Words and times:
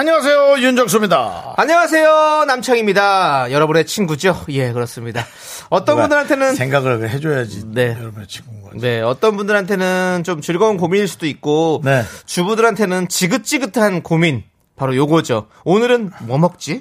안녕하세요 0.00 0.60
윤정수입니다. 0.60 1.56
안녕하세요 1.58 2.46
남창입니다. 2.46 3.52
여러분의 3.52 3.84
친구죠? 3.84 4.34
예 4.48 4.72
그렇습니다. 4.72 5.26
어떤 5.68 5.98
분들한테는 5.98 6.54
생각을 6.54 7.10
해줘야지. 7.10 7.64
네. 7.66 7.98
여러분의 8.00 8.26
친구인 8.26 8.62
거지. 8.62 8.78
네 8.78 9.02
어떤 9.02 9.36
분들한테는 9.36 10.22
좀 10.24 10.40
즐거운 10.40 10.78
고민일 10.78 11.06
수도 11.06 11.26
있고 11.26 11.82
네. 11.84 12.02
주부들한테는 12.24 13.08
지긋지긋한 13.08 14.02
고민 14.02 14.42
바로 14.74 14.96
요거죠. 14.96 15.48
오늘은 15.64 16.12
뭐 16.22 16.38
먹지? 16.38 16.80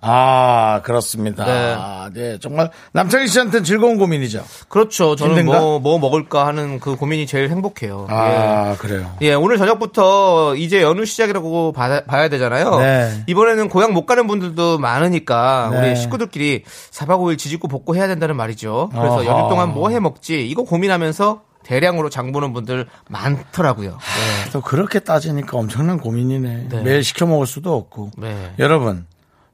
아 0.00 0.80
그렇습니다. 0.84 1.44
네. 1.44 1.74
아, 1.76 2.08
네. 2.14 2.38
정말 2.38 2.70
남창희 2.92 3.26
씨한테는 3.26 3.64
즐거운 3.64 3.98
고민이죠. 3.98 4.44
그렇죠. 4.68 5.16
저는? 5.16 5.44
뭐, 5.46 5.80
뭐 5.80 5.98
먹을까 5.98 6.46
하는 6.46 6.78
그 6.78 6.94
고민이 6.94 7.26
제일 7.26 7.50
행복해요. 7.50 8.06
아 8.08 8.76
그래요. 8.78 9.12
예. 9.22 9.28
예, 9.28 9.34
오늘 9.34 9.58
저녁부터 9.58 10.54
이제 10.54 10.82
연휴 10.82 11.04
시작이라고 11.04 11.72
봐, 11.72 12.02
봐야 12.06 12.28
되잖아요. 12.28 12.78
네. 12.78 13.24
이번에는 13.26 13.68
고향 13.68 13.92
못 13.92 14.06
가는 14.06 14.26
분들도 14.28 14.78
많으니까 14.78 15.70
네. 15.72 15.78
우리 15.90 15.96
식구들끼리 15.96 16.62
4박 16.92 17.18
5일 17.18 17.36
지짓고 17.36 17.66
볶고 17.68 17.96
해야 17.96 18.06
된다는 18.06 18.36
말이죠. 18.36 18.90
그래서 18.92 19.14
어허. 19.16 19.24
연휴 19.26 19.48
동안 19.48 19.74
뭐 19.74 19.88
해 19.88 19.98
먹지? 20.00 20.46
이거 20.46 20.64
고민하면서 20.64 21.40
대량으로 21.64 22.08
장 22.10 22.30
보는 22.30 22.52
분들 22.52 22.86
많더라고요. 23.08 23.90
네. 23.90 24.50
또 24.52 24.60
그렇게 24.60 25.00
따지니까 25.00 25.56
엄청난 25.56 25.98
고민이네. 25.98 26.68
네. 26.68 26.82
매일 26.82 27.02
시켜 27.02 27.24
먹을 27.26 27.46
수도 27.46 27.74
없고. 27.74 28.10
네. 28.18 28.52
여러분 28.58 29.06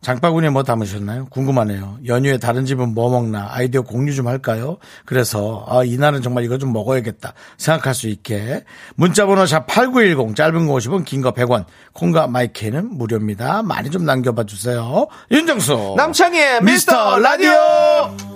장바구니에 0.04 0.50
뭐 0.50 0.62
담으셨나요? 0.62 1.26
궁금하네요. 1.30 1.96
연휴에 2.06 2.36
다른 2.36 2.66
집은 2.66 2.92
뭐 2.94 3.10
먹나 3.10 3.48
아이디어 3.50 3.80
공유 3.80 4.14
좀 4.14 4.28
할까요? 4.28 4.76
그래서 5.06 5.64
아, 5.66 5.82
이날은 5.82 6.20
정말 6.20 6.44
이거 6.44 6.58
좀 6.58 6.72
먹어야겠다 6.74 7.32
생각할 7.56 7.94
수 7.94 8.08
있게 8.08 8.64
문자번호 8.96 9.46
샵 9.46 9.66
8910 9.66 10.36
짧은 10.36 10.66
거 10.66 10.74
50원 10.74 11.04
긴 11.06 11.22
거 11.22 11.32
100원 11.32 11.64
콩과 11.94 12.26
마이크는 12.26 12.98
무료입니다. 12.98 13.62
많이 13.62 13.90
좀 13.90 14.04
남겨봐 14.04 14.44
주세요. 14.44 15.06
윤정수 15.30 15.94
남창희의 15.96 16.62
미스터 16.62 17.18
라디오! 17.18 18.33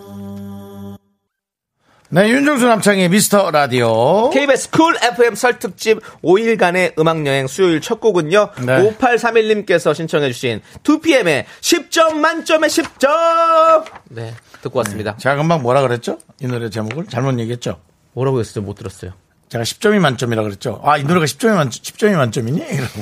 네 2.11 2.31
윤정수 2.31 2.67
남창희의 2.67 3.11
미스터 3.11 3.51
라디오 3.51 4.31
KBS 4.31 4.70
Cool 4.70 4.97
FM 4.97 5.34
설 5.34 5.59
특집 5.59 6.01
5일간의 6.23 6.98
음악여행 6.98 7.47
수요일 7.48 7.83
첫 7.83 8.00
곡은요. 8.00 8.48
네. 8.65 8.97
5831님께서 8.97 9.95
신청해주신 9.95 10.62
2PM의 10.84 11.45
10점 11.61 12.15
만점의 12.15 12.70
10점! 12.70 13.84
네, 14.09 14.33
듣고 14.62 14.78
왔습니다. 14.78 15.19
제가 15.19 15.37
금방 15.37 15.61
뭐라 15.61 15.83
그랬죠? 15.83 16.19
이 16.41 16.47
노래 16.47 16.70
제목을 16.70 17.09
잘못 17.09 17.39
얘기했죠? 17.41 17.78
뭐라고 18.15 18.41
했어요? 18.41 18.65
못 18.65 18.77
들었어요. 18.77 19.12
제가 19.50 19.65
10점이 19.65 19.98
만점이라 19.98 20.43
그랬죠. 20.45 20.81
아, 20.84 20.97
이 20.97 21.05
노래가 21.05 21.27
10점이 21.27 21.55
만 21.55 21.69
10점이 21.69 22.17
만점이니? 22.17 22.59
이러고. 22.72 23.00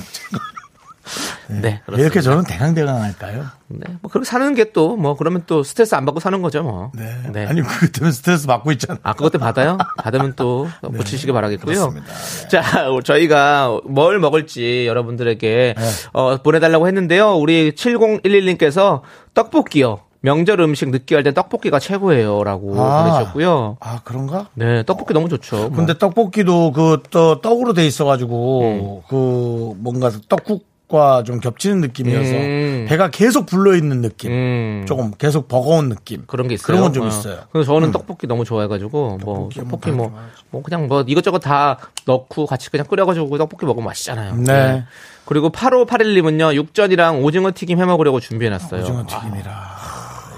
네, 1.49 1.81
왜 1.87 2.03
이렇게 2.03 2.21
저는 2.21 2.45
대강대강 2.45 3.03
할까요? 3.03 3.45
네, 3.69 3.81
뭐 4.03 4.11
그렇게 4.11 4.25
사는 4.29 4.55
게 4.55 4.73
또 4.73 4.97
뭐 4.97 5.17
그러면 5.17 5.43
또 5.47 5.63
스트레스 5.63 5.95
안 5.95 6.05
받고 6.05 6.21
사는 6.21 6.41
거죠, 6.43 6.63
뭐. 6.63 6.91
네. 6.95 7.47
아니, 7.47 7.63
그것 7.63 7.93
때문에 7.93 8.13
스트레스 8.13 8.47
받고 8.47 8.73
있잖아. 8.73 8.99
아, 9.03 9.13
그것 9.13 9.31
때 9.31 9.39
받아요? 9.39 9.79
받으면 9.99 10.35
또 10.37 10.69
고치시기 10.83 11.33
바라겠고요. 11.33 11.75
그렇습니다. 11.93 12.07
네. 12.13 12.49
자, 12.49 12.63
저희가 13.05 13.81
뭘 13.85 14.19
먹을지 14.19 14.87
여러분들에게 14.87 15.75
네. 15.77 15.85
어, 16.13 16.37
보내달라고 16.43 16.87
했는데요. 16.87 17.35
우리 17.37 17.73
7011님께서 17.73 19.03
떡볶이요. 19.35 20.01
명절 20.23 20.61
음식 20.61 20.89
느끼할 20.91 21.23
땐 21.23 21.35
떡볶이가 21.35 21.79
최고예요라고 21.79 22.83
아. 22.83 23.05
보내주셨고요. 23.05 23.77
아, 23.81 24.01
그런가? 24.03 24.49
네, 24.55 24.83
떡볶이 24.83 25.15
너무 25.15 25.29
좋죠. 25.29 25.57
뭐. 25.57 25.71
근데 25.71 25.97
떡볶이도 25.97 26.73
그 26.73 27.03
또 27.11 27.41
떡으로 27.41 27.75
돼 27.75 27.87
있어가지고 27.87 29.05
그 29.09 29.75
뭔가 29.77 30.11
떡국 30.29 30.65
과좀 30.89 31.41
겹치는 31.41 31.81
느낌이어서 31.81 32.31
음. 32.31 32.87
배가 32.89 33.11
계속 33.11 33.47
불러 33.47 33.75
있는 33.75 34.03
느낌. 34.03 34.31
음. 34.31 34.85
조금 34.87 35.11
계속 35.19 35.49
버거운 35.49 35.89
느낌. 35.89 36.25
그런 36.27 36.47
게 36.47 36.55
있어요. 36.55 36.67
그런 36.67 36.81
건좀 36.83 37.05
어. 37.05 37.09
있어요. 37.09 37.41
그래서 37.51 37.73
저는 37.73 37.91
떡볶이 37.91 38.27
너무 38.27 38.45
좋아해가지고 38.45 39.19
뭐뭐 39.25 39.49
떡볶이 39.55 39.91
다 39.91 39.97
뭐. 39.97 40.17
뭐 40.51 40.63
그냥 40.63 40.87
뭐 40.87 41.05
이것저것 41.07 41.41
다 41.41 41.79
넣고 42.07 42.47
같이 42.47 42.71
그냥 42.71 42.87
끓여가지고 42.87 43.37
떡볶이 43.37 43.67
먹으면 43.67 43.87
맛있잖아요. 43.87 44.37
네. 44.37 44.85
그리고 45.25 45.51
8581님은요 45.51 46.55
육전이랑 46.55 47.25
오징어 47.25 47.51
튀김 47.53 47.81
해 47.81 47.85
먹으려고 47.85 48.21
준비해놨어요. 48.21 48.83
오징어 48.83 49.05
튀김이라. 49.07 49.77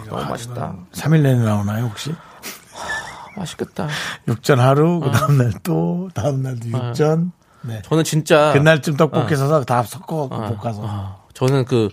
너무 0.09 0.30
맛있다. 0.30 0.75
3일 0.92 1.20
내내 1.20 1.44
나오나요, 1.44 1.84
혹시? 1.84 2.15
맛있겠다. 3.36 3.88
육전 4.26 4.59
하루, 4.59 5.00
그 5.00 5.10
다음날 5.10 5.53
또, 5.62 6.09
다음날도 6.15 6.69
육전. 6.70 7.32
네. 7.68 7.82
저는 7.84 8.02
진짜 8.04 8.52
그날쯤 8.52 8.96
떡볶이 8.96 9.36
사서 9.36 9.62
다 9.64 9.82
섞어갖고 9.82 10.34
어, 10.34 10.56
볶아서. 10.56 10.80
어, 10.82 11.22
저는 11.34 11.64
그 11.66 11.88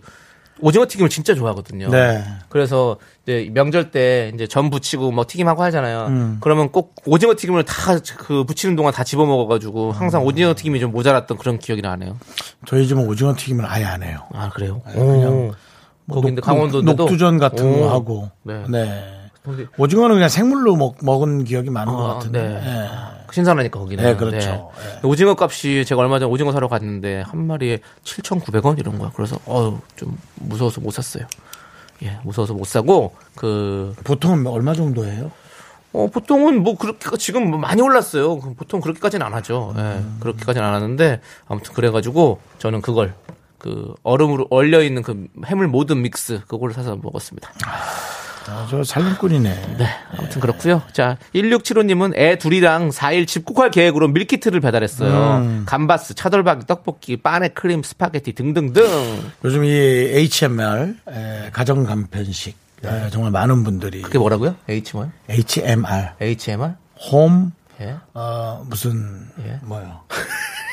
오징어 0.61 0.85
튀김을 0.87 1.09
진짜 1.09 1.35
좋아하거든요. 1.35 1.89
네. 1.89 2.23
그래서 2.47 2.95
이제 3.23 3.49
명절 3.53 3.91
때 3.91 4.31
이제 4.33 4.47
전 4.47 4.69
부치고 4.69 5.11
뭐 5.11 5.25
튀김하고 5.27 5.61
하잖아요. 5.63 6.05
음. 6.07 6.37
그러면 6.39 6.71
꼭 6.71 6.95
오징어 7.05 7.35
튀김을 7.35 7.63
다 7.65 7.99
그 8.17 8.45
부치는 8.45 8.75
동안 8.75 8.93
다 8.93 9.03
집어 9.03 9.25
먹어가지고 9.25 9.91
항상 9.91 10.21
음. 10.21 10.27
오징어 10.27 10.55
튀김이 10.55 10.79
좀 10.79 10.91
모자랐던 10.91 11.37
그런 11.37 11.59
기억이 11.59 11.81
나네요. 11.81 12.17
저희 12.65 12.87
집은 12.87 13.05
오징어 13.05 13.35
튀김을 13.35 13.65
아예 13.65 13.83
안 13.83 14.01
해요. 14.01 14.19
아 14.33 14.49
그래요? 14.49 14.81
그냥 14.85 15.51
뭐 16.05 16.21
거기 16.21 16.35
강원도인데도 16.35 17.03
녹두전 17.03 17.37
같은 17.37 17.65
오. 17.65 17.79
거 17.81 17.91
하고. 17.93 18.31
네. 18.43 18.63
네. 18.69 19.03
오징어는 19.77 20.15
그냥 20.15 20.29
생물로 20.29 20.75
먹, 20.75 20.95
먹은 21.01 21.43
기억이 21.43 21.69
많은 21.69 21.93
것 21.93 22.09
아, 22.09 22.13
같은데. 22.15 22.41
네. 22.41 22.53
네. 22.61 22.89
신선하니까 23.31 23.79
거기는. 23.79 24.03
네, 24.03 24.15
그렇죠. 24.15 24.71
네. 24.77 25.07
오징어 25.07 25.35
값이 25.39 25.85
제가 25.85 26.01
얼마 26.01 26.19
전에 26.19 26.31
오징어 26.31 26.51
사러 26.51 26.67
갔는데 26.67 27.21
한 27.21 27.45
마리에 27.47 27.79
7,900원 28.03 28.79
이런 28.79 28.97
거야. 28.97 29.11
그래서 29.15 29.37
어우 29.45 29.79
좀 29.95 30.17
무서워서 30.35 30.81
못 30.81 30.91
샀어요. 30.91 31.25
예, 32.03 32.19
무서워서 32.23 32.53
못 32.53 32.65
사고 32.65 33.15
그 33.35 33.95
보통은 34.03 34.47
얼마 34.47 34.73
정도 34.73 35.05
해요? 35.05 35.31
어, 35.93 36.07
보통은 36.07 36.61
뭐 36.61 36.75
그렇게 36.77 37.15
지금 37.17 37.49
뭐 37.49 37.57
많이 37.57 37.81
올랐어요. 37.81 38.39
그 38.39 38.53
보통 38.53 38.81
그렇게까지는 38.81 39.25
안 39.25 39.33
하죠. 39.35 39.73
예, 39.77 39.81
음. 39.81 40.17
그렇게까지는 40.19 40.67
안 40.67 40.73
하는데 40.73 41.21
아무튼 41.47 41.73
그래가지고 41.73 42.41
저는 42.59 42.81
그걸 42.81 43.13
그 43.57 43.95
얼음으로 44.03 44.47
얼려 44.49 44.83
있는 44.83 45.01
그 45.01 45.27
해물 45.45 45.67
모둠 45.67 46.01
mix 46.01 46.41
그걸 46.47 46.73
사서 46.73 46.97
먹었습니다. 46.97 47.49
아, 47.65 48.14
저 48.69 48.83
살림꾼이네. 48.83 49.50
네, 49.78 49.88
아무튼 50.17 50.39
그렇고요. 50.41 50.81
자, 50.94 51.17
1675님은 51.33 52.16
애 52.17 52.38
둘이랑 52.38 52.89
4일 52.89 53.28
집콕할 53.28 53.72
계획으로 53.72 54.07
밀키트를 54.09 54.59
배달했어요. 54.59 55.38
음. 55.38 55.63
감바스, 55.66 56.13
차돌박이, 56.16 56.66
떡볶이, 56.67 57.17
빠네 57.17 57.50
크림, 57.50 57.81
스파게티 57.84 58.34
등등등. 58.34 58.84
요즘 59.44 59.63
이 59.63 59.69
HMR, 59.69 60.95
에, 61.09 61.50
가정 61.51 61.84
간편식. 61.84 62.55
에, 62.84 63.09
정말 63.09 63.31
많은 63.31 63.63
분들이. 63.63 64.01
그게 64.01 64.19
뭐라고요? 64.19 64.55
H1? 64.69 65.09
HMR, 65.29 66.11
HMR? 66.22 66.73
home, 67.11 67.51
예. 67.81 67.96
어, 68.14 68.64
무슨, 68.69 69.28
예. 69.46 69.59
뭐요? 69.64 70.02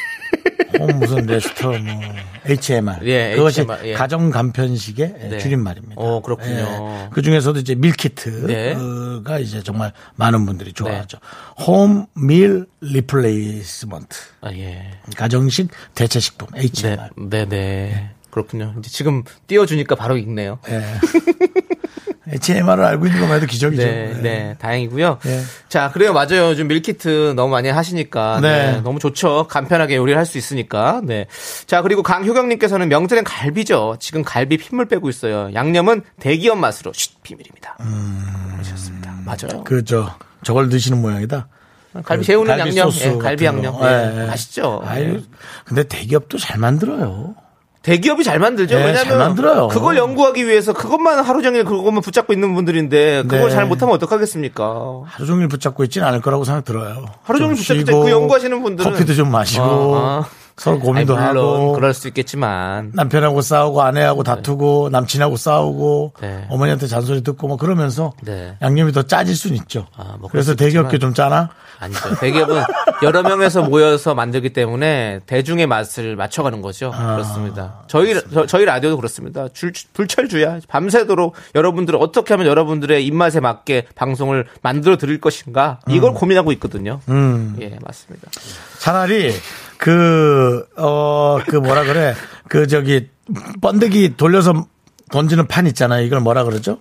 홈 0.78 0.98
무슨 0.98 1.26
resto 1.26 1.68
뭐 1.78 2.00
HMR. 2.48 2.98
예, 3.04 3.34
그것이 3.36 3.60
HMR, 3.60 3.86
예. 3.88 3.92
가정 3.94 4.30
간편식의 4.30 5.14
네. 5.30 5.38
줄임말입니다. 5.38 5.94
어, 5.96 6.22
그렇군요. 6.22 7.10
그 7.12 7.22
중에서도 7.22 7.60
이제 7.60 7.74
밀키트가 7.74 8.46
네. 8.46 9.42
이제 9.42 9.62
정말 9.62 9.92
많은 10.16 10.44
분들이 10.46 10.72
좋아하죠. 10.72 11.18
home 11.66 12.16
meal 12.16 12.66
replacement. 12.80 14.16
아, 14.40 14.52
예. 14.52 14.90
가정식 15.16 15.68
대체 15.94 16.20
식품 16.20 16.48
네, 16.54 16.62
HMR. 16.62 17.10
네, 17.16 17.48
네. 17.48 18.10
그렇군요. 18.30 18.74
이제 18.78 18.90
지금 18.90 19.22
띄워주니까 19.46 19.94
바로 19.94 20.16
읽네요. 20.16 20.58
예. 20.68 20.82
HMR을 22.28 22.84
알고 22.84 23.06
있는 23.06 23.20
것만 23.20 23.36
해도 23.38 23.46
기적이죠. 23.46 23.82
네, 23.82 24.16
네, 24.22 24.56
다행이고요. 24.60 25.18
네. 25.22 25.42
자, 25.68 25.90
그래요, 25.90 26.12
맞아요. 26.12 26.50
요즘 26.50 26.68
밀키트 26.68 27.32
너무 27.34 27.50
많이 27.50 27.68
하시니까 27.68 28.38
네. 28.40 28.72
네, 28.72 28.80
너무 28.80 28.98
좋죠. 29.00 29.48
간편하게 29.48 29.96
요리를 29.96 30.16
할 30.16 30.24
수 30.24 30.38
있으니까. 30.38 31.00
네. 31.04 31.26
자, 31.66 31.82
그리고 31.82 32.02
강효경님께서는 32.04 32.88
명절엔 32.88 33.24
갈비죠. 33.24 33.96
지금 33.98 34.22
갈비 34.22 34.56
핏물 34.58 34.86
빼고 34.86 35.08
있어요. 35.08 35.50
양념은 35.52 36.02
대기업 36.20 36.58
맛으로 36.58 36.92
쉿 36.92 37.22
비밀입니다. 37.22 37.76
그러셨습니다. 38.52 39.12
맞아요. 39.24 39.64
그, 39.64 39.84
저, 39.84 40.14
저걸 40.44 40.68
드시는 40.68 41.02
모양이다. 41.02 41.48
갈비 42.04 42.20
그 42.22 42.26
재우는 42.26 42.58
양념, 42.58 42.90
예, 43.00 43.18
갈비 43.18 43.44
양념, 43.44 43.74
거. 43.76 43.86
예, 43.86 44.12
예, 44.16 44.22
예. 44.22 44.26
맛있죠. 44.26 44.80
아유, 44.84 45.16
예. 45.16 45.22
근데 45.64 45.82
대기업도 45.82 46.38
잘 46.38 46.58
만들어요. 46.58 47.34
대기업이 47.82 48.22
잘 48.22 48.38
만들죠. 48.38 48.76
네, 48.76 48.86
왜냐면 48.86 49.04
잘 49.04 49.18
만들어요. 49.18 49.68
그걸 49.68 49.96
연구하기 49.96 50.46
위해서 50.46 50.72
그것만 50.72 51.18
하루 51.18 51.42
종일 51.42 51.64
그것만 51.64 52.00
붙잡고 52.00 52.32
있는 52.32 52.54
분들인데 52.54 53.24
그걸 53.24 53.48
네. 53.48 53.50
잘 53.50 53.66
못하면 53.66 53.94
어떡하겠습니까? 53.96 55.02
하루 55.04 55.26
종일 55.26 55.48
붙잡고 55.48 55.82
있지는 55.84 56.06
않을 56.06 56.20
거라고 56.20 56.44
생각 56.44 56.64
들어요. 56.64 57.06
하루 57.24 57.38
종일 57.40 57.56
좀 57.56 57.76
붙잡고 57.78 58.04
그 58.04 58.10
연구하시는 58.10 58.62
분들은 58.62 58.90
커피도 58.92 59.14
좀 59.14 59.30
마시고 59.30 59.64
어, 59.64 60.20
어. 60.20 60.24
서로 60.56 60.78
고민도 60.78 61.16
아니, 61.16 61.28
물론 61.28 61.46
하고 61.46 61.72
그럴 61.72 61.94
수 61.94 62.08
있겠지만 62.08 62.92
남편하고 62.94 63.40
싸우고 63.40 63.82
아내하고 63.82 64.22
다투고 64.22 64.90
남친하고 64.90 65.36
싸우고 65.36 66.12
네. 66.20 66.46
어머니한테 66.50 66.86
잔소리 66.86 67.22
듣고 67.22 67.48
뭐 67.48 67.56
그러면서 67.56 68.12
네. 68.22 68.56
양념이 68.62 68.92
더 68.92 69.02
짜질 69.02 69.34
수는 69.36 69.56
있죠. 69.56 69.86
아, 69.96 70.16
뭐 70.20 70.28
그래서 70.30 70.52
수 70.52 70.56
대기업계. 70.56 70.98
좀 70.98 71.14
짜나? 71.14 71.50
아니죠. 71.78 72.14
대기업은 72.20 72.62
여러 73.02 73.22
명에서 73.22 73.62
모여서 73.62 74.14
만들기 74.14 74.50
때문에 74.50 75.20
대중의 75.26 75.66
맛을 75.66 76.14
맞춰가는 76.16 76.62
거죠. 76.62 76.92
아. 76.94 77.16
그렇습니다. 77.16 77.82
저희 77.88 78.14
저, 78.46 78.58
희 78.58 78.64
라디오도 78.64 78.96
그렇습니다. 78.96 79.48
줄, 79.48 79.72
불철주야. 79.92 80.60
밤새도록 80.68 81.34
여러분들 81.54 81.96
어떻게 81.96 82.34
하면 82.34 82.46
여러분들의 82.46 83.04
입맛에 83.04 83.40
맞게 83.40 83.86
방송을 83.96 84.46
만들어 84.62 84.96
드릴 84.96 85.20
것인가 85.20 85.80
이걸 85.88 86.14
고민하고 86.14 86.52
있거든요. 86.52 87.00
음. 87.08 87.56
예, 87.60 87.76
맞습니다. 87.84 88.28
차라리 88.78 89.32
그, 89.82 90.64
어, 90.76 91.38
그 91.44 91.56
뭐라 91.56 91.82
그래. 91.82 92.14
그 92.46 92.68
저기 92.68 93.08
번데기 93.60 94.16
돌려서 94.16 94.66
던지는 95.10 95.48
판 95.48 95.66
있잖아요. 95.66 96.04
이걸 96.04 96.20
뭐라 96.20 96.44
그러죠? 96.44 96.78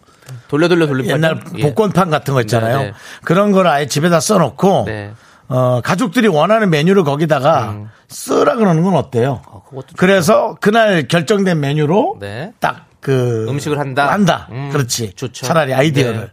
돌려 0.49 0.67
돌려 0.67 0.85
돌려 0.85 1.05
옛날 1.07 1.41
예. 1.57 1.63
복권판 1.63 2.11
같은 2.11 2.35
거 2.35 2.41
있잖아요. 2.41 2.77
네, 2.77 2.83
네. 2.85 2.93
그런 3.23 3.51
걸 3.51 3.65
아예 3.65 3.87
집에다 3.87 4.19
써놓고 4.19 4.83
네. 4.85 5.13
어, 5.47 5.81
가족들이 5.83 6.27
원하는 6.27 6.69
메뉴를 6.69 7.03
거기다가 7.03 7.87
쓰라 8.07 8.55
그러는 8.55 8.83
건 8.83 8.93
어때요? 8.93 9.41
어, 9.47 9.63
그래서 9.97 10.55
그날 10.61 11.07
결정된 11.07 11.59
메뉴로 11.59 12.17
네. 12.19 12.53
딱그 12.59 13.47
음식을 13.49 13.79
한다? 13.79 14.11
한다. 14.11 14.47
음, 14.51 14.69
그렇지. 14.71 15.13
좋죠. 15.15 15.43
차라리 15.43 15.73
아이디어를. 15.73 16.19
네. 16.19 16.27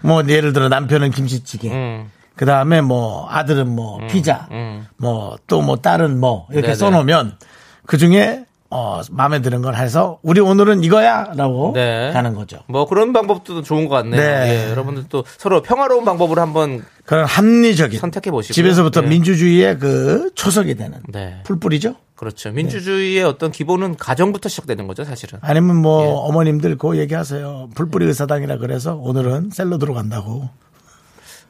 뭐 0.00 0.22
예를 0.26 0.54
들어 0.54 0.70
남편은 0.70 1.10
김치찌개. 1.10 1.70
음. 1.70 2.10
그 2.36 2.46
다음에 2.46 2.80
뭐 2.80 3.28
아들은 3.28 3.68
뭐 3.68 4.00
피자. 4.08 4.48
음. 4.50 4.86
뭐또뭐 4.96 5.76
딸은 5.76 6.18
뭐 6.18 6.46
이렇게 6.50 6.68
네네. 6.68 6.74
써놓으면 6.74 7.38
그 7.86 7.98
중에 7.98 8.44
어 8.70 9.02
마음에 9.10 9.40
드는 9.40 9.62
걸 9.62 9.76
해서 9.76 10.18
우리 10.22 10.40
오늘은 10.40 10.82
이거야 10.82 11.32
라고 11.36 11.72
네. 11.74 12.10
가는 12.12 12.34
거죠. 12.34 12.58
뭐 12.66 12.86
그런 12.86 13.12
방법도 13.12 13.62
좋은 13.62 13.88
것 13.88 13.94
같네요. 13.96 14.20
네. 14.20 14.66
예, 14.66 14.70
여러분들 14.70 15.04
또 15.08 15.24
서로 15.38 15.62
평화로운 15.62 16.04
방법으로 16.04 16.40
한번 16.40 16.84
그런 17.04 17.24
합리적인 17.24 18.00
선택해 18.00 18.32
보시고요. 18.32 18.54
집에서부터 18.54 19.02
네. 19.02 19.08
민주주의의 19.08 19.78
그 19.78 20.32
초석이 20.34 20.74
되는 20.74 20.98
네. 21.08 21.40
풀뿌리죠. 21.44 21.94
그렇죠. 22.16 22.50
민주주의의 22.50 23.22
어떤 23.22 23.52
기본은 23.52 23.96
가정부터 23.96 24.48
시작되는 24.48 24.86
거죠, 24.88 25.04
사실은. 25.04 25.38
아니면 25.42 25.76
뭐 25.76 26.04
예. 26.04 26.08
어머님들 26.10 26.78
그 26.78 26.96
얘기하세요. 26.98 27.70
풀뿌리 27.74 28.06
의사당이라 28.06 28.58
그래서 28.58 28.96
오늘은 28.96 29.50
샐러드로 29.52 29.94
간다고. 29.94 30.48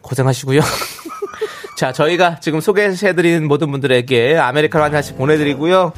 고생하시고요. 0.05 0.61
자, 1.77 1.93
저희가 1.93 2.39
지금 2.41 2.61
소개해드린 2.61 3.47
모든 3.49 3.71
분들에게 3.73 4.39
아메리카노 4.39 4.85
한 4.85 4.93
잔씩 4.93 5.17
보내드리고요. 5.19 5.93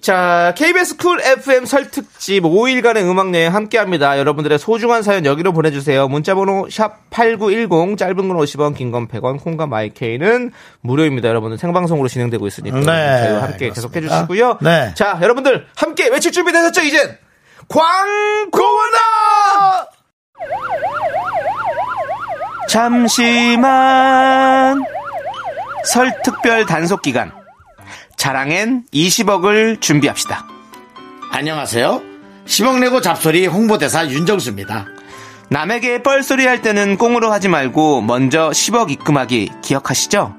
자, 0.00 0.54
KBS 0.56 0.96
쿨 0.96 1.20
FM 1.20 1.66
설 1.66 1.90
특집 1.90 2.42
5일간의 2.44 3.02
음악여행 3.02 3.54
함께 3.54 3.76
합니다. 3.76 4.18
여러분들의 4.18 4.58
소중한 4.58 5.02
사연 5.02 5.26
여기로 5.26 5.52
보내주세요. 5.52 6.08
문자번호 6.08 6.68
샵8910, 6.70 7.98
짧은 7.98 8.16
건 8.16 8.38
50원, 8.38 8.74
긴 8.74 8.90
건 8.90 9.06
100원, 9.08 9.38
콩과 9.42 9.66
마이케이는 9.66 10.52
무료입니다. 10.80 11.28
여러분들 11.28 11.58
생방송으로 11.58 12.08
진행되고 12.08 12.46
있으니까 12.46 12.78
네, 12.80 13.24
저희와 13.26 13.42
함께 13.42 13.68
그렇습니다. 13.68 13.74
계속 13.74 13.96
해 13.96 14.00
주시고요. 14.00 14.58
네. 14.62 14.92
자, 14.94 15.18
여러분들 15.20 15.66
함께 15.76 16.08
외칠 16.08 16.32
준비 16.32 16.50
되셨죠, 16.52 16.80
이젠? 16.80 17.18
광고나! 17.68 18.70
잠시만 22.70 23.64
설 25.84 26.12
특별 26.22 26.64
단속 26.66 27.02
기간 27.02 27.32
자랑엔 28.16 28.84
20억을 28.94 29.80
준비합시다. 29.80 30.46
안녕하세요. 31.32 32.00
10억 32.46 32.78
내고 32.78 33.00
잡소리 33.00 33.48
홍보대사 33.48 34.06
윤정수입니다. 34.06 34.86
남에게 35.48 36.04
뻘소리 36.04 36.46
할 36.46 36.62
때는 36.62 36.96
꽁으로 36.96 37.32
하지 37.32 37.48
말고 37.48 38.02
먼저 38.02 38.50
10억 38.50 38.92
입금하기 38.92 39.50
기억하시죠? 39.62 40.36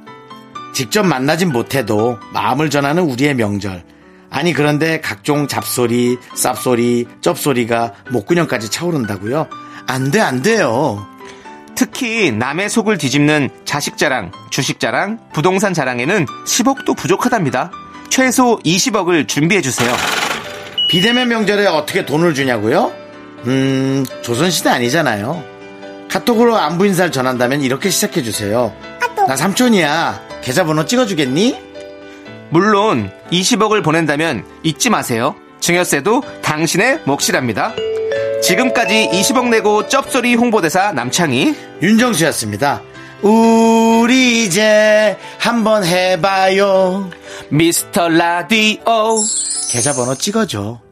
직접 0.73 1.05
만나진 1.05 1.51
못해도 1.51 2.17
마음을 2.31 2.69
전하는 2.69 3.03
우리의 3.03 3.35
명절. 3.35 3.83
아니 4.29 4.53
그런데 4.53 5.01
각종 5.01 5.49
잡소리, 5.49 6.17
쌉소리, 6.33 7.07
쩝소리가 7.19 7.91
목구녕까지 8.09 8.71
차오른다고요? 8.71 9.49
안 9.87 10.11
돼, 10.11 10.21
안 10.21 10.41
돼요. 10.41 11.05
특히 11.75 12.31
남의 12.31 12.69
속을 12.69 12.97
뒤집는 12.97 13.50
자식 13.65 13.97
자랑, 13.97 14.31
주식 14.50 14.79
자랑, 14.79 15.19
부동산 15.33 15.73
자랑에는 15.73 16.25
10억도 16.45 16.95
부족하답니다. 16.95 17.71
최소 18.09 18.59
20억을 18.65 19.27
준비해 19.27 19.62
주세요. 19.62 19.94
비대면 20.89 21.29
명절에 21.29 21.65
어떻게 21.68 22.06
돈을 22.06 22.33
주냐고요? 22.33 22.91
음, 23.47 24.06
조선시대 24.21 24.69
아니잖아요. 24.69 25.44
카톡으로 26.09 26.57
안부 26.57 26.85
인사를 26.85 27.12
전한다면 27.12 27.62
이렇게 27.62 27.89
시작해 27.89 28.21
주세요. 28.21 28.74
나 29.27 29.35
삼촌이야. 29.35 30.21
계좌번호 30.41 30.85
찍어주겠니? 30.85 31.57
물론 32.50 33.12
20억을 33.31 33.83
보낸다면 33.83 34.45
잊지 34.63 34.89
마세요. 34.89 35.35
증여세도 35.62 36.24
당신의 36.41 37.01
몫이랍니다. 37.06 37.74
지금까지 38.41 39.09
20억 39.13 39.49
내고 39.49 39.88
쩝소리 39.88 40.35
홍보대사 40.35 40.91
남창희 40.93 41.55
윤정수였습니다. 41.81 42.81
우리 43.21 44.45
이제 44.45 45.15
한번 45.38 45.85
해봐요. 45.85 47.09
미스터 47.49 48.09
라디오 48.09 48.81
계좌번호 49.71 50.15
찍어줘. 50.15 50.90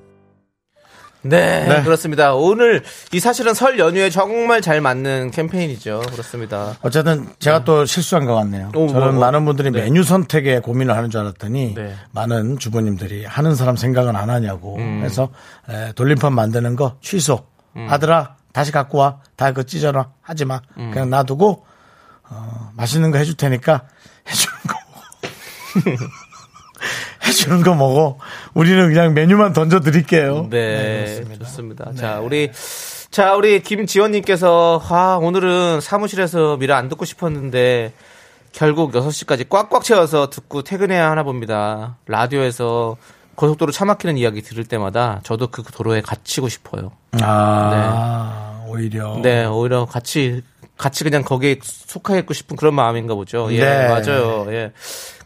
네, 1.22 1.66
네. 1.68 1.84
그렇습니다. 1.84 2.34
오늘 2.34 2.82
이 3.12 3.20
사실은 3.20 3.54
설 3.54 3.78
연휴에 3.78 4.10
정말 4.10 4.62
잘 4.62 4.80
맞는 4.80 5.32
캠페인이죠. 5.32 6.02
그렇습니다. 6.12 6.76
어쨌든 6.82 7.28
제가 7.40 7.66
또 7.66 7.86
실수한 7.86 8.26
것 8.26 8.36
같네요. 8.36 8.70
오, 8.74 8.88
저는 8.88 8.94
뭐, 8.94 9.12
뭐. 9.12 9.20
많은 9.26 9.44
분들이 9.44 9.70
네. 9.72 9.82
메뉴 9.82 10.04
선택에 10.04 10.60
고민을 10.60 10.96
하는 10.96 11.10
줄 11.10 11.20
알았더니 11.20 11.74
네. 11.76 11.94
많은 12.12 12.58
주부님들이 12.58 13.26
하는 13.26 13.56
사람 13.56 13.76
생각은 13.76 14.16
안 14.16 14.30
하냐고 14.30 14.78
음. 14.78 15.02
해서 15.04 15.30
에, 15.70 15.92
돌림판 15.94 16.34
만드는 16.34 16.76
거 16.76 16.96
취소. 17.02 17.46
아들아 17.76 18.36
다시 18.54 18.72
갖고 18.72 18.98
와. 18.98 19.20
다 19.36 19.48
그거 19.50 19.64
찢어놔. 19.64 20.10
하지 20.22 20.46
마. 20.46 20.62
음. 20.78 20.92
그냥 20.92 21.10
놔두고 21.10 21.66
어, 22.30 22.72
맛있는 22.76 23.12
거 23.12 23.18
해줄 23.18 23.36
테니까 23.36 23.84
해주는 24.30 24.58
거. 24.68 24.76
해주는 27.30 27.62
거 27.62 27.76
먹어. 27.76 28.18
우리는 28.54 28.88
그냥 28.92 29.14
메뉴만 29.14 29.54
던져 29.54 29.80
드릴게요. 29.80 30.48
네, 30.50 31.24
좋습니다. 31.40 31.94
자, 31.96 32.20
우리 32.20 32.52
자, 33.12 33.36
우리 33.36 33.62
김지원님께서 33.62 34.82
아, 34.90 35.20
오늘은 35.22 35.80
사무실에서 35.82 36.58
미라 36.58 36.78
안 36.78 36.90
듣고 36.90 37.06
싶었는데 37.06 37.94
결국 38.52 38.92
6시까지 38.94 39.48
꽉꽉 39.48 39.84
채워서 39.84 40.30
듣고 40.30 40.64
퇴근해야 40.64 41.10
하나 41.12 41.24
봅니다. 41.24 41.98
라디오에서 42.08 42.98
고속도로 43.36 43.72
차 43.72 43.86
막히는 43.86 44.18
이야기 44.18 44.42
들을 44.42 44.66
때마다 44.66 45.22
저도 45.24 45.48
그 45.48 45.64
도로에 45.64 46.02
갇히고 46.02 46.50
싶어요. 46.50 46.92
아 47.22 48.64
오히려 48.68 49.18
네, 49.22 49.46
오히려 49.46 49.86
같이 49.86 50.42
같이 50.78 51.04
그냥 51.04 51.24
거기에 51.24 51.58
속해 51.62 52.18
있고 52.20 52.34
싶은 52.34 52.58
그런 52.58 52.74
마음인가 52.74 53.16
보죠. 53.16 53.48
예, 53.52 53.60
네. 53.60 53.88
맞아요. 53.88 54.46
예. 54.50 54.72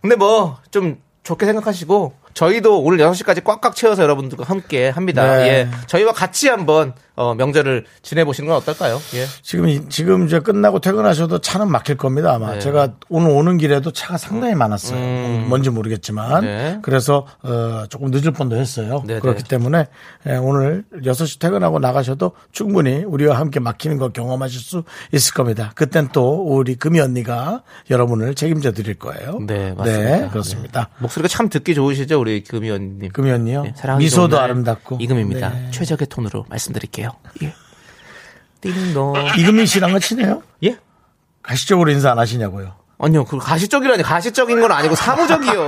근데 0.01 0.15
뭐 0.15 0.57
좀 0.72 0.98
좋게 1.24 1.46
생각하시고 1.46 2.13
저희도 2.34 2.82
오늘 2.82 2.98
6시까지 3.00 3.44
꽉꽉 3.44 3.75
채워서 3.75 4.04
여러분들과 4.04 4.44
함께 4.46 4.90
합니다. 4.90 5.38
네. 5.38 5.48
예. 5.48 5.70
저희와 5.88 6.13
같이 6.13 6.48
한번 6.50 6.94
어, 7.16 7.36
명절을 7.36 7.86
지내 8.02 8.24
보시는 8.25 8.48
건 8.48 8.58
어떨까요? 8.58 9.00
예. 9.13 9.25
지금 9.44 9.70
이- 9.70 9.88
지금 9.88 10.25
이제 10.25 10.40
끝나고 10.40 10.80
퇴근하셔도 10.80 11.38
차는 11.42 11.70
막힐 11.70 11.96
겁니다 11.96 12.34
아마 12.34 12.54
네. 12.54 12.60
제가 12.60 12.94
오늘 13.08 13.30
오는 13.30 13.60
길에도 13.60 13.92
차가 13.92 14.18
상당히 14.18 14.56
많았어요 14.56 15.46
뭔지 15.48 15.70
모르겠지만 15.70 16.44
음. 16.44 16.48
네. 16.48 16.80
그래서 16.82 17.28
어, 17.44 17.84
조금 17.90 18.10
늦을 18.10 18.32
뻔도 18.32 18.56
했어요 18.56 19.04
네, 19.06 19.20
그렇기 19.20 19.44
네. 19.44 19.48
때문에 19.48 19.86
예, 20.28 20.38
오늘 20.38 20.86
6시 21.04 21.40
퇴근하고 21.40 21.78
나가셔도 21.78 22.32
충분히 22.52 23.04
우리와 23.04 23.38
함께 23.38 23.60
막히는 23.60 24.00
거 24.00 24.10
경험하실 24.10 24.60
수 24.60 24.84
있을 25.12 25.36
겁니다 25.36 25.72
그땐 25.75 26.10
또 26.13 26.44
우리 26.44 26.74
금이 26.74 27.00
언니가 27.00 27.62
여러분을 27.92 28.34
책임져 28.34 28.72
드릴 28.72 28.96
거예요 28.98 29.38
네, 29.46 29.72
맞습니다. 29.78 30.18
네, 30.18 30.30
그렇습니다 30.30 30.90
목소리가 30.98 31.28
참 31.28 31.48
듣기 31.48 31.75
좋으시죠, 31.75 32.20
우리 32.24 32.42
금이 32.42 32.72
언니님. 32.72 33.12
금이 33.12 33.32
언니요 33.32 33.63
네, 33.63 33.74
사랑하기 33.75 34.03
미소도 34.06 34.39
아름답고 34.39 34.98
이금입니다. 35.01 35.50
네. 35.50 35.72
최적의 35.72 36.08
톤으로 36.08 36.46
말씀드릴게요. 36.50 37.10
예. 37.44 37.53
띵동. 38.62 39.13
이금민 39.38 39.65
씨랑은 39.65 40.00
친해요? 40.00 40.42
예? 40.63 40.77
가시적으로 41.42 41.92
인사 41.92 42.12
안 42.12 42.20
하시냐고요 42.20 42.75
아니요, 43.00 43.25
그 43.25 43.38
가시적이라니 43.38 44.03
가시적인 44.03 44.62
건 44.62 44.72
아니고 44.72 44.96
사무적이요. 44.96 45.68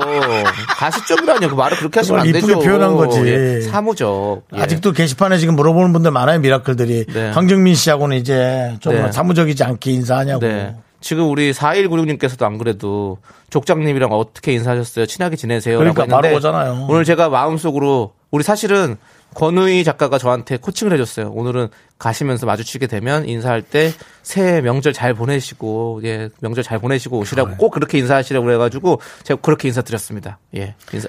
가시적이라니요. 0.69 1.49
그 1.49 1.55
말을 1.55 1.75
그렇게 1.77 1.99
하시면 1.99 2.21
안 2.21 2.31
되죠. 2.31 2.37
이쁘게 2.37 2.65
표현한 2.65 2.95
거지. 2.95 3.19
예, 3.25 3.61
사무적. 3.61 4.45
예. 4.55 4.61
아직도 4.61 4.93
게시판에 4.93 5.37
지금 5.37 5.57
물어보는 5.57 5.91
분들 5.91 6.11
많아요, 6.11 6.39
미라클들이. 6.39 7.07
네. 7.07 7.31
황정민 7.31 7.75
씨하고는 7.75 8.15
이제 8.15 8.77
좀 8.79 8.93
네. 8.93 9.11
사무적이지 9.11 9.65
않게 9.65 9.91
인사하냐고. 9.91 10.39
네. 10.39 10.77
지금 11.05 11.29
우리 11.29 11.51
4196님께서도 11.53 12.41
안 12.45 12.57
그래도 12.57 13.19
족장님이랑 13.51 14.11
어떻게 14.11 14.53
인사하셨어요? 14.53 15.05
친하게 15.05 15.35
지내세요? 15.35 15.77
그러니까 15.77 16.07
바로 16.07 16.35
오잖아요. 16.35 16.87
오늘 16.89 17.03
제가 17.03 17.29
마음속으로 17.29 18.13
우리 18.31 18.43
사실은 18.43 18.97
권우희 19.35 19.83
작가가 19.83 20.17
저한테 20.17 20.57
코칭을 20.57 20.91
해줬어요. 20.93 21.29
오늘은 21.29 21.67
가시면서 21.99 22.47
마주치게 22.47 22.87
되면 22.87 23.29
인사할 23.29 23.61
때 23.61 23.91
새해 24.23 24.61
명절 24.61 24.93
잘 24.93 25.13
보내시고 25.13 26.01
예 26.05 26.29
명절 26.41 26.63
잘 26.63 26.79
보내시고 26.79 27.19
오시라고 27.19 27.57
꼭 27.57 27.69
그렇게 27.69 27.99
인사하시라고 27.99 28.43
그래가지고 28.43 28.99
제가 29.21 29.39
그렇게 29.41 29.67
인사드렸습니다. 29.67 30.39
예 30.55 30.73
인사 30.91 31.07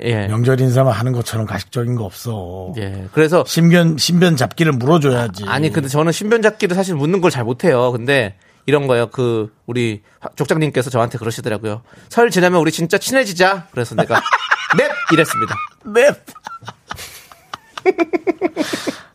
예 0.00 0.26
명절 0.26 0.58
인사만 0.60 0.92
하는 0.92 1.12
것처럼 1.12 1.46
가식적인 1.46 1.94
거 1.94 2.02
없어. 2.02 2.72
예. 2.78 3.04
그래서 3.12 3.44
신변, 3.46 3.96
신변 3.96 4.36
잡기를 4.36 4.72
물어줘야지. 4.72 5.44
아니 5.46 5.70
근데 5.70 5.88
저는 5.88 6.10
신변 6.10 6.42
잡기를 6.42 6.74
사실 6.74 6.96
묻는 6.96 7.20
걸 7.20 7.30
잘 7.30 7.44
못해요. 7.44 7.92
근데 7.92 8.34
이런 8.66 8.86
거요. 8.86 9.08
그 9.10 9.54
우리 9.66 10.02
족장님께서 10.36 10.90
저한테 10.90 11.18
그러시더라고요. 11.18 11.82
설 12.08 12.30
지나면 12.30 12.60
우리 12.60 12.72
진짜 12.72 12.98
친해지자. 12.98 13.68
그래서 13.72 13.94
내가 13.94 14.20
넵 14.78 14.90
이랬습니다. 15.12 15.54
네. 15.86 16.10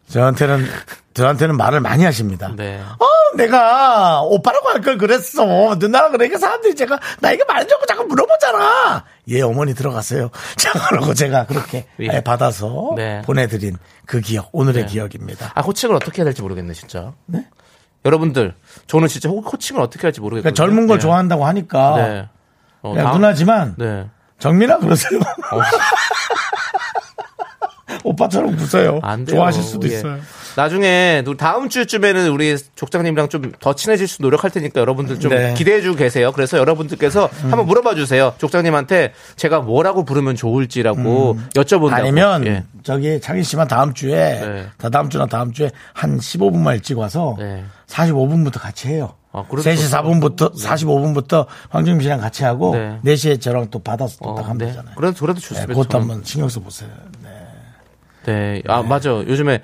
저한테는, 0.08 0.66
저한테는 1.14 1.56
말을 1.58 1.82
많이 1.82 2.04
하십니다. 2.04 2.52
네. 2.56 2.82
어, 2.82 3.06
내가 3.38 4.22
오빠라고 4.22 4.70
할 4.70 4.82
걸 4.82 4.98
그랬어. 4.98 5.76
누나라 5.78 6.10
그러니까 6.10 6.40
사람들이 6.40 6.76
제가 6.76 6.98
나에게 7.20 7.44
말하자고 7.44 7.86
자꾸 7.86 8.06
물어보잖아. 8.06 9.06
예, 9.28 9.42
어머니 9.42 9.76
들어가세요. 9.76 10.32
자, 10.58 10.72
그러고 10.90 11.14
제가 11.14 11.46
그렇게 11.46 11.86
예. 12.00 12.08
예, 12.12 12.22
받아서 12.22 12.94
네. 12.96 13.22
보내드린 13.24 13.78
그 14.08 14.20
기억, 14.22 14.50
오늘의 14.52 14.88
기억입니다. 14.88 15.52
아 15.54 15.62
호칭을 15.62 15.96
어떻게 15.96 16.20
해야 16.22 16.26
될지 16.26 16.42
모르겠네 16.42 16.74
진짜. 16.74 17.14
여러분들 18.06 18.54
저는 18.88 19.08
진짜 19.08 19.30
호- 19.30 19.40
호칭을 19.42 19.82
어떻게 19.82 20.04
할지 20.04 20.22
모르겠거든요. 20.22 20.54
그러니까 20.54 20.64
젊은 20.74 20.88
걸 20.88 20.98
네. 20.98 21.02
좋아한다고 21.02 21.46
하니까. 21.46 21.96
네. 21.98 22.30
어, 22.82 22.94
야, 22.98 23.04
다음- 23.04 23.16
누나지만 23.18 23.76
네. 23.78 24.08
정민아 24.40 24.78
그러세요. 24.80 25.20
오빠처럼 28.04 28.54
웃어요. 28.58 29.00
안 29.04 29.26
돼요. 29.26 29.36
좋아하실 29.38 29.64
수도 29.64 29.88
예. 29.90 29.94
있어요. 29.94 30.20
나중에 30.56 31.22
또 31.26 31.36
다음 31.36 31.70
주쯤에는 31.70 32.30
우리 32.30 32.56
족장님이랑 32.76 33.30
좀 33.30 33.52
더 33.60 33.74
친해질 33.74 34.08
수 34.08 34.22
노력할 34.22 34.52
테니까 34.52 34.80
여러분들 34.80 35.20
좀 35.20 35.32
네. 35.32 35.54
기대해 35.56 35.82
주고 35.82 35.96
계세요. 35.96 36.32
그래서 36.32 36.58
여러분들께서 36.60 37.30
한번 37.42 37.66
물어봐 37.66 37.96
주세요. 37.96 38.34
족장님한테 38.38 39.14
제가 39.36 39.60
뭐라고 39.62 40.06
부르면 40.06 40.36
좋을지라고 40.36 41.38
여쭤본다고. 41.56 41.94
아니면 41.94 42.46
예. 42.48 42.64
저기 42.84 43.20
창희 43.20 43.44
씨만 43.44 43.68
다음 43.68 43.94
주에 43.94 44.16
네. 44.16 44.68
다 44.78 44.90
다음 44.90 45.10
주나 45.10 45.26
다음 45.26 45.52
주에 45.52 45.72
한 45.94 46.18
15분만 46.20 46.76
일찍 46.76 46.98
와서 46.98 47.36
네. 47.40 47.64
45분부터 47.90 48.60
같이 48.60 48.88
해요. 48.88 49.14
아, 49.32 49.44
그래도 49.50 49.70
3시 49.70 49.90
좋다. 49.90 50.02
4분부터 50.04 50.54
45분부터 50.56 51.46
황정민 51.70 52.02
씨랑 52.04 52.20
같이 52.20 52.44
하고 52.44 52.74
네. 52.76 53.00
4시에 53.04 53.40
저랑 53.42 53.68
또 53.70 53.80
받아서 53.80 54.18
또 54.24 54.30
어, 54.32 54.36
딱 54.36 54.44
하면 54.44 54.58
네. 54.58 54.66
되잖아요. 54.68 54.96
그래도 54.96 55.16
그래도 55.20 55.40
네, 55.40 55.48
좋습니다. 55.48 55.68
그것도 55.68 55.90
저는. 55.90 56.02
한번 56.08 56.24
신경 56.24 56.50
써 56.50 56.60
보세요. 56.60 56.90
네. 57.24 57.30
네. 58.26 58.62
아, 58.68 58.82
맞아. 58.82 59.10
요즘에 59.12 59.62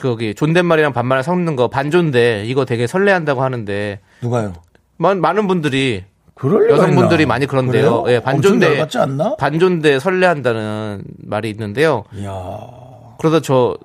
거기 0.00 0.34
존댓말이랑 0.34 0.92
반말 0.92 1.22
섞는 1.22 1.56
거 1.56 1.68
반존대 1.68 2.44
이거 2.46 2.64
되게 2.64 2.86
설레한다고 2.86 3.42
하는데 3.42 4.00
누가요? 4.22 4.52
많, 4.96 5.20
많은 5.20 5.46
분들이 5.48 6.04
여성분들이? 6.70 7.26
많이 7.26 7.46
그런데요. 7.46 8.04
예, 8.08 8.20
반존대? 8.20 8.86
반존대 9.38 9.98
설레한다는 9.98 11.02
말이 11.18 11.50
있는데요. 11.50 12.04
이야. 12.14 12.30
그러다 13.18 13.40
저 13.40 13.76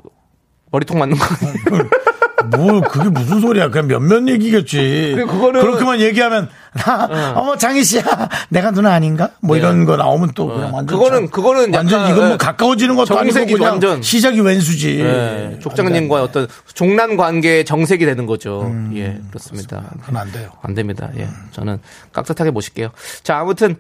머리통 0.71 0.99
맞는 0.99 1.17
거 1.17 1.23
아니에요? 1.25 1.89
뭐 2.51 2.81
그게 2.81 3.09
무슨 3.09 3.39
소리야? 3.41 3.69
그냥 3.69 3.87
몇몇 3.87 4.27
얘기겠지. 4.27 5.15
그거는- 5.17 5.61
그렇게만 5.61 5.99
얘기하면 5.99 6.49
나 6.73 7.33
어머 7.35 7.55
장희 7.57 7.83
씨야 7.83 8.03
내가 8.49 8.71
누나 8.71 8.93
아닌가? 8.93 9.29
뭐 9.41 9.55
네. 9.55 9.61
이런 9.61 9.85
거 9.85 9.95
나오면 9.95 10.31
또 10.35 10.47
그냥 10.47 10.73
완전 10.73 10.97
그거는- 10.99 11.11
참- 11.11 11.27
그거는 11.29 11.73
완전 11.73 12.09
이건 12.09 12.15
뭐 12.23 12.31
예. 12.33 12.37
가까워지는 12.37 12.95
것도 12.95 13.17
아니고 13.19 13.45
그냥 13.45 13.61
완전. 13.71 14.01
시작이 14.01 14.39
왼수지. 14.41 14.99
예, 15.01 15.59
족장님과 15.61 16.23
어떤 16.23 16.47
종란 16.73 17.15
관계의 17.17 17.65
정색이 17.65 18.05
되는 18.05 18.25
거죠. 18.25 18.71
예, 18.95 19.19
그렇습니다. 19.29 19.83
그건 20.01 20.17
안 20.17 20.31
돼요. 20.31 20.49
안 20.61 20.73
됩니다. 20.73 21.09
예. 21.17 21.27
저는 21.51 21.79
깍듯하게 22.11 22.51
모실게요. 22.51 22.89
자, 23.23 23.37
아무튼, 23.39 23.75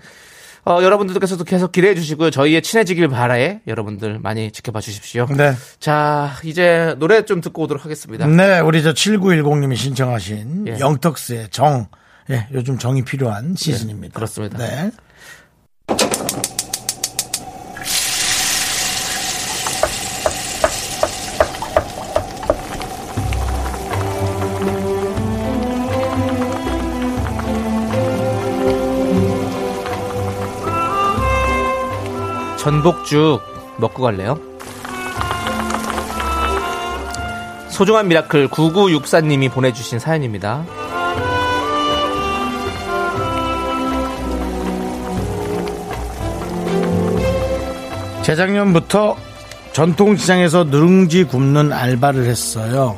어, 0.65 0.81
여러분들께서도 0.81 1.43
계속 1.43 1.71
기대해 1.71 1.93
주시고요. 1.93 2.31
저희의 2.31 2.61
친해지길 2.61 3.09
바라에 3.09 3.59
여러분들 3.67 4.19
많이 4.19 4.51
지켜봐 4.51 4.79
주십시오. 4.79 5.27
네. 5.35 5.53
자, 5.79 6.31
이제 6.43 6.95
노래 6.99 7.25
좀 7.25 7.41
듣고 7.41 7.63
오도록 7.63 7.83
하겠습니다. 7.83 8.25
네, 8.27 8.59
우리 8.59 8.81
저 8.81 8.93
7910님이 8.93 9.75
신청하신 9.75 10.67
예. 10.67 10.79
영턱스의 10.79 11.49
정. 11.51 11.87
예, 12.29 12.47
요즘 12.53 12.77
정이 12.77 13.03
필요한 13.03 13.55
시즌입니다. 13.55 14.13
그렇습니다. 14.13 14.57
네. 14.57 14.91
전복죽 32.63 33.41
먹고 33.77 34.01
갈래요? 34.03 34.39
소중한 37.67 38.07
miracle 38.07 38.47
9964님이 38.47 39.51
보내주신 39.51 39.99
사연입니다. 39.99 40.63
재작년부터 48.21 49.17
전통시장에서 49.73 50.63
누룽지 50.63 51.25
굽는 51.25 51.73
알바를 51.73 52.23
했어요. 52.23 52.97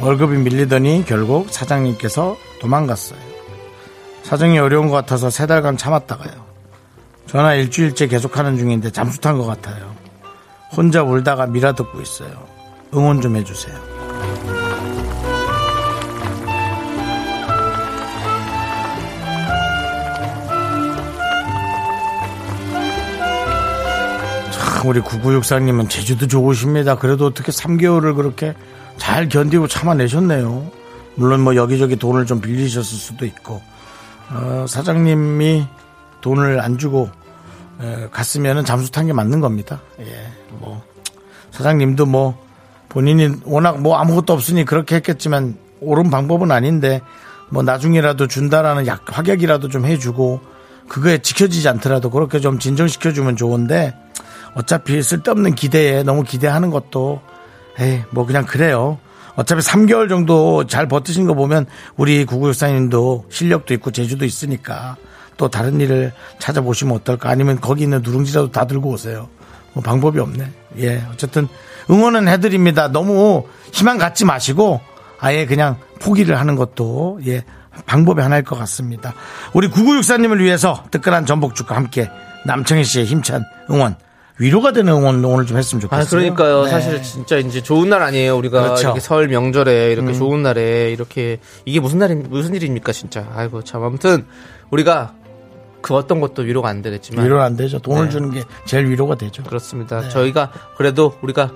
월급이 0.00 0.36
밀리더니 0.36 1.04
결국 1.04 1.50
사장님께서 1.50 2.36
도망갔어요. 2.60 3.18
사정이 4.22 4.56
어려운 4.60 4.88
것 4.88 4.94
같아서 4.94 5.30
세 5.30 5.48
달간 5.48 5.76
참았다가요. 5.76 6.43
전화 7.34 7.54
일주일째 7.54 8.06
계속하는 8.06 8.56
중인데 8.56 8.92
잠수 8.92 9.20
탄 9.20 9.36
것 9.36 9.44
같아요. 9.44 9.92
혼자 10.70 11.02
울다가 11.02 11.46
미라 11.48 11.72
듣고 11.72 12.00
있어요. 12.00 12.30
응원 12.94 13.20
좀 13.20 13.34
해주세요. 13.34 13.74
참 24.52 24.88
우리 24.88 25.00
9964님은 25.00 25.88
제주도 25.90 26.26
좋으십니다. 26.26 26.96
그래도 26.96 27.26
어떻게 27.26 27.50
3개월을 27.50 28.14
그렇게 28.14 28.54
잘 28.96 29.28
견디고 29.28 29.66
참아내셨네요. 29.66 30.70
물론 31.16 31.40
뭐 31.40 31.56
여기저기 31.56 31.96
돈을 31.96 32.26
좀 32.26 32.40
빌리셨을 32.40 32.84
수도 32.96 33.26
있고 33.26 33.60
어, 34.30 34.66
사장님이 34.68 35.66
돈을 36.20 36.60
안 36.60 36.78
주고 36.78 37.10
에, 37.10 37.23
갔으면은 38.10 38.64
잠수 38.64 38.90
탄 38.90 39.06
게 39.06 39.12
맞는 39.12 39.40
겁니다. 39.40 39.80
예, 40.00 40.32
뭐 40.60 40.82
사장님도 41.50 42.06
뭐 42.06 42.42
본인이 42.88 43.34
워낙 43.44 43.80
뭐 43.80 43.96
아무것도 43.96 44.32
없으니 44.32 44.64
그렇게 44.64 44.96
했겠지만 44.96 45.56
옳은 45.80 46.10
방법은 46.10 46.50
아닌데 46.50 47.00
뭐 47.50 47.62
나중이라도 47.62 48.26
준다라는 48.26 48.86
약 48.86 49.02
확약이라도 49.06 49.68
좀 49.68 49.84
해주고 49.84 50.40
그거에 50.88 51.18
지켜지지 51.18 51.68
않더라도 51.68 52.10
그렇게 52.10 52.40
좀 52.40 52.58
진정시켜주면 52.58 53.36
좋은데 53.36 53.94
어차피 54.54 55.02
쓸데없는 55.02 55.54
기대에 55.54 56.02
너무 56.04 56.22
기대하는 56.22 56.70
것도 56.70 57.20
에이 57.80 58.02
뭐 58.10 58.24
그냥 58.24 58.46
그래요. 58.46 58.98
어차피 59.34 59.62
3개월 59.62 60.08
정도 60.08 60.64
잘 60.66 60.86
버티신 60.86 61.26
거 61.26 61.34
보면 61.34 61.66
우리 61.96 62.24
구구육사님도 62.24 63.26
실력도 63.30 63.74
있고 63.74 63.90
재주도 63.90 64.24
있으니까 64.24 64.96
또 65.36 65.48
다른 65.48 65.80
일을 65.80 66.12
찾아보시면 66.38 66.94
어떨까 66.96 67.30
아니면 67.30 67.60
거기 67.60 67.82
있는 67.82 68.02
누룽지라도 68.02 68.50
다 68.50 68.66
들고 68.66 68.90
오세요. 68.90 69.28
뭐 69.72 69.82
방법이 69.82 70.20
없네. 70.20 70.50
예 70.78 71.02
어쨌든 71.12 71.48
응원은 71.90 72.28
해드립니다. 72.28 72.88
너무 72.88 73.44
희망 73.72 73.98
갖지 73.98 74.24
마시고 74.24 74.80
아예 75.18 75.46
그냥 75.46 75.76
포기를 76.00 76.38
하는 76.38 76.54
것도 76.56 77.20
예 77.26 77.44
방법이 77.86 78.20
하나일 78.20 78.44
것 78.44 78.56
같습니다. 78.60 79.14
우리 79.52 79.68
구구육사님을 79.68 80.42
위해서 80.42 80.84
뜨끈한 80.90 81.26
전복죽과 81.26 81.74
함께 81.74 82.08
남청희 82.46 82.84
씨의 82.84 83.06
힘찬 83.06 83.44
응원 83.70 83.96
위로가 84.38 84.72
되는 84.72 84.92
응원 84.92 85.24
오늘 85.24 85.46
좀 85.46 85.56
했으면 85.56 85.80
좋겠어요. 85.80 86.02
아, 86.02 86.08
그러니까요. 86.08 86.64
네. 86.64 86.70
사실 86.70 87.02
진짜 87.02 87.36
이제 87.36 87.62
좋은 87.62 87.88
날 87.88 88.02
아니에요. 88.02 88.36
우리가 88.36 88.62
그렇죠. 88.62 88.88
이렇게 88.88 89.00
설 89.00 89.28
명절에 89.28 89.92
이렇게 89.92 90.12
좋은 90.12 90.42
날에 90.42 90.90
이렇게 90.90 91.38
이게 91.64 91.78
무슨 91.78 91.98
날이 92.00 92.14
무슨 92.16 92.54
일입니까, 92.54 92.92
진짜. 92.92 93.28
아이고 93.34 93.62
참 93.62 93.84
아무튼 93.84 94.26
우리가 94.70 95.14
그 95.84 95.94
어떤 95.94 96.18
것도 96.18 96.40
위로가 96.40 96.70
안 96.70 96.80
되겠지만 96.80 97.26
위로는 97.26 97.44
안 97.44 97.56
되죠. 97.56 97.78
돈을 97.78 98.06
네. 98.06 98.10
주는 98.10 98.30
게 98.30 98.42
제일 98.64 98.88
위로가 98.88 99.16
되죠. 99.16 99.42
그렇습니다. 99.42 100.08
저희가 100.08 100.50
그래도 100.78 101.14
우리가 101.20 101.50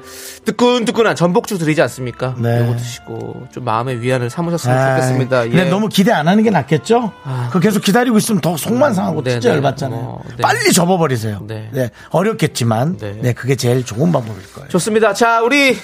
뜨끈뜨끈한 0.45 1.17
전복죽 1.17 1.59
드리지 1.59 1.81
않습니까? 1.81 2.35
네. 2.37 2.63
이거 2.63 2.77
드시고 2.77 3.47
좀 3.53 3.65
마음의 3.65 4.03
위안을 4.03 4.29
삼으셨으면 4.29 4.77
아이, 4.77 4.97
좋겠습니다. 4.97 5.45
근데 5.45 5.67
예. 5.67 5.71
너무 5.71 5.89
기대 5.89 6.13
안 6.13 6.29
하는 6.29 6.45
게 6.45 6.51
낫겠죠? 6.51 7.11
그 7.51 7.59
계속 7.59 7.83
기다리고 7.83 8.19
있으면 8.19 8.43
더 8.43 8.55
속만 8.59 8.93
상하고 8.93 9.23
네, 9.23 9.31
진짜 9.31 9.49
네. 9.49 9.55
열받잖아요. 9.55 9.99
어, 9.99 10.23
네. 10.29 10.37
빨리 10.43 10.75
접어버리세요. 10.75 11.45
네. 11.47 11.71
네. 11.73 11.89
어렵겠지만, 12.11 12.99
네. 12.99 13.19
네. 13.23 13.33
그게 13.33 13.57
제일 13.57 13.83
좋은 13.83 14.13
방법일 14.13 14.43
거예요. 14.53 14.69
좋습니다. 14.69 15.15
자, 15.15 15.41
우리 15.41 15.75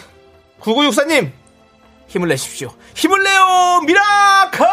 9964님 0.60 1.30
힘을 2.08 2.28
내십시오. 2.28 2.68
힘을 2.94 3.24
내요 3.24 3.80
miracle! 3.86 4.66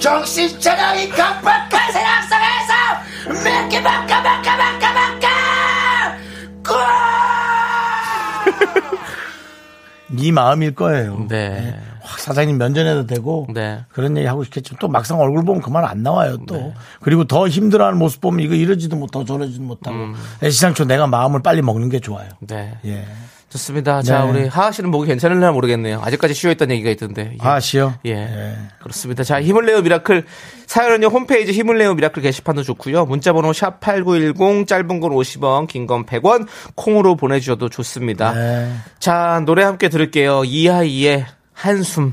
정신 0.00 0.58
차려이 0.60 1.08
각박한 1.08 1.92
세상 1.92 2.22
속에서 2.22 3.44
몇개 3.44 3.80
막까 3.80 4.20
막까 4.20 4.56
막까 4.56 4.92
막까 4.92 5.28
이 10.16 10.32
마음일 10.32 10.74
거예요. 10.74 11.26
네. 11.28 11.78
확 12.00 12.18
사장님 12.20 12.56
면전에다 12.56 13.06
대고 13.06 13.46
네. 13.52 13.84
그런 13.90 14.16
얘기 14.16 14.26
하고 14.26 14.42
싶겠지만 14.44 14.78
또 14.80 14.88
막상 14.88 15.20
얼굴 15.20 15.44
보면 15.44 15.60
그만 15.60 15.84
안 15.84 16.02
나와요 16.02 16.38
또 16.46 16.72
그리고 17.00 17.24
더 17.24 17.46
힘들어하는 17.46 17.98
모습 17.98 18.22
보면 18.22 18.40
이거 18.40 18.54
이러지도 18.54 18.96
못하고 18.96 19.26
저러지도 19.26 19.62
못하고 19.62 20.14
애시당초 20.42 20.86
내가 20.86 21.06
마음을 21.06 21.42
빨리 21.42 21.60
먹는 21.60 21.90
게 21.90 22.00
좋아요. 22.00 22.28
네. 22.40 22.78
예. 22.86 23.04
좋습니다. 23.48 24.02
자, 24.02 24.24
네. 24.24 24.30
우리 24.30 24.46
하하 24.48 24.70
씨는 24.70 24.90
목이 24.90 25.06
괜찮을려나 25.06 25.52
모르겠네요. 25.52 26.00
아직까지 26.04 26.34
쉬어있다는 26.34 26.74
얘기가 26.76 26.90
있던데. 26.90 27.32
예. 27.32 27.36
아 27.40 27.58
씨요. 27.60 27.94
예. 28.04 28.56
그렇습니다. 28.78 29.24
자, 29.24 29.40
힘을 29.40 29.64
내요 29.64 29.80
miracle. 29.80 30.26
사연은요, 30.66 31.06
홈페이지 31.06 31.52
힘을 31.52 31.78
내요 31.78 31.94
miracle 31.94 32.22
게시판도 32.22 32.62
좋고요 32.62 33.06
문자번호 33.06 33.52
샵8910, 33.52 34.66
짧은 34.66 35.00
건 35.00 35.10
50원, 35.12 35.66
긴 35.66 35.86
건 35.86 36.04
100원, 36.04 36.46
콩으로 36.74 37.16
보내주셔도 37.16 37.70
좋습니다. 37.70 38.32
네. 38.34 38.70
자, 38.98 39.42
노래 39.46 39.62
함께 39.62 39.88
들을게요. 39.88 40.44
이하이의 40.44 41.24
한숨. 41.54 42.12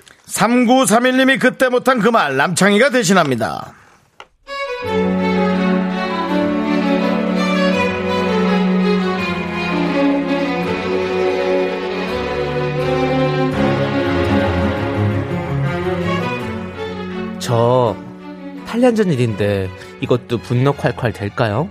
3931님이 0.31 1.39
그때 1.39 1.67
못한 1.69 1.99
그 1.99 2.09
말 2.11 2.37
남창희가 2.37 2.89
대신합니다. 2.89 3.73
저 17.39 17.95
8년 18.67 18.95
전 18.95 19.11
일인데 19.11 19.69
이것도 19.99 20.37
분노 20.39 20.73
콸콸 20.73 21.13
될까요? 21.13 21.69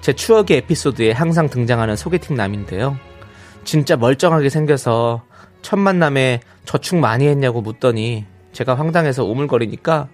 제 0.00 0.12
추억의 0.12 0.58
에피소드에 0.58 1.10
항상 1.12 1.48
등장하는 1.48 1.96
소개팅 1.96 2.36
남인데요. 2.36 2.96
진짜 3.64 3.96
멀쩡하게 3.96 4.48
생겨서 4.48 5.22
첫 5.62 5.76
만남에 5.78 6.40
저축 6.66 6.98
많이 6.98 7.26
했냐고 7.26 7.62
묻더니 7.62 8.26
제가 8.52 8.74
황당해서 8.74 9.24
오물거리니까 9.24 10.08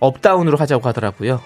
up 0.00 0.11
down으로 0.11 0.56
하자고 0.56 0.88
하더라고요. 0.88 1.40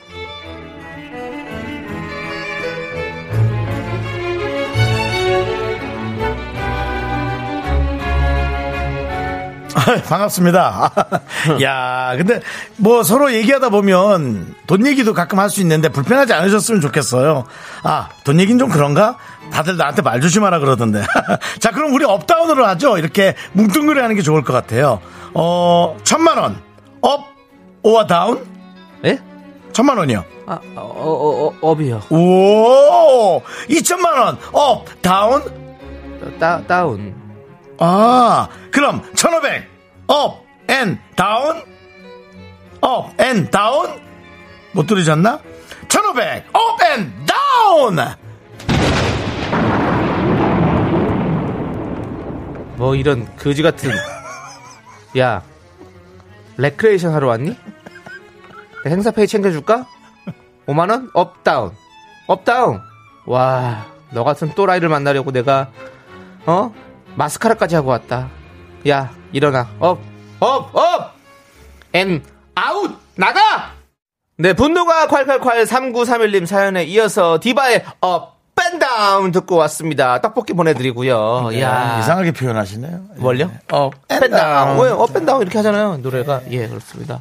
반갑습니다. 9.75 10.93
야, 11.63 12.15
근데 12.17 12.41
뭐 12.77 13.03
서로 13.03 13.33
얘기하다 13.33 13.69
보면 13.71 14.55
돈 14.67 14.87
얘기도 14.87 15.13
가끔 15.15 15.39
할 15.39 15.51
수 15.51 15.61
있는데 15.61 15.89
불편하지 15.89 16.33
않으셨으면 16.33 16.81
좋겠어요. 16.81 17.45
아, 17.83 18.09
돈 18.25 18.41
얘기는 18.41 18.59
좀 18.59 18.69
그런가? 18.71 19.17
다들 19.53 19.77
나한테 19.77 20.03
말 20.03 20.21
조심하라 20.21 20.59
그러던데. 20.59 21.03
자, 21.61 21.71
그럼 21.71 21.93
우리 21.93 22.05
업다운으로 22.05 22.65
하죠. 22.67 22.99
이렇게 22.99 23.35
뭉뚱그려 23.53 24.03
하는 24.03 24.17
게 24.17 24.23
좋을 24.23 24.43
것 24.43 24.53
같아요. 24.53 25.01
어, 25.35 25.97
천만 26.03 26.39
원. 26.39 26.61
up, 27.03 27.27
or 27.83 28.07
down? 28.07 28.45
예? 29.05 29.19
천만 29.73 29.99
원이요. 29.99 30.25
아, 30.47 30.59
어, 30.77 30.81
어, 30.81 31.47
어, 31.49 31.53
up이요. 31.61 32.01
오, 32.11 33.43
이천만 33.69 34.19
원. 34.19 34.39
up, 34.53 34.85
down? 35.03 35.43
따, 36.41 36.63
down. 36.67 37.15
아, 37.79 38.49
그럼 38.71 39.03
1500. 39.15 39.69
up, 40.07 40.45
and, 40.69 40.99
down? 41.17 41.63
up, 42.81 43.21
and, 43.21 43.51
down? 43.51 44.01
못 44.73 44.87
들으셨나? 44.87 45.41
1500. 45.89 46.47
up, 46.53 46.83
and, 46.83 47.13
down! 47.27 47.97
뭐 52.77 52.95
이런 52.95 53.35
거지 53.37 53.63
같은. 53.63 53.91
야, 55.19 55.43
레크레이션 56.57 57.15
하러 57.15 57.29
왔니? 57.29 57.57
행사 58.87 59.11
페이 59.11 59.27
챙겨줄까? 59.27 59.87
5만원? 60.67 61.11
up 61.15 61.31
down. 61.31 61.73
up 62.27 62.42
down. 62.42 62.81
와, 63.27 63.87
너 64.11 64.25
같은 64.25 64.55
또라이를 64.55 64.89
만나려고 64.89 65.31
내가, 65.31 65.71
어? 66.47 66.75
마스카라까지 67.17 67.75
하고 67.77 67.91
왔다. 67.91 68.29
야, 68.89 69.11
일어나. 69.33 69.69
up, 69.79 70.01
up, 70.41 70.75
up! 70.77 71.15
and, 71.93 72.23
out! 72.55 72.99
나가! 73.17 73.73
네, 74.37 74.53
분노가 74.53 75.07
콸콸콸 75.07 75.67
3931님 75.67 76.47
사연에 76.47 76.85
이어서 76.85 77.39
디바의 77.41 77.85
Up 78.01 78.35
and 78.57 78.88
Down 78.88 79.31
듣고 79.33 79.57
왔습니다. 79.57 80.21
떡볶이 80.21 80.53
보내드리고요. 80.53 81.51
야 81.61 81.95
네, 81.95 82.01
이상하게 82.01 82.33
표현하시네요. 82.33 83.01
뭘요? 83.17 83.51
업, 83.73 83.95
앤, 84.09 84.17
업앤다운. 84.19 84.77
다운. 84.77 84.85
왜 84.85 84.91
업앤다운 84.91 85.43
이렇게 85.43 85.59
하잖아요. 85.59 85.99
노래가. 85.99 86.41
예, 86.51 86.67
그렇습니다. 86.69 87.21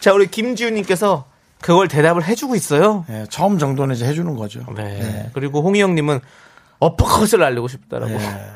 자, 0.00 0.12
우리 0.12 0.26
김지훈님께서 0.26 1.24
그걸 1.60 1.88
대답을 1.88 2.24
해주고 2.24 2.54
있어요. 2.54 3.04
예, 3.10 3.26
처음 3.30 3.58
정도는 3.58 3.94
이제 3.94 4.06
해주는 4.06 4.36
거죠. 4.36 4.60
네. 4.76 5.30
그리고 5.32 5.62
홍희영님은 5.62 6.20
어퍼컷을 6.78 7.38
날리고 7.40 7.68
싶다라고. 7.68 8.12
네. 8.12 8.50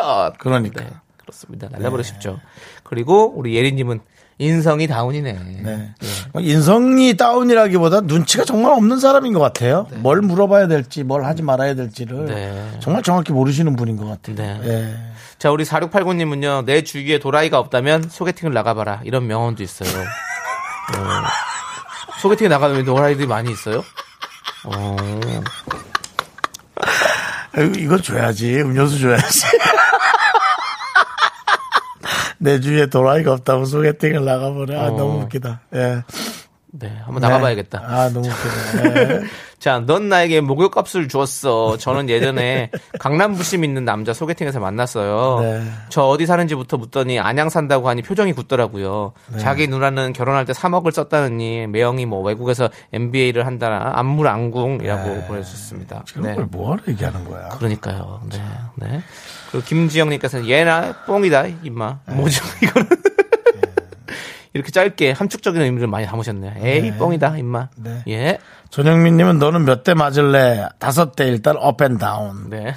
어퍼컷. 0.00 0.38
그러니까. 0.38 0.82
네, 0.82 0.90
그렇습니다. 1.16 1.68
날려버리십시오. 1.70 2.38
그리고 2.82 3.32
우리 3.36 3.56
예리님은 3.56 4.00
인성이 4.38 4.88
다운이네. 4.88 5.32
네. 5.62 5.94
인성이 6.40 7.16
다운이라기보다 7.16 8.00
눈치가 8.02 8.44
정말 8.44 8.72
없는 8.72 8.98
사람인 8.98 9.32
것 9.32 9.38
같아요. 9.40 9.86
뭘 9.96 10.22
물어봐야 10.22 10.66
될지, 10.66 11.04
뭘 11.04 11.24
하지 11.24 11.42
말아야 11.42 11.74
될지를 11.74 12.24
네. 12.26 12.78
정말 12.80 13.02
정확히 13.02 13.32
모르시는 13.32 13.76
분인 13.76 13.96
것 13.96 14.06
같아요. 14.06 14.36
네. 14.36 14.60
예. 14.64 14.96
자, 15.38 15.50
우리 15.50 15.64
4689님은요, 15.64 16.64
내 16.64 16.82
주위에 16.82 17.18
도라이가 17.18 17.58
없다면 17.58 18.08
소개팅을 18.08 18.52
나가봐라. 18.52 19.02
이런 19.04 19.26
명언도 19.26 19.62
있어요. 19.62 19.90
어, 20.00 21.22
소개팅에 22.20 22.48
나가면 22.48 22.84
도라이들이 22.84 23.26
많이 23.26 23.52
있어요? 23.52 23.84
어, 24.64 24.96
이거 27.76 28.00
줘야지. 28.00 28.62
음료수 28.62 28.98
줘야지. 28.98 29.46
내 32.44 32.60
주위에 32.60 32.86
도라이가 32.86 33.32
없다고 33.32 33.64
소개팅을 33.64 34.22
나가보래. 34.22 34.76
아, 34.76 34.88
어. 34.88 34.90
너무 34.90 35.22
웃기다. 35.22 35.62
예. 35.74 36.02
네, 36.76 36.92
한번 37.04 37.20
나가봐야겠다. 37.20 37.82
아, 37.86 38.08
너무 38.08 38.26
웃기다. 38.28 39.00
예. 39.00 39.20
자, 39.60 39.78
넌 39.86 40.08
나에게 40.08 40.40
목욕값을 40.40 41.06
주었어. 41.06 41.76
저는 41.78 42.08
예전에 42.08 42.70
강남 42.98 43.34
부심 43.34 43.62
있는 43.62 43.84
남자 43.84 44.12
소개팅에서 44.12 44.58
만났어요. 44.58 45.38
네. 45.40 45.62
저 45.88 46.02
어디 46.02 46.26
사는지부터 46.26 46.76
묻더니 46.76 47.20
안양 47.20 47.48
산다고 47.48 47.88
하니 47.88 48.02
표정이 48.02 48.32
굳더라고요. 48.32 49.12
네. 49.32 49.38
자기 49.38 49.68
누나는 49.68 50.12
결혼할 50.12 50.46
때 50.46 50.52
3억을 50.52 50.90
썼다느니 50.92 51.68
매형이 51.68 52.06
뭐 52.06 52.20
외국에서 52.22 52.68
MBA를 52.92 53.46
한다나 53.46 53.92
안물안궁이라고 53.94 55.26
보내주셨습니다. 55.28 56.02
지금 56.06 56.22
네. 56.24 56.34
걸 56.34 56.46
뭐하러 56.46 56.82
얘기하는 56.88 57.24
거야? 57.24 57.50
그러니까요. 57.50 58.20
네. 58.30 58.42
네. 58.74 59.00
그리고 59.52 59.64
김지영님께서는 59.64 60.48
얘나 60.48 61.04
뽕이다 61.06 61.44
임마. 61.62 62.00
뭐죠 62.06 62.44
이거는? 62.64 62.88
이렇게 64.54 64.70
짧게 64.70 65.12
함축적인 65.12 65.60
의미를 65.60 65.88
많이 65.88 66.06
담으셨네요. 66.06 66.54
에이 66.64 66.92
뽕이다 66.96 67.36
임마. 67.38 67.68
네. 67.76 68.02
예. 68.08 68.38
전영민님은 68.70 69.38
너는 69.38 69.64
몇 69.64 69.82
대 69.84 69.94
맞을래? 69.94 70.68
다섯 70.78 71.14
대 71.16 71.26
일단 71.26 71.56
up 71.58 71.74
and 71.74 71.98
down. 71.98 72.48
네. 72.48 72.74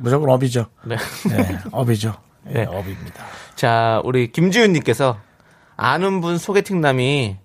무조건 0.00 0.28
up이죠. 0.30 0.66
네. 0.84 0.96
네, 1.28 1.58
up이죠. 1.70 2.14
예, 2.48 2.52
네. 2.52 2.64
up입니다. 2.64 3.24
자, 3.54 4.00
우리 4.04 4.30
김지윤님께서 4.32 5.16
아는 5.76 6.20
분 6.20 6.38
소개팅남이 6.38 7.38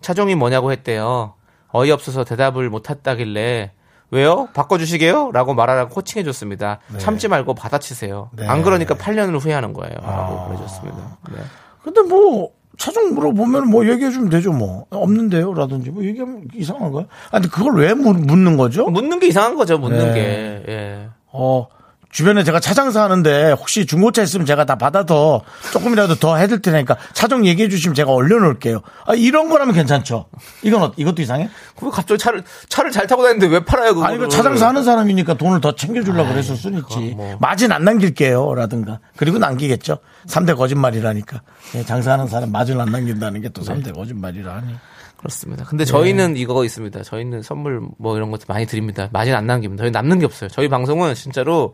차종이 0.00 0.34
뭐냐고 0.36 0.70
했대요. 0.72 1.34
어이없어서 1.72 2.22
대답을 2.24 2.70
못했다길래 2.70 3.72
왜요? 4.10 4.48
바꿔주시게요? 4.54 5.32
라고 5.32 5.54
말하라고 5.54 5.90
코칭해줬습니다. 5.92 6.78
참지 6.98 7.26
말고 7.26 7.54
받아치세요. 7.54 8.30
네. 8.32 8.46
안 8.46 8.62
그러니까 8.62 8.94
8년을 8.94 9.40
후회하는 9.40 9.72
거예요. 9.72 9.94
라고 10.00 10.44
보내줬습니다. 10.46 11.18
네. 11.32 11.42
근데 11.82 12.00
뭐 12.02 12.50
차종 12.78 13.14
물어보면 13.14 13.68
뭐 13.70 13.86
얘기해 13.88 14.10
주면 14.10 14.28
되죠 14.30 14.52
뭐 14.52 14.86
없는데요 14.90 15.54
라든지 15.54 15.90
뭐 15.90 16.04
얘기하면 16.04 16.48
이상한 16.54 16.90
거야 16.90 17.04
아 17.30 17.38
근데 17.38 17.48
그걸 17.48 17.74
왜 17.76 17.94
묻- 17.94 18.18
묻는 18.18 18.56
거죠 18.56 18.86
묻는 18.88 19.18
게 19.20 19.28
이상한 19.28 19.54
거죠, 19.56 19.78
묻는 19.78 20.12
네. 20.12 20.14
게. 20.14 20.72
예. 20.72 21.08
어 21.32 21.66
주변에 22.14 22.44
제가 22.44 22.60
차장사 22.60 23.02
하는데 23.02 23.50
혹시 23.50 23.86
중고차 23.86 24.22
있으면 24.22 24.46
제가 24.46 24.64
다 24.64 24.76
받아 24.76 25.04
더 25.04 25.42
조금이라도 25.72 26.14
더 26.14 26.36
해줄 26.36 26.62
테니까 26.62 26.96
차종 27.12 27.44
얘기해 27.44 27.68
주시면 27.68 27.96
제가 27.96 28.12
올려놓을게요 28.12 28.82
아 29.04 29.14
이런 29.14 29.48
거라면 29.48 29.74
괜찮죠 29.74 30.26
이건 30.62 30.82
어, 30.84 30.92
이것도 30.96 31.22
이상해 31.22 31.50
그왜 31.76 31.90
갑자기 31.90 32.18
차를, 32.18 32.44
차를 32.68 32.92
잘 32.92 33.08
타고 33.08 33.24
다니는데 33.24 33.52
왜 33.52 33.64
팔아요, 33.64 33.94
그거 33.94 34.06
아니 34.06 34.16
그 34.16 34.28
차장사 34.28 34.68
하는 34.68 34.84
사람이니까 34.84 35.34
돈을 35.34 35.60
더 35.60 35.74
챙겨주려고 35.74 36.28
그랬을 36.30 36.54
수는 36.56 36.82
있지 36.82 37.14
뭐. 37.16 37.36
마진 37.40 37.72
안 37.72 37.82
남길게요 37.82 38.54
라든가 38.54 39.00
그리고 39.16 39.38
남기겠죠 39.38 39.98
3대 40.28 40.56
거짓말이라니까 40.56 41.42
예, 41.74 41.84
장사하는 41.84 42.28
사람 42.28 42.52
마진 42.52 42.80
안 42.80 42.92
남긴다는 42.92 43.40
게 43.40 43.48
또 43.48 43.62
3대 43.62 43.92
거짓말이라 43.94 44.54
하니 44.54 44.74
그렇습니다. 45.16 45.64
네. 45.64 45.68
근데 45.70 45.84
저희는 45.84 46.36
이거 46.36 46.64
있습니다. 46.64 47.02
저희는 47.02 47.42
선물 47.42 47.80
뭐 47.98 48.16
이런 48.16 48.30
것도 48.30 48.44
많이 48.46 48.66
드립니다. 48.66 49.08
마진 49.12 49.34
안 49.34 49.46
남깁니다. 49.46 49.82
저희 49.82 49.90
남는 49.90 50.18
게 50.18 50.26
없어요. 50.26 50.50
저희 50.50 50.68
방송은 50.68 51.14
진짜로 51.14 51.72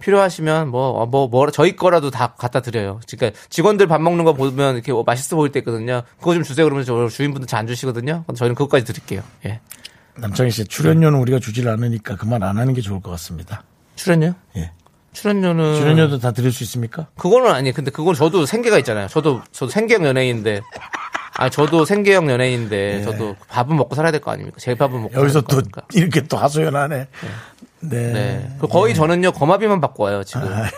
필요하시면 0.00 0.68
뭐, 0.68 0.90
어, 1.02 1.06
뭐, 1.06 1.26
뭐, 1.28 1.50
저희 1.50 1.74
거라도 1.76 2.10
다 2.10 2.34
갖다 2.38 2.60
드려요. 2.60 3.00
그러니까 3.10 3.38
직원들 3.50 3.86
밥 3.86 4.00
먹는 4.00 4.24
거 4.24 4.32
보면 4.32 4.74
이렇게 4.76 4.92
뭐 4.92 5.02
맛있어 5.04 5.36
보일 5.36 5.52
때 5.52 5.58
있거든요. 5.60 6.02
그거 6.18 6.34
좀 6.34 6.42
주세요. 6.42 6.64
그러면 6.66 6.84
저 6.84 7.08
주인분들 7.08 7.46
잘 7.46 7.58
안 7.58 7.66
주시거든요. 7.66 8.24
저희는 8.36 8.54
그것까지 8.54 8.84
드릴게요. 8.84 9.22
예. 9.44 9.60
남창희 10.14 10.50
씨 10.52 10.64
출연료는 10.64 11.18
우리가 11.18 11.40
주질 11.40 11.68
않으니까 11.68 12.14
그만 12.16 12.42
안 12.44 12.56
하는 12.58 12.72
게 12.74 12.80
좋을 12.80 13.00
것 13.00 13.10
같습니다. 13.12 13.64
출연료? 13.96 14.34
예. 14.56 14.70
출연료는. 15.12 15.74
출연료도 15.74 16.18
다 16.20 16.30
드릴 16.30 16.52
수 16.52 16.62
있습니까? 16.62 17.08
그거는 17.16 17.50
아니. 17.50 17.72
근데 17.72 17.90
그건 17.90 18.14
저도 18.14 18.46
생계가 18.46 18.78
있잖아요. 18.78 19.08
저도, 19.08 19.42
저도 19.50 19.70
생계형 19.72 20.04
연예인인데. 20.04 20.60
아, 21.34 21.48
저도 21.48 21.84
생계형 21.84 22.30
연예인인데. 22.30 23.02
저도 23.02 23.34
밥은 23.48 23.76
먹고 23.76 23.96
살아야 23.96 24.12
될 24.12 24.20
거 24.20 24.30
아닙니까? 24.30 24.56
제 24.60 24.76
밥은 24.76 25.02
먹고 25.02 25.14
예. 25.16 25.20
여기서 25.20 25.40
또 25.40 25.56
아닙니까? 25.56 25.82
이렇게 25.94 26.22
또 26.22 26.36
하소연하네. 26.36 27.08
네. 27.80 28.12
네. 28.12 28.48
그 28.60 28.66
거의 28.66 28.94
저는요, 28.94 29.32
거마비만 29.32 29.80
받고 29.80 30.04
와요, 30.04 30.24
지금. 30.24 30.48
아. 30.52 30.68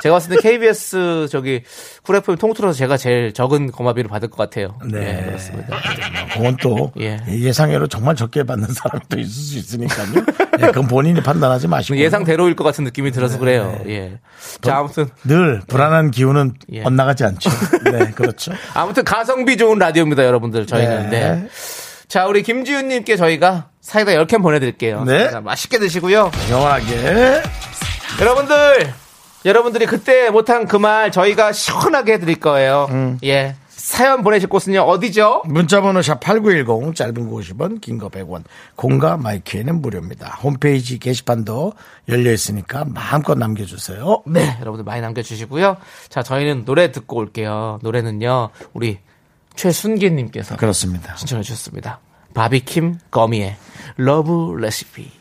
제가 0.00 0.14
봤을 0.14 0.34
때 0.34 0.40
KBS 0.40 1.28
저기 1.30 1.62
쿨 2.02 2.16
FM 2.16 2.38
통틀어서 2.38 2.76
제가 2.76 2.96
제일 2.96 3.32
적은 3.32 3.70
거마비를 3.70 4.08
받을 4.08 4.28
것 4.30 4.36
같아요. 4.38 4.78
네. 4.84 4.98
네, 4.98 5.24
그렇습니다. 5.26 5.76
그건 6.32 6.56
또 6.62 6.92
예. 6.98 7.18
예상외로 7.28 7.86
정말 7.86 8.16
적게 8.16 8.44
받는 8.44 8.68
사람도 8.72 9.18
있을 9.18 9.30
수 9.30 9.58
있으니까요. 9.58 10.24
예, 10.60 10.66
그건 10.66 10.88
본인이 10.88 11.22
판단하지 11.22 11.68
마시고. 11.68 11.98
예상대로일 11.98 12.56
것 12.56 12.64
같은 12.64 12.84
느낌이 12.84 13.10
들어서 13.12 13.38
그래요. 13.38 13.78
예. 13.86 14.18
자, 14.62 14.78
아무튼 14.78 15.08
늘 15.24 15.60
불안한 15.66 16.10
기운은 16.10 16.54
예. 16.72 16.82
엇나가지 16.82 17.24
않죠. 17.24 17.50
네, 17.84 18.10
그렇죠. 18.12 18.52
아무튼 18.74 19.04
가성비 19.04 19.56
좋은 19.56 19.78
라디오입니다, 19.78 20.24
여러분들. 20.24 20.66
저희는. 20.66 21.10
네. 21.10 21.48
네. 22.10 22.12
자, 22.12 22.26
우리 22.26 22.42
김지윤님께 22.42 23.16
저희가 23.16 23.68
사이다 23.80 24.10
10캔 24.12 24.42
보내드릴게요. 24.42 25.04
네. 25.04 25.30
자, 25.30 25.40
맛있게 25.40 25.78
드시고요. 25.78 26.32
영원하게. 26.50 27.42
여러분들, 28.20 28.92
여러분들이 29.44 29.86
그때 29.86 30.28
못한 30.30 30.66
그 30.66 30.76
말 30.76 31.12
저희가 31.12 31.52
시원하게 31.52 32.14
해드릴 32.14 32.40
거예요. 32.40 32.88
음. 32.90 33.18
예. 33.24 33.54
사연 33.68 34.22
보내실 34.22 34.48
곳은요, 34.48 34.80
어디죠? 34.82 35.42
문자번호 35.46 36.00
샵8910 36.00 36.94
짧은 36.94 37.30
거 37.30 37.36
50원 37.36 37.80
긴 37.80 37.96
거 37.98 38.08
100원 38.10 38.42
콩과 38.76 39.16
마이케이는 39.16 39.80
무료입니다. 39.80 40.36
홈페이지 40.42 40.98
게시판도 40.98 41.72
열려 42.08 42.30
있으니까 42.32 42.84
마음껏 42.86 43.36
남겨주세요. 43.38 44.22
네, 44.26 44.56
여러분들 44.60 44.84
많이 44.84 45.00
남겨주시고요. 45.00 45.76
자, 46.10 46.22
저희는 46.22 46.66
노래 46.66 46.92
듣고 46.92 47.16
올게요. 47.16 47.78
노래는요, 47.82 48.50
우리 48.74 48.98
최순기님께서 49.60 50.56
그렇습니다. 50.56 51.14
신청해 51.16 51.42
주셨습니다. 51.42 52.00
바비킴 52.32 52.98
거미의 53.10 53.56
Love 53.96 54.54
Recipe. 54.58 55.19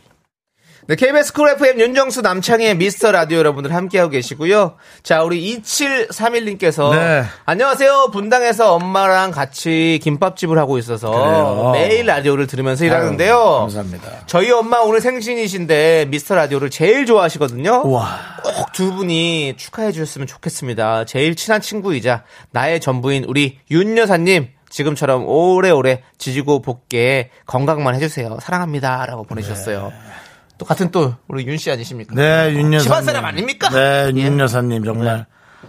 네, 0.89 0.95
KBS 0.95 1.33
쿨 1.33 1.49
FM 1.49 1.79
윤정수 1.79 2.23
남창희의 2.23 2.75
미스터 2.77 3.11
라디오 3.11 3.37
여러분들 3.37 3.75
함께하고 3.75 4.09
계시고요. 4.09 4.73
자, 5.03 5.21
우리 5.21 5.55
2731님께서 5.59 6.95
네. 6.95 7.25
안녕하세요. 7.45 8.09
분당에서 8.11 8.73
엄마랑 8.73 9.29
같이 9.29 9.99
김밥집을 10.01 10.57
하고 10.57 10.79
있어서 10.79 11.11
그래요. 11.11 11.69
매일 11.73 12.07
라디오를 12.07 12.47
들으면서 12.47 12.85
일하는데요. 12.85 13.35
아유, 13.35 13.59
감사합니다. 13.59 14.25
저희 14.25 14.49
엄마 14.49 14.79
오늘 14.79 14.99
생신이신데 14.99 16.07
미스터 16.09 16.33
라디오를 16.33 16.71
제일 16.71 17.05
좋아하시거든요. 17.05 17.83
우와. 17.85 18.17
꼭두 18.43 18.91
분이 18.95 19.57
축하해 19.57 19.91
주셨으면 19.91 20.25
좋겠습니다. 20.25 21.05
제일 21.05 21.35
친한 21.35 21.61
친구이자 21.61 22.23
나의 22.49 22.79
전부인 22.79 23.25
우리 23.25 23.59
윤 23.69 23.95
여사님 23.95 24.47
지금처럼 24.71 25.27
오래오래 25.27 26.01
지지고 26.17 26.63
볶게 26.63 27.29
건강만 27.45 27.93
해주세요. 27.93 28.39
사랑합니다라고 28.41 29.25
보내주셨어요. 29.25 29.93
또 30.59 30.65
같은 30.65 30.91
또 30.91 31.15
우리 31.27 31.47
윤 31.47 31.57
씨 31.57 31.71
아니십니까? 31.71 32.13
네, 32.13 32.51
윤 32.53 32.71
여사님. 32.73 32.79
집안 32.79 33.03
사람 33.03 33.25
아닙니까? 33.25 33.69
네, 33.69 34.11
예. 34.13 34.21
윤 34.21 34.39
여사님 34.39 34.83
정말 34.83 35.25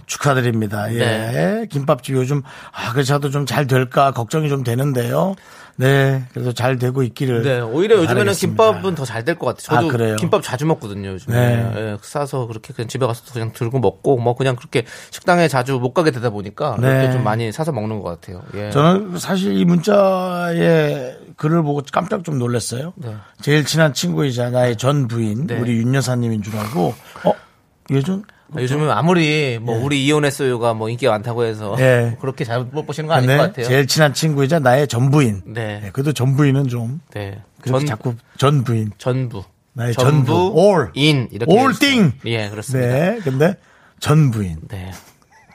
축하드립니다. 0.07 0.93
예. 0.93 0.99
네. 0.99 1.67
김밥집 1.71 2.17
요즘 2.17 2.43
아, 2.73 2.93
그 2.93 3.03
저도 3.05 3.31
좀 3.31 3.47
잘 3.47 3.67
될까 3.67 4.11
걱정이 4.13 4.49
좀 4.49 4.63
되는데요. 4.65 5.35
네, 5.77 6.25
그래서 6.35 6.53
잘 6.53 6.77
되고 6.79 7.03
있기를. 7.03 7.43
네, 7.43 7.61
오히려 7.61 7.95
요즘에는 7.97 8.17
바라겠습니다. 8.17 8.65
김밥은 8.65 8.95
더 8.97 9.05
잘 9.07 9.25
될 9.25 9.39
것 9.39 9.47
같아요. 9.47 9.63
저도 9.81 9.89
아, 9.89 9.91
그래요? 9.91 10.17
김밥 10.17 10.43
자주 10.43 10.67
먹거든요, 10.67 11.09
요즘에. 11.11 11.35
네. 11.35 11.73
예, 11.77 11.97
싸서 12.03 12.47
그렇게 12.49 12.75
그냥 12.75 12.89
집에 12.89 13.07
가서 13.07 13.23
그냥 13.33 13.53
들고 13.55 13.79
먹고, 13.79 14.19
뭐 14.19 14.35
그냥 14.37 14.57
그렇게 14.57 14.85
식당에 15.11 15.49
자주 15.49 15.79
못 15.79 15.95
가게 15.95 16.11
되다 16.11 16.29
보니까 16.29 16.77
네. 16.79 17.11
좀 17.13 17.25
많이 17.25 17.51
사서 17.51 17.73
먹는 17.73 18.01
것 18.03 18.11
같아요. 18.21 18.43
예. 18.57 18.69
저는 18.71 19.19
사실 19.19 19.57
이 19.57 19.65
문자에 19.65 21.17
글을 21.41 21.63
보고 21.63 21.81
깜짝 21.91 22.23
좀 22.23 22.39
놀랐어요. 22.39 22.93
네. 22.97 23.17
제일 23.41 23.65
친한 23.65 23.95
친구이자 23.95 24.51
나의 24.51 24.77
전 24.77 25.09
부인 25.09 25.47
네. 25.47 25.59
우리 25.59 25.79
윤 25.79 25.95
여사님인 25.95 26.43
줄 26.43 26.55
알고 26.55 26.95
어 27.25 27.33
예전 27.91 28.25
아, 28.55 28.61
요즘은 28.61 28.91
아무리 28.91 29.59
뭐 29.59 29.83
우리 29.83 30.05
이혼했어요가 30.05 30.75
뭐 30.75 30.91
인기가 30.91 31.13
많다고 31.13 31.45
해서 31.45 31.77
예. 31.79 32.09
뭐 32.11 32.19
그렇게 32.21 32.45
잘못 32.45 32.85
보시는 32.85 33.09
거 33.09 33.15
아닐 33.15 33.29
것 33.29 33.33
네, 33.33 33.39
같아요. 33.39 33.65
제일 33.67 33.87
친한 33.87 34.13
친구이자 34.13 34.59
나의 34.59 34.87
전 34.87 35.11
부인. 35.11 35.41
네. 35.47 35.89
그래도 35.95 36.13
전 36.13 36.37
부인은 36.37 36.69
좀 36.69 37.01
네. 37.15 37.41
전 37.67 37.87
자꾸 37.87 38.17
전 38.37 38.63
부인. 38.63 38.91
전부. 38.99 39.43
나의 39.73 39.95
전부 39.95 40.33
전부. 40.33 40.61
올. 40.61 40.91
인 40.93 41.27
이렇게 41.33 41.51
올 41.51 41.71
해주세요. 41.71 41.91
띵. 41.91 42.13
예, 42.27 42.51
그렇습니다. 42.51 42.87
네. 42.87 43.11
네, 43.13 43.21
근데 43.25 43.57
전 43.99 44.31
부인. 44.31 44.59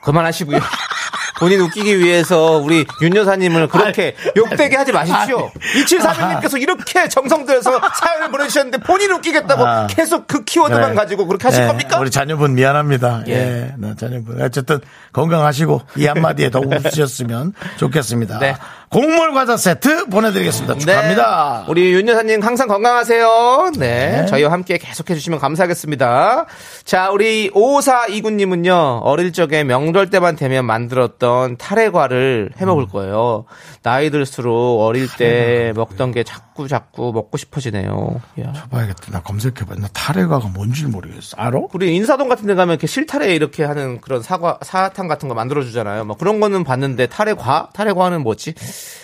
그만하시고요. 0.02 0.58
본인 1.38 1.60
웃기기 1.60 1.98
위해서 1.98 2.56
우리 2.56 2.86
윤 3.02 3.14
여사님을 3.14 3.68
그렇게 3.68 4.14
욕되게 4.36 4.76
하지 4.76 4.92
마십시오. 4.92 5.50
2731님께서 5.74 6.60
이렇게 6.60 7.08
정성 7.08 7.44
들여서 7.44 7.80
사연을 7.94 8.30
보내주셨는데 8.30 8.78
본인 8.78 9.12
웃기겠다고 9.12 9.66
아. 9.66 9.86
계속 9.86 10.26
그 10.26 10.44
키워드만 10.44 10.82
그래. 10.82 10.94
가지고 10.94 11.26
그렇게 11.26 11.44
하실 11.44 11.62
네, 11.62 11.66
겁니까? 11.68 11.98
우리 11.98 12.10
자녀분 12.10 12.54
미안합니다. 12.54 13.24
예. 13.28 13.32
예. 13.32 13.74
네, 13.76 13.94
자녀분. 13.96 14.40
어쨌든 14.40 14.80
건강하시고 15.12 15.82
이 15.96 16.06
한마디에 16.06 16.50
더 16.50 16.60
웃으셨으면 16.60 17.52
좋겠습니다. 17.76 18.38
네. 18.38 18.56
곡물 18.96 19.34
과자 19.34 19.58
세트 19.58 20.06
보내드리겠습니다. 20.06 20.78
축하합니다. 20.78 21.64
네. 21.66 21.70
우리 21.70 21.92
윤 21.92 22.08
여사님 22.08 22.40
항상 22.40 22.66
건강하세요. 22.66 23.72
네. 23.78 24.22
네. 24.22 24.26
저희와 24.26 24.50
함께 24.50 24.78
계속해 24.78 25.12
주시면 25.14 25.38
감사하겠습니다. 25.38 26.46
자, 26.82 27.10
우리 27.10 27.50
5429님은요, 27.50 29.02
어릴 29.02 29.34
적에 29.34 29.64
명절 29.64 30.08
때만 30.08 30.36
되면 30.36 30.64
만들었던 30.64 31.58
타레과를 31.58 32.52
해 32.58 32.64
음. 32.64 32.66
먹을 32.68 32.86
거예요. 32.86 33.44
나이 33.82 34.08
들수록 34.08 34.80
어릴 34.80 35.08
때 35.14 35.74
먹던 35.76 36.12
게 36.12 36.24
자꾸 36.24 36.45
자꾸 36.56 36.68
자꾸 36.68 37.12
먹고 37.12 37.36
싶어지네요. 37.36 38.20
야. 38.40 38.52
봐야겠다. 38.70 39.12
나 39.12 39.20
검색해봐. 39.20 39.74
나 39.74 39.88
타레과가 39.92 40.48
뭔지 40.48 40.86
모르겠어. 40.86 41.36
알아? 41.36 41.60
우리 41.74 41.94
인사동 41.94 42.28
같은 42.30 42.46
데 42.46 42.54
가면 42.54 42.72
이렇게 42.74 42.86
실타래 42.86 43.34
이렇게 43.34 43.62
하는 43.62 44.00
그런 44.00 44.22
사과, 44.22 44.58
사탕 44.62 45.06
같은 45.06 45.28
거 45.28 45.34
만들어 45.34 45.62
주잖아요. 45.62 46.04
뭐 46.06 46.16
그런 46.16 46.40
거는 46.40 46.64
봤는데 46.64 47.08
타래과? 47.08 47.70
타래과는 47.74 48.22
뭐지? 48.22 48.54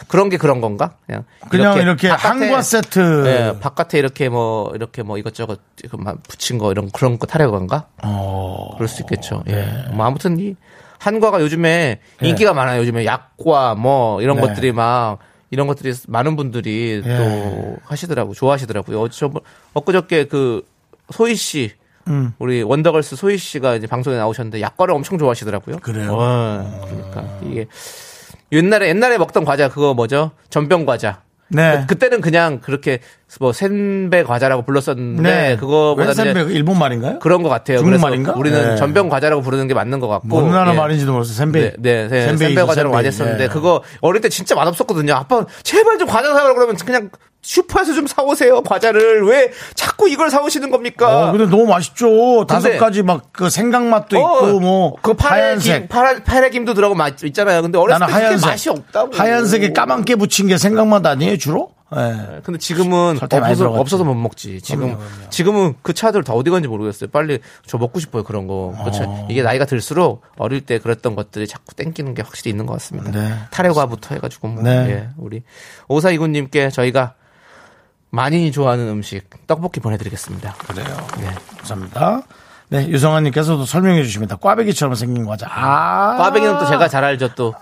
그런 0.09 0.31
게 0.31 0.39
그런 0.39 0.63
건가? 0.63 0.95
그냥. 1.07 1.25
그냥 1.51 1.79
이렇게 1.79 2.09
바깥에- 2.09 2.19
한과 2.23 2.63
세트. 2.63 3.25
예, 3.27 3.61
바깥에 3.61 3.99
이렇게 3.99 4.31
뭐, 4.31 4.73
이렇게 4.75 5.03
뭐 5.03 5.19
이것저것 5.19 5.61
그막 5.91 6.23
붙인 6.27 6.57
거 6.57 6.71
이런 6.71 6.91
그런 6.91 7.19
거 7.19 7.27
타래과인가? 7.27 7.87
어. 8.03 8.71
그럴 8.77 8.89
수 8.89 9.03
있겠죠. 9.03 9.43
예. 9.49 9.69
뭐 9.93 10.07
아무튼 10.07 10.39
이 10.41 10.55
한과가 10.99 11.41
요즘에 11.43 12.01
인기가 12.23 12.55
많아요. 12.55 12.81
요즘에 12.81 13.05
약과 13.05 13.75
뭐 13.75 14.23
이런 14.23 14.37
네. 14.37 14.43
것들이 14.47 14.73
막 14.73 15.19
이런 15.53 15.67
것들이 15.67 15.93
많은 16.09 16.35
분들이 16.35 17.03
예. 17.05 17.17
또 17.19 17.77
하시더라고 17.85 18.33
좋아하시더라고요. 18.33 19.03
어, 19.03 19.09
저 19.11 19.31
엊그저께 19.75 20.25
그 20.25 20.67
소희 21.11 21.37
씨 21.37 21.73
음. 22.09 22.33
우리 22.39 22.63
원더걸스 22.63 23.17
소희 23.17 23.37
씨가 23.37 23.77
이제 23.77 23.87
방송에 23.87 24.17
나오셨는데 24.17 24.63
약과를 24.63 24.95
엄청 24.95 25.19
좋아하시더라고요. 25.19 25.77
그래요? 25.77 26.17
어, 26.19 26.87
그러니까 26.87 27.39
이게 27.45 27.67
옛날에 28.51 28.89
옛날에 28.89 29.19
먹던 29.19 29.45
과자 29.45 29.69
그거 29.69 29.93
뭐죠? 29.93 30.31
전병 30.49 30.87
과자. 30.87 31.23
네. 31.53 31.85
그 31.87 31.97
때는 31.97 32.21
그냥 32.21 32.61
그렇게 32.61 33.01
뭐 33.41 33.53
센배 33.53 34.25
과자라고 34.25 34.63
불렀었는데 34.63 35.23
네. 35.23 35.57
그거보다 35.57 36.09
웬센백 36.09 36.51
일본 36.51 36.79
말인가요? 36.79 37.19
그런 37.19 37.43
것 37.43 37.49
같아요. 37.49 37.79
중국 37.79 38.01
말인가? 38.01 38.33
우리는 38.35 38.71
네. 38.71 38.77
전병 38.77 39.09
과자라고 39.09 39.43
부르는 39.43 39.69
게 39.69 39.75
맞는 39.75 40.01
것 40.01 40.09
같고. 40.09 40.29
뭔 40.29 40.51
나라 40.51 40.73
예. 40.73 40.77
말인지도 40.77 41.13
모르겠어. 41.13 41.35
센베이. 41.35 41.73
네, 41.79 42.09
네, 42.09 42.09
네. 42.09 42.37
센베 42.37 42.63
과자를 42.63 42.91
많이. 42.91 43.07
했었는데 43.07 43.45
예. 43.45 43.49
그거 43.49 43.83
어릴 44.01 44.21
때 44.21 44.29
진짜 44.29 44.55
맛없었거든요. 44.55 45.15
아빠 45.15 45.45
제발 45.63 45.99
좀 45.99 46.07
과자 46.09 46.33
사오라 46.33 46.55
그러면 46.55 46.77
그냥 46.77 47.11
슈퍼에서 47.43 47.93
좀 47.95 48.07
사오세요 48.07 48.63
과자를 48.63 49.25
왜 49.27 49.51
자꾸 49.75 50.09
이걸 50.09 50.31
사오시는 50.31 50.71
겁니까? 50.71 51.29
어, 51.29 51.33
근데 51.33 51.47
너무 51.47 51.67
맛있죠. 51.67 52.47
다섯 52.47 52.79
가지 52.79 53.03
막 53.03 53.23
그 53.33 53.51
생강 53.51 53.91
맛도 53.91 54.19
어, 54.19 54.47
있고 54.47 54.61
뭐그 54.61 55.15
파래 55.15 55.43
하얀색. 55.43 55.81
김, 55.83 55.89
파라, 55.89 56.23
파래 56.23 56.51
김도 56.51 56.75
들어가고 56.75 56.95
맛 56.95 57.23
있잖아요. 57.25 57.63
근데 57.63 57.79
어렸을 57.79 58.07
때 58.07 58.13
하얀색. 58.13 58.49
맛이 58.51 58.71
없다고. 58.71 59.15
하얀색에 59.17 59.73
까맣게 59.73 60.17
붙인 60.17 60.47
게 60.47 60.57
생강 60.59 60.89
맛 60.89 61.05
아니에요 61.05 61.37
주로? 61.39 61.71
예. 61.95 62.41
근데 62.43 62.59
지금은 62.59 63.19
없어서. 63.21 63.71
없어서 63.71 64.05
못 64.05 64.15
먹지. 64.15 64.61
지금 64.63 64.81
그럼요, 64.95 64.99
그럼요. 64.99 65.31
지금은 65.31 65.75
그 65.83 65.93
차들 65.93 66.25
다 66.25 66.33
어디 66.35 66.51
갔는지 66.51 66.69
모르겠어요. 66.69 67.11
빨리 67.11 67.41
저 67.67 67.77
먹고 67.79 68.01
싶어요 68.01 68.23
그런 68.23 68.47
거. 68.47 68.75
그렇죠. 68.81 69.27
이게 69.29 69.43
나이가 69.43 69.65
들수록 69.67 70.23
어릴 70.39 70.61
때 70.63 70.79
그랬던 70.79 71.15
것들이 71.17 71.47
자꾸 71.47 71.75
땡기는 71.75 72.15
게 72.15 72.23
확실히 72.23 72.51
있는 72.51 72.67
것 72.67 72.75
같습니다. 72.75 73.11
네. 73.11 73.35
타레과부터 73.51 74.15
해가지고 74.15 74.49
뭐, 74.49 74.63
네. 74.63 74.71
예, 74.89 75.09
우리 75.19 75.43
오사이구님께 75.89 76.71
저희가 76.71 77.15
많이 78.13 78.53
좋아하는 78.53 78.89
음식 78.89 79.25
떡볶이 79.47 79.81
보내드리겠습니다. 79.81 80.55
그래요. 80.69 80.87
네. 81.19 81.31
감사합니다. 81.57 82.23
네, 82.69 82.87
유성환님께서도 82.89 83.65
설명해 83.65 84.03
주십니다. 84.05 84.37
꽈배기처럼 84.37 84.95
생긴 84.95 85.27
과자. 85.27 85.47
아. 85.51 86.17
꽈배기는 86.19 86.59
또 86.59 86.67
제가 86.67 86.89
잘 86.89 87.05
알죠 87.05 87.35
또. 87.35 87.55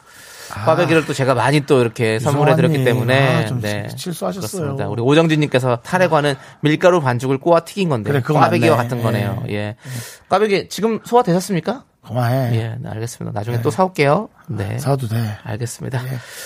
꽈배기를 0.51 1.07
또 1.07 1.13
제가 1.13 1.35
많이 1.35 1.61
또 1.61 1.81
이렇게 1.81 2.19
선물해 2.19 2.57
드렸기. 2.57 2.83
때문에 2.83 3.45
아, 3.45 3.47
좀 3.47 3.61
네. 3.61 3.87
실수하셨어요. 3.97 4.41
그렇습니다. 4.51 4.89
우리 4.89 5.01
오정진님께서 5.01 5.77
타레과는 5.77 6.35
밀가루 6.61 7.01
반죽을 7.01 7.39
꼬아 7.39 7.61
튀긴 7.61 7.89
건데 7.89 8.11
그래, 8.11 8.21
그거 8.21 8.41
꽈배기와 8.41 8.77
맞네. 8.77 8.89
같은 8.89 9.03
거네요. 9.05 9.45
예. 9.51 9.77
꽈배기 10.29 10.69
지금 10.69 10.99
소화 11.05 11.23
되셨습니까? 11.23 11.85
그만해. 12.05 12.57
예, 12.57 12.77
네, 12.81 12.89
알겠습니다. 12.91 13.39
나중에 13.39 13.63
또 13.63 13.71
사올게요. 13.71 14.29
네. 14.49 14.79
사도 14.79 15.07
돼. 15.07 15.17
알겠습니다. 15.45 16.01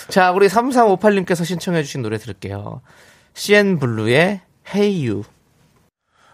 자, 0.08 0.32
우리 0.32 0.48
3358님께서 0.48 1.44
신청해주신 1.46 2.02
노래 2.02 2.18
들을게요. 2.18 2.82
CNBLUE의 3.34 4.40
Hey 4.74 5.08
You. 5.08 5.24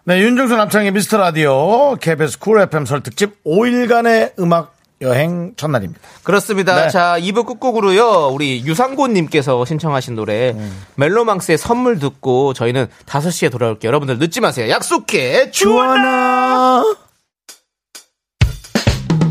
네, 0.05 0.21
윤정수 0.21 0.57
남창희의 0.57 0.93
미스터 0.93 1.19
라디오 1.19 1.97
KBS 1.97 2.39
쿨 2.39 2.61
FM 2.61 2.85
설 2.87 3.03
특집 3.03 3.43
5일간의 3.45 4.39
음악 4.39 4.75
여행 5.03 5.55
첫날입니다. 5.57 6.01
그렇습니다. 6.23 6.85
네. 6.85 6.91
자, 6.91 7.17
2부 7.19 7.47
끝곡으로요. 7.47 8.29
우리 8.33 8.63
유상곤 8.65 9.15
님께서 9.15 9.65
신청하신 9.65 10.15
노래 10.15 10.51
음. 10.51 10.83
멜로망스의 10.97 11.57
선물 11.57 11.99
듣고 11.99 12.53
저희는 12.53 12.87
5시에 13.07 13.51
돌아올게요. 13.51 13.89
여러분들 13.89 14.19
늦지 14.19 14.41
마세요. 14.41 14.69
약속해. 14.69 15.51
주원아! 15.51 16.83
주원아. 16.83 16.97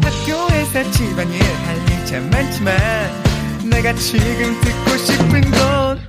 학교에서 0.02 0.92
집안일 0.92 1.42
할일참 1.42 2.30
많지만 2.32 2.78
내가 3.70 3.94
지금 3.94 4.60
듣고 4.62 4.98
싶은 4.98 5.42
건 5.52 6.09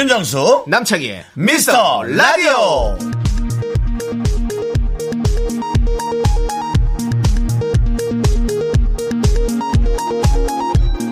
윤정수 0.00 0.64
남창희의 0.66 1.26
미스터 1.34 2.02
라디오. 2.04 2.96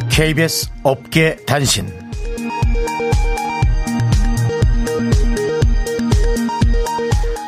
KBS 0.08 0.70
업계 0.84 1.36
단신. 1.44 1.86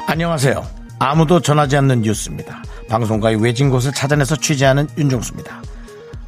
안녕하세요. 0.09 0.67
아무도 0.99 1.41
전하지 1.41 1.75
않는 1.79 2.03
뉴스입니다. 2.03 2.63
방송가의 2.91 3.43
외진 3.43 3.71
곳을 3.71 3.93
찾아내서 3.93 4.37
취재하는 4.37 4.89
윤종수입니다. 4.99 5.63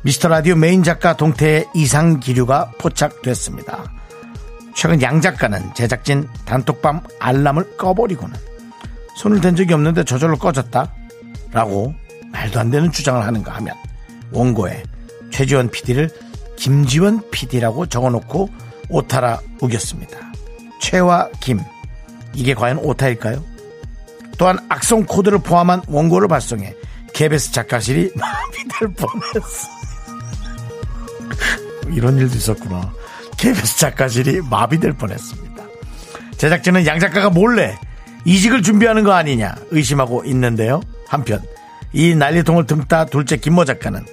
미스터 0.04 0.28
라디오 0.28 0.56
메인 0.56 0.82
작가 0.82 1.14
동태의 1.14 1.66
이상 1.74 2.18
기류가 2.18 2.72
포착됐습니다. 2.78 4.01
최근 4.74 5.00
양 5.02 5.20
작가는 5.20 5.74
제작진 5.74 6.28
단톡방 6.44 7.02
알람을 7.20 7.76
꺼버리고는 7.76 8.34
손을 9.16 9.40
댄 9.40 9.54
적이 9.54 9.74
없는데 9.74 10.04
저절로 10.04 10.36
꺼졌다 10.36 10.92
라고 11.52 11.94
말도 12.32 12.60
안 12.60 12.70
되는 12.70 12.90
주장을 12.90 13.22
하는가 13.24 13.52
하면 13.56 13.74
원고에 14.32 14.82
최지원 15.30 15.70
PD를 15.70 16.10
김지원 16.56 17.22
PD라고 17.30 17.86
적어놓고 17.86 18.48
오타라 18.88 19.40
우겼습니다. 19.60 20.18
최와 20.80 21.28
김 21.40 21.60
이게 22.34 22.54
과연 22.54 22.78
오타일까요? 22.78 23.42
또한 24.38 24.58
악성 24.68 25.04
코드를 25.04 25.38
포함한 25.38 25.82
원고를 25.86 26.28
발송해 26.28 26.74
KBS 27.12 27.52
작가실이 27.52 28.12
마비될 28.16 28.94
뻔했어. 28.94 29.68
이런 31.92 32.18
일도 32.18 32.36
있었구나. 32.36 32.92
KBS 33.38 33.78
작가실이 33.78 34.40
마비될 34.48 34.92
뻔했습니다. 34.94 35.62
제작진은 36.36 36.86
양 36.86 36.98
작가가 36.98 37.30
몰래 37.30 37.76
이직을 38.24 38.62
준비하는 38.62 39.04
거 39.04 39.12
아니냐 39.12 39.54
의심하고 39.70 40.24
있는데요. 40.24 40.80
한편 41.06 41.40
이 41.92 42.14
난리통을 42.14 42.66
듬다 42.66 43.06
둘째 43.06 43.36
김모 43.36 43.64
작가는 43.64 44.04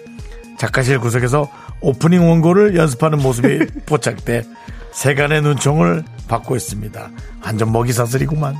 작가실 0.57 0.99
구석에서 0.99 1.49
오프닝 1.81 2.27
원고를 2.27 2.75
연습하는 2.75 3.19
모습이 3.19 3.65
포착돼 3.85 4.43
세간의 4.91 5.41
눈총을 5.43 6.03
받고 6.27 6.55
있습니다. 6.55 7.09
완전 7.43 7.71
먹이 7.71 7.93
사슬이구만. 7.93 8.55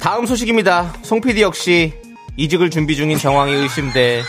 다음 0.00 0.26
소식입니다. 0.26 0.92
송 1.02 1.20
PD 1.20 1.42
역시 1.42 1.94
이직을 2.36 2.70
준비 2.70 2.96
중인 2.96 3.18
정황이 3.18 3.52
의심돼 3.52 4.22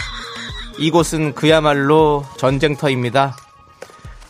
이곳은 0.81 1.35
그야말로 1.35 2.25
전쟁터입니다. 2.37 3.37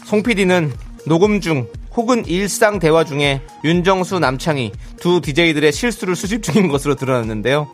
송 0.05 0.21
PD는 0.21 0.73
녹음 1.07 1.39
중 1.39 1.67
혹은 1.95 2.25
일상 2.25 2.79
대화 2.79 3.05
중에 3.05 3.41
윤정수 3.63 4.19
남창희 4.19 4.73
두 4.99 5.21
DJ들의 5.21 5.71
실수를 5.71 6.15
수집 6.15 6.43
중인 6.43 6.67
것으로 6.67 6.95
드러났는데요. 6.95 7.71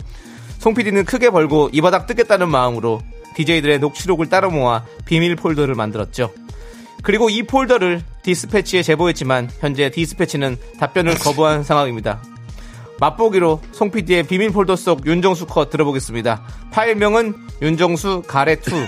송 0.60 0.76
PD는 0.76 1.06
크게 1.06 1.32
벌고 1.32 1.72
이 1.74 1.82
바닥 1.82 2.06
뜨겠다는 2.06 2.50
마음으로 2.50 3.02
DJ들의 3.36 3.80
녹취록을 3.80 4.30
따로 4.30 4.52
모아 4.52 4.86
비밀 5.06 5.36
폴더를 5.36 5.74
만들었죠. 5.74 6.32
그리고 7.02 7.30
이 7.30 7.44
폴더를 7.44 8.02
디스패치에 8.24 8.84
제보했지만 8.84 9.50
현재 9.60 9.90
디스패치는 9.90 10.58
답변을 10.80 11.16
거부한 11.16 11.64
상황입니다. 11.64 12.22
맛보기로 13.00 13.62
송 13.72 13.92
PD의 13.92 14.24
비밀 14.24 14.52
폴더 14.52 14.76
속 14.76 15.06
윤정수 15.06 15.46
컷 15.48 15.70
들어보겠습니다. 15.70 16.42
파일명은 16.72 17.36
윤정수 17.62 18.24
가래2. 18.28 18.88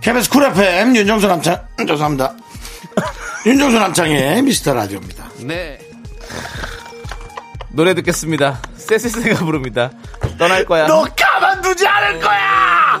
KBS 0.00 0.30
쿨 0.30 0.44
FM 0.44 0.96
윤정수 0.96 1.26
남창 1.26 1.66
죄송합니다. 1.86 2.34
윤정수 3.46 3.78
남창의 3.78 4.42
미스터 4.42 4.74
라디오입니다. 4.74 5.24
네. 5.40 5.78
노래 7.72 7.94
듣겠습니다. 7.94 8.60
세세세가 8.76 9.44
부릅니다. 9.44 9.90
떠날 10.38 10.64
거야. 10.64 10.86
너 10.86 11.04
가만두지 11.16 11.86
않을 11.86 12.20
거야. 12.20 13.00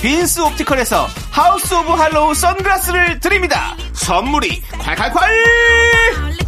빈스 0.00 0.40
옵티컬에서 0.40 1.08
하우스 1.30 1.74
오브 1.74 1.92
할로우 1.92 2.34
선글라스를 2.34 3.20
드립니다. 3.20 3.76
선물이 3.94 4.62
콸콸콸! 4.62 6.38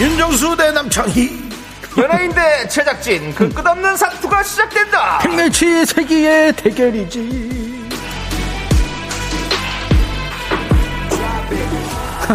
윤정수 0.00 0.56
대 0.56 0.72
남창희. 0.72 1.49
연예인 1.98 2.32
대 2.32 2.68
제작진 2.68 3.34
그 3.34 3.48
끝없는 3.48 3.96
사투가 3.96 4.42
시작된다. 4.42 5.18
빅매치 5.18 5.84
세기의 5.86 6.52
대결이지. 6.54 7.80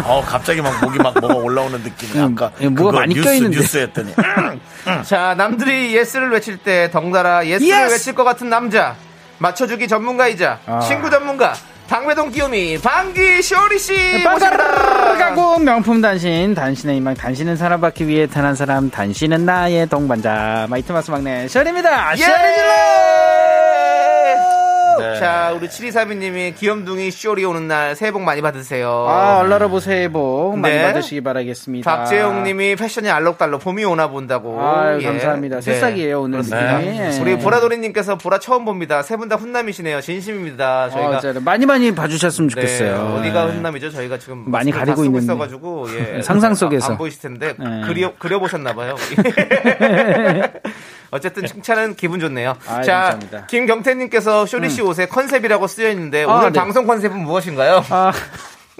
어 0.04 0.22
갑자기 0.28 0.62
막 0.62 0.78
목이 0.84 0.98
막 1.00 1.18
뭐가 1.22 1.36
올라오는 1.36 1.80
느낌이 1.82 2.22
아까 2.22 2.52
예, 2.60 2.68
뭐가 2.68 3.00
많이 3.00 3.16
뉴스, 3.16 3.30
껴있는데. 3.30 3.58
뉴스였더니 3.58 4.14
자, 5.08 5.36
남들이 5.38 5.96
yes를 5.96 6.32
외칠 6.32 6.58
때 6.58 6.92
덩달아 6.92 7.46
yes를 7.48 7.84
yes! 7.86 7.94
외칠 7.94 8.14
것 8.16 8.26
같은 8.26 8.50
남자. 8.50 8.96
맞춰주기 9.38 9.88
전문가이자 9.88 10.60
친구 10.86 11.10
전문가. 11.10 11.54
당매동 11.88 12.32
귀요미 12.32 12.80
방기 12.82 13.42
쇼리 13.42 13.78
씨 13.80 13.94
모십니다. 14.24 15.16
명품 15.66 16.02
단신 16.02 16.54
단신의 16.54 16.98
희망 16.98 17.14
단신은 17.16 17.56
사랑받기 17.58 18.08
위해 18.08 18.28
태어난 18.28 18.56
사람 18.56 18.90
단신은 18.90 19.46
나의 19.46 19.88
동반자 19.88 20.68
마이티마우스 20.70 21.12
막내 21.12 21.48
쇼리입니다 21.48 22.14
예! 22.14 22.22
쇼리 22.22 22.54
질러 22.56 23.25
네. 25.00 25.20
자, 25.20 25.54
우리 25.56 25.68
7232님이 25.68 26.56
귀염둥이 26.56 27.12
쇼리 27.12 27.44
오는 27.46 27.68
날 27.68 27.96
새해 27.96 28.12
복 28.12 28.22
많이 28.22 28.42
받으세요. 28.42 29.06
아 29.08 29.40
얼라라보 29.40 29.80
새해 29.80 30.08
복 30.10 30.58
많이 30.58 30.76
네. 30.76 30.84
받으시기 30.84 31.22
바라겠습니다 31.22 31.90
박재용님이 31.98 32.76
패션이 32.76 33.10
알록달록 33.10 33.62
봄이 33.62 33.84
오나 33.86 34.08
본다고. 34.10 34.62
아유, 34.62 35.00
예. 35.02 35.06
감사합니다. 35.06 35.62
새싹이에요, 35.62 36.22
오늘. 36.22 36.40
느낌이. 36.40 36.60
예. 37.00 37.18
우리 37.22 37.38
보라돌이님께서 37.38 38.18
보라 38.18 38.40
처음 38.40 38.66
봅니다. 38.66 39.02
세 39.02 39.18
분 39.18 39.30
다 39.30 39.36
훈남이시네요. 39.38 40.02
진심입니다. 40.02 40.90
저희가 40.92 41.18
어, 41.18 41.20
진짜 41.20 41.40
많이 41.40 41.66
많이 41.66 41.94
봐주셨으면 41.96 42.50
네, 42.50 42.54
좋겠어요 42.56 43.16
어디가 43.20 43.48
예. 43.48 43.52
훈남이죠? 43.54 43.90
저희가 43.92 44.18
지금 44.20 44.44
많이 44.48 44.72
가리고 44.72 45.04
있는데. 45.06 45.24
있어가지고 45.26 45.88
예. 46.18 46.22
상상 46.24 46.54
속에서. 46.54 46.92
안 46.92 46.98
보이실 46.98 47.22
텐데 47.22 47.54
네. 47.58 47.82
그려 47.88 48.14
그려 48.20 48.40
보셨나봐요. 48.40 48.96
어쨌든 51.12 51.46
칭찬은 51.46 51.96
기분 51.96 52.20
좋네요. 52.20 52.56
아이, 52.68 52.84
자, 52.84 52.94
감사합니다. 52.94 53.38
음. 53.40 53.44
김경태님께서 53.48 54.46
쇼리 54.46 54.70
씨 54.70 54.82
옷에 54.82 55.06
컨셉이라고 55.08 55.68
쓰여 55.68 55.90
있는데 55.92 56.24
아, 56.24 56.34
오늘 56.34 56.52
네. 56.52 56.60
방송 56.60 56.86
컨셉은 56.86 57.18
무엇인가요? 57.20 57.84
아 57.90 58.12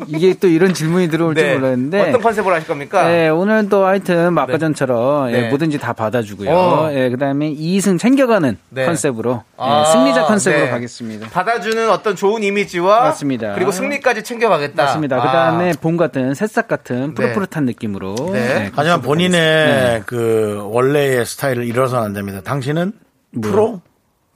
이게 0.08 0.34
또 0.34 0.48
이런 0.48 0.74
질문이 0.74 1.08
들어올 1.10 1.36
줄 1.36 1.46
네. 1.46 1.56
몰랐는데 1.56 2.02
어떤 2.02 2.22
컨셉으로 2.22 2.54
하실 2.54 2.68
겁니까? 2.68 3.08
네, 3.08 3.30
오늘도 3.30 3.86
하여튼 3.86 4.38
아까 4.38 4.58
전처럼 4.58 5.30
예, 5.32 5.42
네. 5.42 5.50
뭐든지 5.50 5.78
다 5.78 5.94
받아주고요. 5.94 6.50
어. 6.50 6.90
예, 6.92 7.10
그다음에 7.10 7.54
2승 7.54 7.98
챙겨가는 7.98 8.58
네. 8.70 8.86
컨셉으로 8.86 9.44
예, 9.54 9.64
아, 9.64 9.86
승리자 9.86 10.26
컨셉으로 10.26 10.66
네. 10.66 10.70
가겠습니다. 10.70 11.30
받아주는 11.30 11.90
어떤 11.90 12.16
좋은 12.16 12.44
이미지와 12.44 13.04
맞습니다. 13.04 13.54
그리고 13.56 13.72
승리까지 13.72 14.24
챙겨가겠다. 14.24 14.84
맞습니다. 14.84 15.18
아. 15.18 15.22
그다음에 15.22 15.74
봄 15.80 15.96
같은 15.96 16.34
새싹 16.34 16.68
같은 16.68 17.10
네. 17.10 17.14
푸릇푸릇한 17.14 17.66
느낌으로. 17.66 18.16
네. 18.34 18.66
예, 18.66 18.72
하지만 18.76 19.02
본인의 19.02 20.04
그 20.06 20.68
원래의 20.72 21.26
스타일을 21.26 21.66
잃어서는 21.66 22.04
안 22.04 22.14
됩니다. 22.14 22.42
당신은 22.44 22.92
프로 23.42 23.82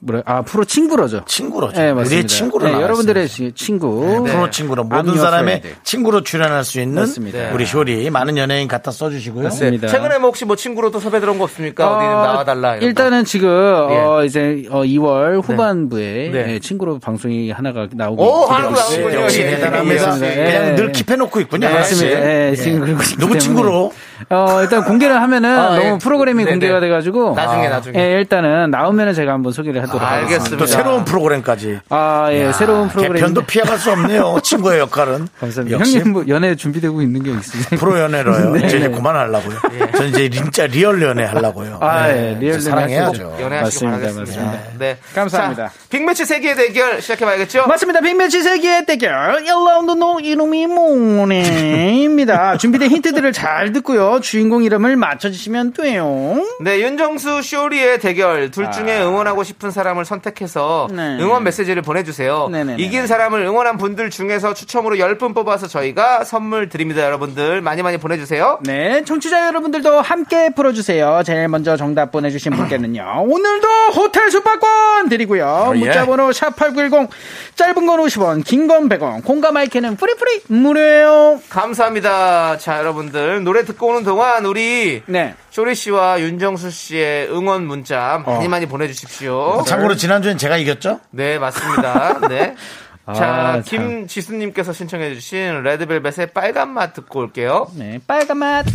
뭐래? 0.02 0.24
아 0.26 0.42
프로 0.44 0.64
친구로죠. 0.64 1.24
친구로죠. 1.26 1.74
네, 1.80 1.92
맞습니다. 1.94 2.08
우리의 2.08 2.28
친구로 2.28 2.66
네. 2.68 2.72
여러분들의 2.82 3.28
지- 3.28 3.52
친구. 3.54 4.24
프로 4.26 4.50
친구로 4.50 4.86
모든 4.86 5.18
사람의 5.18 5.56
friend. 5.58 5.82
친구로 5.84 6.22
출연할 6.24 6.64
수 6.64 6.80
있는 6.80 7.02
맞습니다. 7.02 7.50
우리 7.54 7.66
쇼리 7.66 8.10
많은 8.10 8.38
연예인 8.38 8.68
갖다 8.70 8.92
써주시고요. 8.92 9.44
맞습니다. 9.44 9.88
네. 9.88 9.92
최근에 9.92 10.18
뭐 10.20 10.30
혹시 10.30 10.46
뭐 10.46 10.56
친구로 10.56 10.90
또 10.92 11.00
섭외 11.02 11.20
들어온 11.20 11.38
거 11.38 11.44
없습니까? 11.44 11.98
어디 11.98 12.06
어, 12.06 12.10
나와달라. 12.10 12.70
이런 12.76 12.80
거. 12.80 12.86
일단은 12.86 13.26
지금 13.26 13.50
어, 13.50 14.24
이제 14.24 14.64
어, 14.70 14.84
2월 14.84 15.44
후반부에 15.44 16.30
네. 16.32 16.54
예, 16.54 16.60
친구로 16.60 17.00
방송이 17.00 17.52
하나가 17.52 17.88
나오고 17.92 18.48
있습니다. 18.72 19.22
역시 19.24 19.42
예, 19.42 19.50
대단합니다. 19.58 20.12
그냥 20.14 20.24
예. 20.32 20.76
늘 20.76 20.92
킵해놓고 20.94 21.42
있군요. 21.42 21.68
네. 21.68 21.74
맞습니다. 21.74 22.50
예, 22.50 22.56
지금 22.56 22.80
그리고 22.80 23.02
누구. 23.20 23.38
친구로? 23.38 23.92
어, 24.30 24.60
일단 24.62 24.84
공개를 24.84 25.22
하면은 25.22 25.50
아, 25.58 25.76
너무 25.76 25.82
예. 25.96 25.98
프로그램이 26.02 26.44
네, 26.46 26.52
공개가 26.52 26.80
네. 26.80 26.88
돼가지고. 26.88 27.34
나중에, 27.36 27.68
아, 27.68 27.70
나중에. 27.70 28.00
예, 28.00 28.12
일단은 28.20 28.70
나오면은 28.72 29.14
제가 29.14 29.34
한번 29.34 29.52
소개를 29.52 29.82
하도록. 29.98 30.24
알겠습니다. 30.24 30.58
또 30.58 30.66
새로운 30.66 31.06
프로그램까지. 31.06 31.80
아, 31.90 32.28
예, 32.32 32.52
새로운 32.54 32.88
프로그램. 32.90 33.14
개편도 33.16 33.42
피해갈 33.46 33.78
수 33.78 33.92
없네요. 33.92 34.40
친구의 34.44 34.80
역할은. 34.80 35.28
감사합니다. 35.40 35.80
역시 35.80 35.98
형님 36.00 36.14
뭐 36.14 36.24
연애 36.28 36.56
준비되고 36.56 37.02
있는 37.02 37.24
게 37.24 37.32
있으세요? 37.32 37.80
프로 37.80 38.00
연애로요. 38.00 38.52
네. 38.58 38.66
이제 38.68 38.78
이제 38.78 38.90
그만하려고요. 38.90 39.58
저는 39.96 40.10
이제 40.10 40.30
진짜 40.30 40.66
real 40.68 41.02
연애 41.02 41.24
하려고요. 41.26 41.80
아, 41.82 42.08
네, 42.08 42.36
예, 42.36 42.40
real 42.40 42.60
사랑해야죠. 42.62 43.38
연애하시기 43.40 43.86
맞습니다, 43.86 43.98
바라겠습니다. 44.14 44.46
맞습니다. 44.46 44.78
네. 44.80 44.98
감사합니다. 45.16 45.68
자, 45.68 45.74
빅매치 45.90 46.26
세기의 46.26 46.56
대결 46.56 47.02
시작해봐야겠죠? 47.02 47.68
맞습니다. 47.68 48.02
빅매치 48.02 48.42
세기의 48.42 48.86
대결 48.86 49.44
1라운드 49.44 49.98
노 49.98 50.20
이름이 50.20 50.68
뭐네입니다. 50.68 52.58
준비된 52.58 52.90
힌트들을 52.90 53.32
잘 53.34 53.72
듣고요. 53.72 54.20
주인공 54.22 54.64
이름을 54.64 54.96
맞춰주시면 54.96 55.74
돼요. 55.74 56.44
네, 56.62 56.80
윤정수 56.82 57.42
쇼리의 57.42 58.00
대결. 58.00 58.52
둘 58.52 58.72
중에 58.72 59.02
응원하고 59.02 59.44
싶은 59.44 59.72
사람 59.72 59.79
을 59.80 60.06
선택해서 60.06 60.88
아. 60.92 60.94
네. 60.94 61.18
응원 61.22 61.44
메시지를 61.44 61.82
보내주세요. 61.82 62.50
네네네. 62.52 62.82
이긴 62.84 63.08
사람을 63.08 63.42
응원한 63.42 63.78
분들 63.78 64.10
중에서 64.10 64.54
추첨으로 64.54 64.98
10분 64.98 65.34
뽑아서 65.34 65.68
저희가 65.68 66.24
선물 66.24 66.70
드립니다, 66.70 67.02
여러분들. 67.04 67.62
많이 67.62 67.82
많이 67.82 67.98
보내주세요. 67.98 68.60
네, 68.64 69.04
청취자 69.06 69.48
여러분들도 69.48 70.02
함께 70.02 70.50
풀어주세요. 70.56 71.22
제일 71.26 71.48
먼저 71.48 71.78
정답 71.78 72.12
보내주신 72.12 72.52
분께는요. 72.54 73.24
오늘도 73.28 73.68
호텔 73.96 74.30
숙박권 74.32 75.10
드리고요. 75.10 75.72
예. 75.76 75.80
문자번호 75.80 76.30
샵8910 76.30 77.08
짧은 77.56 77.86
건 77.86 78.00
50원, 78.02 78.44
긴 78.46 78.68
건 78.68 78.88
100원, 78.90 79.24
공감 79.24 79.54
마이크는 79.56 79.96
free 79.96 80.19
free 80.19 80.42
무료예요. 80.48 81.40
감사합니다. 81.50 82.58
자, 82.58 82.80
여러분들. 82.80 83.44
노래 83.44 83.64
듣고 83.66 83.88
오는 83.88 84.04
동안 84.04 84.46
우리 84.46 85.02
네. 85.06 85.36
쇼리 85.52 85.76
씨와 85.76 86.20
윤정수 86.22 86.70
씨의 86.70 87.32
응원 87.32 87.66
문자 87.66 88.22
많이 88.26 88.46
어. 88.46 88.50
많이 88.50 88.66
보내주십시오. 88.66 89.64
참고로 89.68 89.96
지난주엔 89.96 90.38
제가 90.38 90.58
이겼죠? 90.58 91.00
네, 91.12 91.40
맞습니다. 91.40 92.20
네. 92.28 92.56
자, 93.16 93.26
아, 93.28 93.52
참. 93.54 93.64
김지수님께서 93.64 94.72
신청해주신 94.72 95.64
레드벨벳의 95.64 96.28
빨간 96.34 96.70
맛 96.70 96.94
듣고 96.94 97.20
올게요. 97.20 97.68
네, 97.74 98.00
빨간 98.06 98.38
맛. 98.38 98.66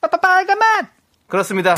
빠빠 0.00 0.16
빨간 0.18 0.58
맛. 0.58 0.86
그렇습니다. 1.28 1.76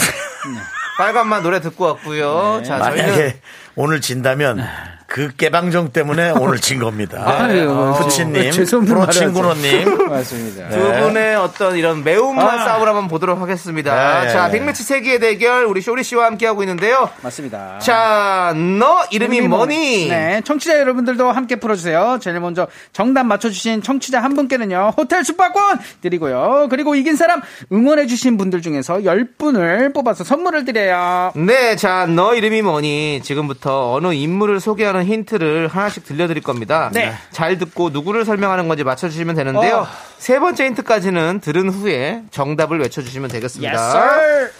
빨간 0.96 1.28
맛 1.28 1.42
노래 1.42 1.60
듣고 1.60 1.84
왔고요. 1.84 2.62
자, 2.64 2.78
저희는 2.78 3.04
만약에 3.04 3.40
오늘 3.74 4.00
진다면 4.00 4.66
그 5.12 5.28
깨방정 5.36 5.90
때문에 5.92 6.30
오늘 6.40 6.58
진 6.58 6.78
겁니다. 6.78 7.22
아유, 7.26 7.68
어, 7.70 7.92
푸치님, 8.00 8.50
죄송합니다. 8.50 8.94
프로친구로님. 9.02 10.08
맞습니다. 10.08 10.70
두 10.70 10.78
분의 11.02 11.36
어떤 11.36 11.76
이런 11.76 12.02
매운맛 12.02 12.60
아. 12.60 12.64
싸움을 12.64 12.88
한번 12.88 13.08
보도록 13.08 13.38
하겠습니다. 13.38 14.22
네. 14.22 14.30
자, 14.30 14.50
빅매치 14.50 14.82
세계의 14.82 15.20
대결 15.20 15.66
우리 15.66 15.82
쇼리 15.82 16.02
씨와 16.02 16.24
함께하고 16.26 16.62
있는데요. 16.62 17.10
맞습니다. 17.20 17.78
자, 17.80 18.54
너 18.56 19.02
이름이 19.10 19.36
이름이 19.36 19.48
뭐- 19.48 19.58
뭐니? 19.58 20.08
네, 20.08 20.40
청취자 20.44 20.78
여러분들도 20.80 21.30
함께 21.30 21.56
풀어주세요. 21.56 22.18
제일 22.22 22.40
먼저 22.40 22.66
정답 22.94 23.24
맞춰주신 23.24 23.82
청취자 23.82 24.22
한 24.22 24.34
분께는요, 24.34 24.94
호텔 24.96 25.24
숙박권 25.24 25.78
드리고요. 26.00 26.68
그리고 26.70 26.94
이긴 26.94 27.16
사람 27.16 27.42
응원해주신 27.70 28.38
분들 28.38 28.62
중에서 28.62 28.94
10분을 29.00 29.92
뽑아서 29.92 30.24
선물을 30.24 30.64
드려요. 30.64 31.32
네, 31.36 31.76
자, 31.76 32.06
너 32.06 32.34
이름이 32.34 32.62
뭐니? 32.62 33.20
지금부터 33.22 33.92
어느 33.92 34.14
인물을 34.14 34.58
소개하는 34.58 35.01
힌트를 35.04 35.68
하나씩 35.68 36.04
들려드릴 36.04 36.42
겁니다. 36.42 36.90
네. 36.92 37.12
잘 37.30 37.58
듣고 37.58 37.90
누구를 37.90 38.24
설명하는 38.24 38.68
건지 38.68 38.84
맞춰주시면 38.84 39.34
되는데요. 39.34 39.78
어. 39.78 39.86
세 40.18 40.38
번째 40.38 40.66
힌트까지는 40.66 41.40
들은 41.40 41.68
후에 41.68 42.22
정답을 42.30 42.80
외쳐주시면 42.80 43.30
되겠습니다. 43.30 43.72
Yes. 43.72 44.52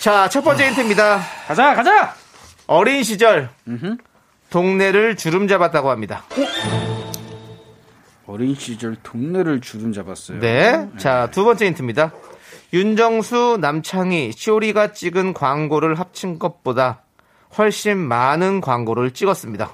자, 0.00 0.28
첫 0.28 0.42
번째 0.42 0.68
힌트입니다. 0.68 1.20
가자, 1.48 1.74
가자! 1.74 2.14
어린 2.66 3.02
시절 3.02 3.48
동네를 4.50 5.16
주름 5.16 5.48
잡았다고 5.48 5.90
합니다. 5.90 6.24
어린 8.26 8.54
시절 8.54 8.96
동네를 9.02 9.60
주름 9.60 9.92
잡았어요. 9.92 10.40
네. 10.40 10.88
자, 10.98 11.28
두 11.30 11.44
번째 11.44 11.66
힌트입니다. 11.66 12.12
윤정수, 12.72 13.58
남창희, 13.60 14.32
쇼리가 14.36 14.92
찍은 14.92 15.32
광고를 15.34 15.98
합친 15.98 16.38
것보다 16.38 17.02
훨씬 17.56 17.96
많은 17.98 18.60
광고를 18.60 19.12
찍었습니다. 19.12 19.70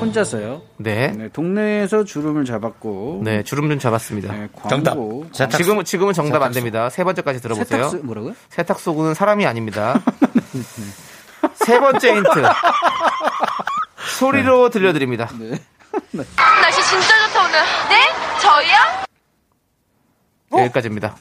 혼자서요. 0.00 0.62
네. 0.76 1.08
네, 1.08 1.28
동네에서 1.28 2.04
주름을 2.04 2.44
잡았고. 2.44 3.22
네, 3.24 3.42
주름 3.42 3.68
좀 3.68 3.78
잡았습니다. 3.78 4.32
네, 4.32 4.48
정답. 4.68 4.92
광고. 4.92 5.26
세탁소. 5.32 5.56
지금, 5.58 5.84
지금은 5.84 6.12
정답 6.12 6.42
안 6.42 6.52
됩니다. 6.52 6.88
세 6.88 7.02
번째까지 7.04 7.40
들어보세요. 7.40 7.84
세탁소 7.88 8.06
뭐라고요? 8.06 8.34
세탁소는 8.50 9.14
사람이 9.14 9.44
아닙니다. 9.46 10.00
세 11.54 11.80
번째 11.80 12.14
힌트. 12.16 12.28
소리로 14.18 14.70
들려드립니다. 14.70 15.28
날씨 16.12 16.82
진짜 16.90 17.26
좋다 17.28 17.44
오늘. 17.44 17.58
네? 17.88 18.40
저희요? 18.40 18.74
어? 20.50 20.60
여기까지입니다. 20.64 21.16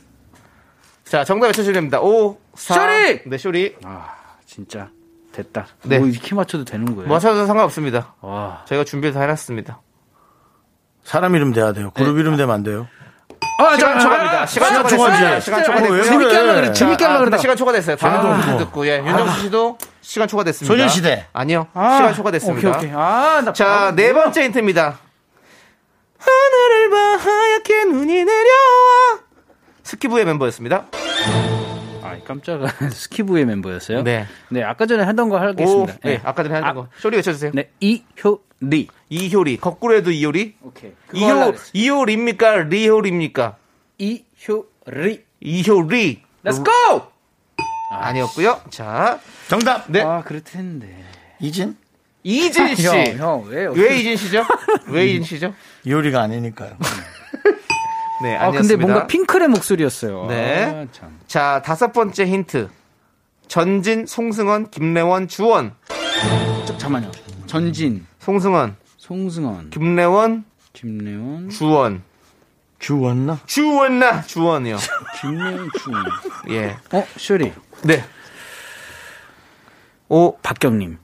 자, 1.06 1.24
정답 1.24 1.48
외쳐주시면 1.48 1.74
됩니다. 1.74 2.00
5, 2.02 2.38
4. 2.56 2.74
쇼리! 2.76 3.22
네, 3.26 3.38
쇼리. 3.38 3.76
아, 3.84 4.14
진짜 4.46 4.90
됐다. 5.38 5.68
네. 5.84 6.00
뭐 6.00 6.08
이렇게 6.08 6.34
맞춰도 6.34 6.66
되는 6.66 6.96
거예요? 6.96 7.08
맞춰도 7.08 7.46
상관없습니다. 7.46 8.16
와. 8.22 8.64
저희가 8.66 8.84
준비를 8.84 9.14
다 9.14 9.22
해놨습니다. 9.22 9.82
사람 11.04 11.36
이름 11.36 11.54
돼야 11.54 11.74
돼요. 11.74 11.92
그룹 11.92 12.18
이름 12.18 12.36
되면 12.38 12.54
안 12.56 12.64
돼요. 12.64 12.88
아, 13.60 13.76
시간 13.76 14.00
초과입니다. 14.00 14.46
시간 14.48 14.70
시간. 14.70 14.88
초과지. 14.88 15.42
시간 15.42 15.60
어, 15.60 15.64
왜 15.64 15.64
초과됐고요. 15.64 16.04
재밌게 16.04 16.36
하려고 16.36 16.56
그래. 16.62 16.74
재밌게 16.74 17.04
하려고 17.06 17.06
아, 17.06 17.20
근데 17.20 17.30
그러다. 17.30 17.38
시간 17.38 17.56
초과됐어요. 17.56 17.96
방금 17.98 18.32
없고. 18.32 18.58
듣고 18.58 18.88
예, 18.88 18.98
윤정수 18.98 19.42
씨도 19.42 19.78
시간 20.02 20.28
초과됐습니다. 20.28 20.74
소녀시대. 20.76 21.28
아니요. 21.34 21.68
아, 21.74 21.98
시간 21.98 22.14
초과됐습니다. 22.16 22.70
오케이, 22.70 22.90
오케이. 22.90 22.92
아, 23.00 23.42
나 23.46 23.54
자, 23.54 23.94
네? 23.96 24.12
번째 24.14 24.44
힌트입니다. 24.44 24.98
하늘을 26.20 26.90
봐 26.90 26.98
하얗게 27.24 27.86
눈이 27.86 28.26
내려와. 28.26 29.20
스키부의 29.84 30.26
멤버였습니다. 30.26 30.86
아, 32.08 32.20
깜짝아. 32.24 32.68
스키부의 32.92 33.46
멤버였어요? 33.46 34.04
네. 34.04 34.26
네, 34.50 34.64
아까 34.64 34.86
전에 34.86 35.04
하던 35.04 35.30
거 35.30 35.36
오, 35.36 35.40
하겠습니다. 35.40 35.96
네, 36.04 36.22
아까 36.24 36.44
전에 36.44 36.56
하는 36.56 36.68
아, 36.68 36.74
거. 36.74 36.88
쇼리 37.00 37.18
외쳐주세요. 37.18 37.52
네, 37.54 37.72
이효리. 37.80 38.88
이효리. 39.10 39.58
거꾸로 39.58 39.96
해도 39.96 40.12
이효리? 40.12 40.56
오케이. 40.62 40.92
이효, 41.14 41.54
이효리입니까? 41.74 42.56
리효리입니까? 42.64 43.58
이효리. 43.98 45.24
이효리. 45.42 46.22
Let's 46.44 46.64
go! 46.64 47.08
아니었고요. 47.92 48.62
자, 48.70 49.20
정답. 49.48 49.86
네. 49.90 50.02
아, 50.02 50.22
그렇텐데. 50.24 51.04
이진? 51.40 51.78
이진 52.24 52.76
씨. 52.76 52.84
형, 52.88 53.06
형, 53.18 53.46
왜? 53.48 53.68
왜 53.68 53.98
이진 54.00 54.18
씨죠? 54.18 54.46
왜 54.90 55.08
이진 55.08 55.24
씨죠? 55.24 55.54
이효리가 55.86 56.22
아니니까요. 56.22 56.78
네, 58.22 58.36
아. 58.36 58.52
근데 58.52 58.76
뭔가 58.76 59.08
핑클의 59.08 59.48
목소리였어요. 59.50 60.26
네. 60.28 60.66
아, 60.66 60.86
참. 60.92 61.20
자, 61.28 61.62
다섯 61.64 61.92
번째 61.94 62.26
힌트. 62.26 62.70
전진, 63.48 64.06
송승헌, 64.06 64.72
김래원, 64.72 65.28
주원. 65.28 65.74
저, 66.66 66.78
잠깐만요. 66.78 67.12
전진, 67.46 68.06
송승헌, 68.20 68.76
송승헌, 68.98 69.70
김래원, 69.70 70.44
김래원, 70.74 71.50
주원. 71.50 72.04
주웠나? 72.80 73.40
주원나 73.46 74.22
주원이요. 74.24 74.78
김래원, 75.22 75.70
주. 75.80 75.92
예. 76.54 76.78
어, 76.92 77.04
쇼리. 77.18 77.54
네. 77.84 78.04
오, 80.10 80.38
박경님. 80.38 80.98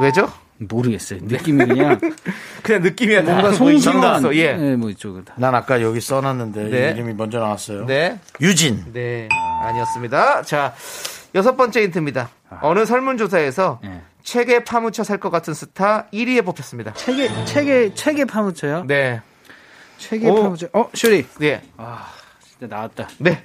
왜죠? 0.00 0.32
모르겠어요. 0.58 1.20
느낌이 1.22 1.64
그냥 1.66 1.98
그냥 2.62 2.82
느낌이야. 2.82 3.22
뭔가. 3.22 3.52
정답. 3.80 4.34
예. 4.34 4.52
네, 4.54 4.76
뭐 4.76 4.88
이쪽은 4.90 5.24
다. 5.24 5.34
난 5.36 5.54
아까 5.54 5.82
여기 5.82 6.00
써놨는데 6.00 6.64
네. 6.70 6.90
이름이 6.92 7.14
먼저 7.14 7.38
나왔어요. 7.38 7.86
네. 7.86 8.18
유진. 8.40 8.84
네. 8.92 9.28
아니었습니다. 9.62 10.42
자, 10.42 10.74
여섯 11.34 11.56
번째 11.56 11.82
힌트입니다. 11.82 12.30
어느 12.62 12.84
설문조사에서 12.86 13.80
네. 13.82 14.00
책에 14.22 14.64
파묻혀 14.64 15.02
살 15.04 15.18
것 15.18 15.30
같은 15.30 15.52
스타 15.54 16.06
1위에 16.12 16.44
뽑혔습니다. 16.46 16.94
책에 16.94 17.44
책에 17.44 17.94
책에 17.94 18.24
파묻혀요? 18.24 18.84
네. 18.86 19.20
책에 19.98 20.28
오. 20.28 20.42
파묻혀. 20.42 20.68
어, 20.72 20.88
쇼리. 20.94 21.26
네. 21.38 21.62
진짜 22.48 22.66
나왔다. 22.74 23.08
네. 23.18 23.42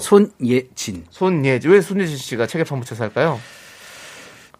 손예진. 0.00 1.04
손예지. 1.10 1.68
왜 1.68 1.80
손예진 1.80 2.16
씨가 2.16 2.46
책에 2.46 2.64
파묻혀 2.64 2.94
살까요? 2.94 3.38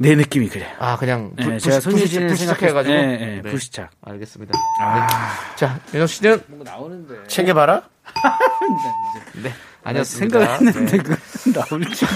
내 0.03 0.15
느낌이 0.15 0.49
그래. 0.49 0.67
아, 0.79 0.97
그냥 0.97 1.33
네, 1.37 1.45
불, 1.45 1.59
제가 1.59 1.79
손예진을 1.81 2.29
불시착해가지고. 2.29 2.95
생각했- 2.95 3.19
네, 3.19 3.41
네, 3.45 3.51
불시착. 3.51 3.91
알겠습니다. 4.03 4.53
네. 4.59 5.57
자, 5.57 5.79
윤정 5.93 6.07
씨는 6.07 6.43
나오는데. 6.65 7.15
책에 7.29 7.53
봐라. 7.53 7.83
네. 9.43 9.53
아니었습니다. 9.85 10.57
생각했는데 10.57 10.99
그 10.99 11.17
나올지. 11.53 12.07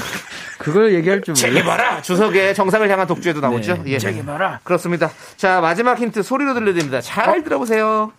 그걸 0.59 0.95
얘기할 0.95 1.21
줄 1.21 1.35
몰라. 1.53 1.65
봐라. 1.65 2.03
주석의 2.03 2.55
정상을 2.55 2.89
향한 2.91 3.07
독주에도 3.07 3.41
나오죠. 3.41 3.83
네, 3.83 3.91
예. 3.93 3.99
책에 3.99 4.25
봐라. 4.25 4.61
그렇습니다. 4.65 5.11
자, 5.37 5.61
마지막 5.61 5.99
힌트 5.99 6.23
소리로 6.23 6.55
들려드립니다. 6.55 7.03
잘 7.03 7.45
들어보세요. 7.45 8.13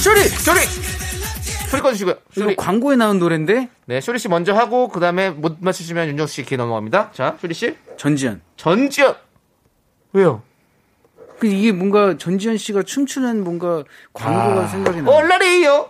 쇼리. 0.00 0.20
쇼리! 0.28 1.11
소리 1.72 1.80
꺼주시고요. 1.82 2.14
이거 2.36 2.44
쇼리. 2.44 2.56
광고에 2.56 2.96
나온 2.96 3.18
노래인데 3.18 3.68
네, 3.86 4.00
쇼리 4.02 4.18
씨 4.18 4.28
먼저 4.28 4.52
하고, 4.54 4.88
그 4.88 5.00
다음에 5.00 5.30
못 5.30 5.56
맞추시면 5.60 6.08
윤정수 6.08 6.34
씨기 6.34 6.56
넘어갑니다. 6.58 7.10
자, 7.12 7.36
쇼리 7.40 7.54
씨. 7.54 7.76
전지현. 7.96 8.42
전지현! 8.56 9.16
왜요? 10.12 10.42
그 11.38 11.46
이게 11.46 11.72
뭔가 11.72 12.16
전지현 12.18 12.58
씨가 12.58 12.82
춤추는 12.82 13.42
뭔가 13.42 13.84
광고가 14.12 14.68
생각이 14.68 15.00
나. 15.02 15.10
얼라리요! 15.10 15.88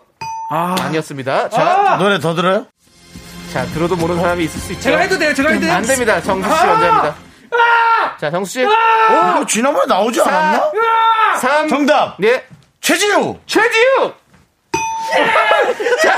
아, 0.51 0.77
아니었습니다. 0.81 1.49
자, 1.51 1.97
노래 1.99 2.21
더 2.21 2.35
들어요? 2.35 2.67
자, 3.53 3.67
들어도 3.67 3.97
모르는 3.97 4.21
사람이 4.21 4.45
있을 4.45 4.61
수 4.61 4.73
있죠. 4.73 4.85
제가 4.85 4.99
해도 4.99 5.19
돼요. 5.19 5.35
제가 5.35 5.51
해도 5.51 5.61
돼요. 5.63 5.73
안 5.73 5.83
됩니다. 5.83 6.21
정수 6.23 6.49
씨 6.49 6.67
먼저 6.67 6.87
합니다. 6.93 7.17
자, 8.21 8.31
정수 8.31 8.53
씨. 8.53 8.61
이거 8.63 9.45
지난번에 9.47 9.87
나오지 9.87 10.21
않았나? 10.21 10.71
3. 11.41 11.69
정답. 11.69 12.17
네. 12.21 12.45
최지우. 12.81 13.39
최지우! 13.47 14.13
자, 16.03 16.17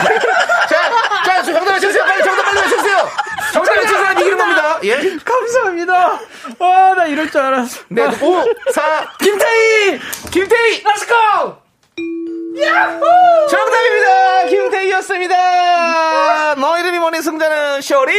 자, 0.69 1.23
자, 1.25 1.43
정답 1.43 1.65
맞춰주세요. 1.73 2.05
빨리 2.05 2.23
정답 2.23 2.43
빨리 2.45 2.61
맞춰주세요. 2.61 3.09
정답 3.53 3.75
맞춰서 3.77 3.95
사람 3.97 4.19
이기는 4.19 4.39
겁니다. 4.39 4.79
예. 4.85 5.17
감사합니다. 5.25 6.21
아, 6.61 6.95
나 6.97 7.07
이럴 7.07 7.31
줄 7.31 7.41
알았어. 7.41 7.81
네, 7.89 8.03
5, 8.05 8.45
4, 8.73 9.13
김태희! 9.21 10.01
김태희! 10.31 10.83
Let's 10.85 11.07
go! 11.09 11.57
야호! 12.63 13.03
정답입니다! 13.51 14.45
김태희였습니다! 14.49 16.55
너 16.57 16.79
이름이 16.79 16.99
뭐니 16.99 17.23
승자는 17.23 17.81
쇼리! 17.81 18.13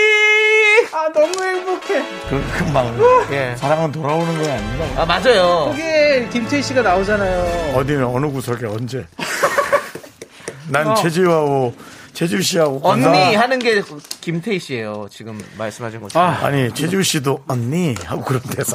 아, 0.91 1.09
너무 1.13 1.43
행복해. 1.43 2.03
그 2.29 2.43
금방. 2.57 2.97
예. 3.31 3.55
사랑은 3.57 3.91
돌아오는 3.91 4.43
거 4.43 4.51
아닌가? 4.51 5.01
아, 5.01 5.05
맞아요. 5.05 5.65
거기에 5.69 6.27
김태희 6.31 6.61
씨가 6.61 6.81
나오잖아요. 6.81 7.75
어디는 7.77 8.05
어느 8.05 8.27
구석에 8.27 8.65
언제? 8.67 9.05
난 10.69 10.95
최지우하고 10.95 11.75
최지우 12.13 12.41
씨하고 12.41 12.79
언니 12.83 13.03
건강- 13.03 13.39
하는 13.41 13.59
게 13.59 13.81
김태희 14.21 14.59
씨예요. 14.59 15.07
지금 15.11 15.39
말씀하신 15.57 15.99
것처 16.01 16.19
아. 16.19 16.39
아니 16.45 16.73
최지우 16.73 17.03
씨도 17.03 17.43
언니 17.47 17.95
하고 18.05 18.23
그런 18.23 18.41
대사. 18.41 18.73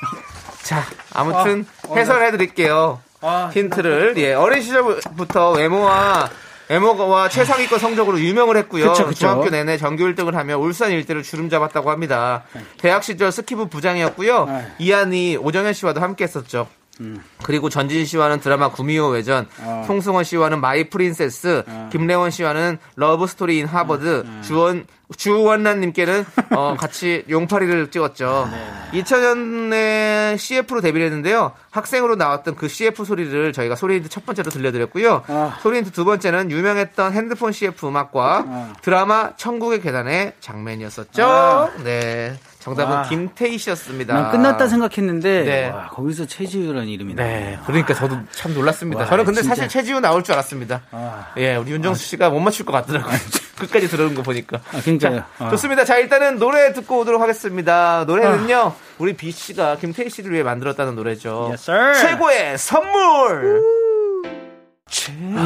자, 0.62 0.84
아무튼 1.12 1.66
해설해 1.94 2.30
드릴게요. 2.32 3.00
아, 3.22 3.50
힌트를 3.52 4.14
예 4.18 4.34
어린 4.34 4.60
시절부터 4.62 5.52
외모와 5.52 6.28
애모가와 6.68 7.28
최상위권 7.28 7.78
성적으로 7.78 8.18
유명을 8.20 8.56
했고요. 8.56 8.90
그쵸, 8.90 9.06
그쵸. 9.06 9.20
중학교 9.20 9.50
내내 9.50 9.78
전교 9.78 10.04
1등을 10.04 10.32
하며 10.32 10.58
울산 10.58 10.90
일대를 10.90 11.22
주름 11.22 11.48
잡았다고 11.48 11.90
합니다. 11.92 12.42
대학 12.78 13.04
시절 13.04 13.30
스키부 13.30 13.68
부장이었고요. 13.68 14.44
네. 14.46 14.66
이하늬 14.80 15.36
오정연 15.36 15.72
씨와도 15.74 16.00
함께 16.00 16.24
했었죠. 16.24 16.66
음. 17.00 17.22
그리고 17.42 17.68
전진 17.68 18.04
씨와는 18.04 18.40
드라마 18.40 18.70
구미호 18.70 19.08
외전, 19.08 19.46
어. 19.60 19.84
송승헌 19.86 20.24
씨와는 20.24 20.60
마이 20.60 20.88
프린세스, 20.88 21.64
김래원 21.92 22.30
씨와는 22.30 22.78
러브 22.96 23.26
스토리 23.26 23.58
인 23.58 23.66
하버드, 23.66 24.22
음. 24.26 24.42
주원 24.42 24.86
주원란님께는 25.16 26.24
어, 26.56 26.74
같이 26.78 27.24
용팔이를 27.30 27.90
찍었죠. 27.90 28.48
네. 28.50 29.00
2000년에 29.02 30.38
CF로 30.38 30.80
데뷔를 30.80 31.06
했는데요. 31.06 31.52
학생으로 31.70 32.16
나왔던 32.16 32.56
그 32.56 32.68
CF 32.68 33.04
소리를 33.04 33.52
저희가 33.52 33.76
소리 33.76 33.89
힌트 33.89 34.08
첫 34.08 34.26
번째로 34.26 34.50
들려드렸고요. 34.50 35.22
아. 35.28 35.58
소리 35.62 35.74
힌트 35.74 35.92
두 35.92 36.04
번째는 36.04 36.50
유명했던 36.50 37.12
핸드폰 37.12 37.52
CF 37.52 37.86
음악과 37.86 38.44
아. 38.46 38.72
드라마 38.82 39.36
천국의 39.36 39.80
계단의 39.80 40.34
장면이었었죠. 40.40 41.24
아. 41.24 41.70
네. 41.84 42.36
정답은 42.66 42.96
와. 42.96 43.02
김태희 43.04 43.58
씨였습니다. 43.58 44.12
난 44.12 44.32
끝났다 44.32 44.66
생각했는데 44.66 45.44
네. 45.44 45.68
와, 45.68 45.86
거기서 45.86 46.26
최지우라는 46.26 46.88
이름이 46.88 47.14
네, 47.14 47.60
그러니까 47.64 47.94
저도 47.94 48.18
참 48.32 48.54
놀랐습니다. 48.54 49.02
와, 49.02 49.06
저는 49.06 49.24
근데 49.24 49.42
진짜. 49.42 49.54
사실 49.54 49.68
최지우 49.68 50.00
나올 50.00 50.24
줄 50.24 50.32
알았습니다. 50.32 50.82
아. 50.90 51.28
예, 51.36 51.54
우리 51.54 51.70
윤정수 51.70 52.04
씨가 52.04 52.30
못 52.30 52.40
맞출 52.40 52.66
것 52.66 52.72
같더라고요. 52.72 53.14
끝까지 53.56 53.86
들어온 53.86 54.16
거 54.16 54.22
보니까. 54.22 54.58
아. 54.72 54.98
자, 54.98 55.26
아. 55.38 55.50
좋습니다. 55.50 55.84
자, 55.84 55.98
일단은 55.98 56.40
노래 56.40 56.72
듣고 56.72 56.98
오도록 56.98 57.22
하겠습니다. 57.22 58.02
노래는요, 58.04 58.74
우리 58.98 59.12
비 59.14 59.30
씨가 59.30 59.76
김태희 59.76 60.10
씨를 60.10 60.32
위해 60.32 60.42
만들었다는 60.42 60.96
노래죠. 60.96 61.50
Yes, 61.50 61.70
sir. 61.70 61.94
최고의 62.00 62.58
선물! 62.58 63.62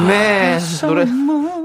네, 0.07 0.57
노래, 0.81 1.05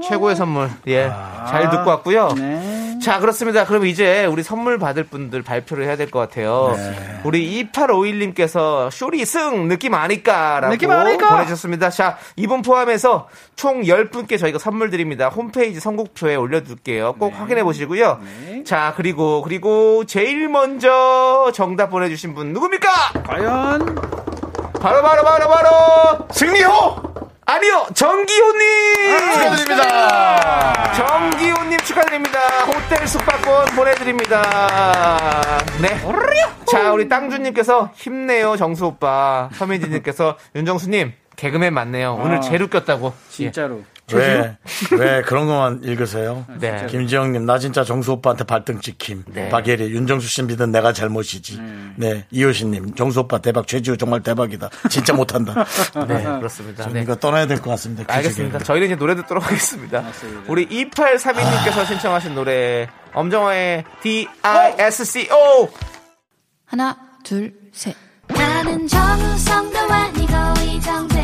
최고의 0.07 0.35
선물. 0.35 0.69
예, 0.87 1.09
잘 1.47 1.69
듣고 1.71 1.89
왔고요. 1.89 2.29
네. 2.37 2.86
자, 3.01 3.19
그렇습니다. 3.19 3.65
그럼 3.65 3.85
이제 3.85 4.25
우리 4.25 4.43
선물 4.43 4.77
받을 4.77 5.03
분들 5.03 5.41
발표를 5.43 5.85
해야 5.85 5.95
될 5.95 6.09
것 6.09 6.19
같아요. 6.19 6.73
네. 6.75 7.21
우리 7.23 7.69
2851님께서 7.73 8.89
쇼리 8.91 9.25
승 9.25 9.67
느낌 9.67 9.93
아니까라고 9.93 10.73
느낌 10.73 10.91
아니까? 10.91 11.29
보내주셨습니다. 11.29 11.89
자, 11.89 12.17
이분 12.35 12.61
포함해서 12.61 13.27
총 13.55 13.81
10분께 13.83 14.39
저희가 14.39 14.59
선물 14.59 14.89
드립니다. 14.89 15.29
홈페이지 15.29 15.79
선곡표에 15.79 16.35
올려둘게요. 16.35 17.13
꼭 17.19 17.31
네. 17.33 17.37
확인해 17.37 17.63
보시고요. 17.63 18.19
자, 18.65 18.93
그리고, 18.95 19.41
그리고 19.41 20.05
제일 20.05 20.47
먼저 20.49 21.51
정답 21.53 21.89
보내주신 21.89 22.33
분 22.33 22.53
누굽니까? 22.53 22.89
과연 23.25 23.95
바로, 24.79 25.01
바로, 25.01 25.23
바로, 25.23 25.47
바로! 25.49 26.27
승리호! 26.31 26.95
아니요, 27.49 27.87
정기호님! 27.93 28.59
축하드립니다. 29.33 30.93
정기호님 30.93 31.79
축하드립니다. 31.79 32.39
호텔 32.65 33.07
숙박권 33.07 33.67
보내드립니다. 33.67 34.41
네. 35.81 35.97
자, 36.69 36.91
우리 36.91 37.07
땅주님께서 37.07 37.91
힘내요, 37.95 38.57
정수 38.57 38.87
오빠. 38.87 39.49
서민지님께서 39.53 40.37
윤정수님, 40.57 41.13
개그맨 41.37 41.73
맞네요. 41.73 42.19
오늘 42.21 42.39
아. 42.39 42.41
제일 42.41 42.63
웃겼다고. 42.63 43.13
진짜로 43.29 43.81
왜, 44.13 44.57
왜 44.91 45.21
그런 45.21 45.47
것만 45.47 45.81
읽으세요? 45.83 46.45
네. 46.59 46.85
김지영님, 46.89 47.45
나 47.45 47.59
진짜 47.59 47.83
정수 47.83 48.13
오빠한테 48.13 48.45
발등 48.45 48.79
찍힘. 48.79 49.25
네. 49.27 49.49
박예리, 49.49 49.85
윤정수 49.91 50.27
씨 50.27 50.43
믿은 50.43 50.71
내가 50.71 50.93
잘못이지. 50.93 51.59
네. 51.97 52.25
이효신님, 52.31 52.95
정수 52.95 53.19
오빠 53.19 53.39
대박, 53.39 53.67
최지우 53.67 53.97
정말 53.97 54.21
대박이다. 54.23 54.69
진짜 54.89 55.13
못한다. 55.13 55.65
네, 56.07 56.23
그렇습니다. 56.23 56.83
저는 56.83 56.93
네. 56.95 57.01
이거 57.01 57.15
떠나야 57.15 57.47
될 57.47 57.57
것 57.59 57.69
같습니다. 57.71 58.05
알겠습니다. 58.13 58.59
저희는 58.59 58.87
이제 58.87 58.95
노래 58.95 59.13
듣도록 59.15 59.45
하겠습니다. 59.45 60.03
우리 60.47 60.65
2832님께서 60.67 61.85
신청하신 61.85 62.33
노래, 62.35 62.87
엄정화의 63.13 63.83
D-I-S-C-O! 64.03 65.69
하나, 66.65 66.97
둘, 67.23 67.53
셋. 67.73 67.95
나는 68.27 68.87
정우성도 68.87 69.79
아니고 69.79 70.33
이정재도 70.65 71.16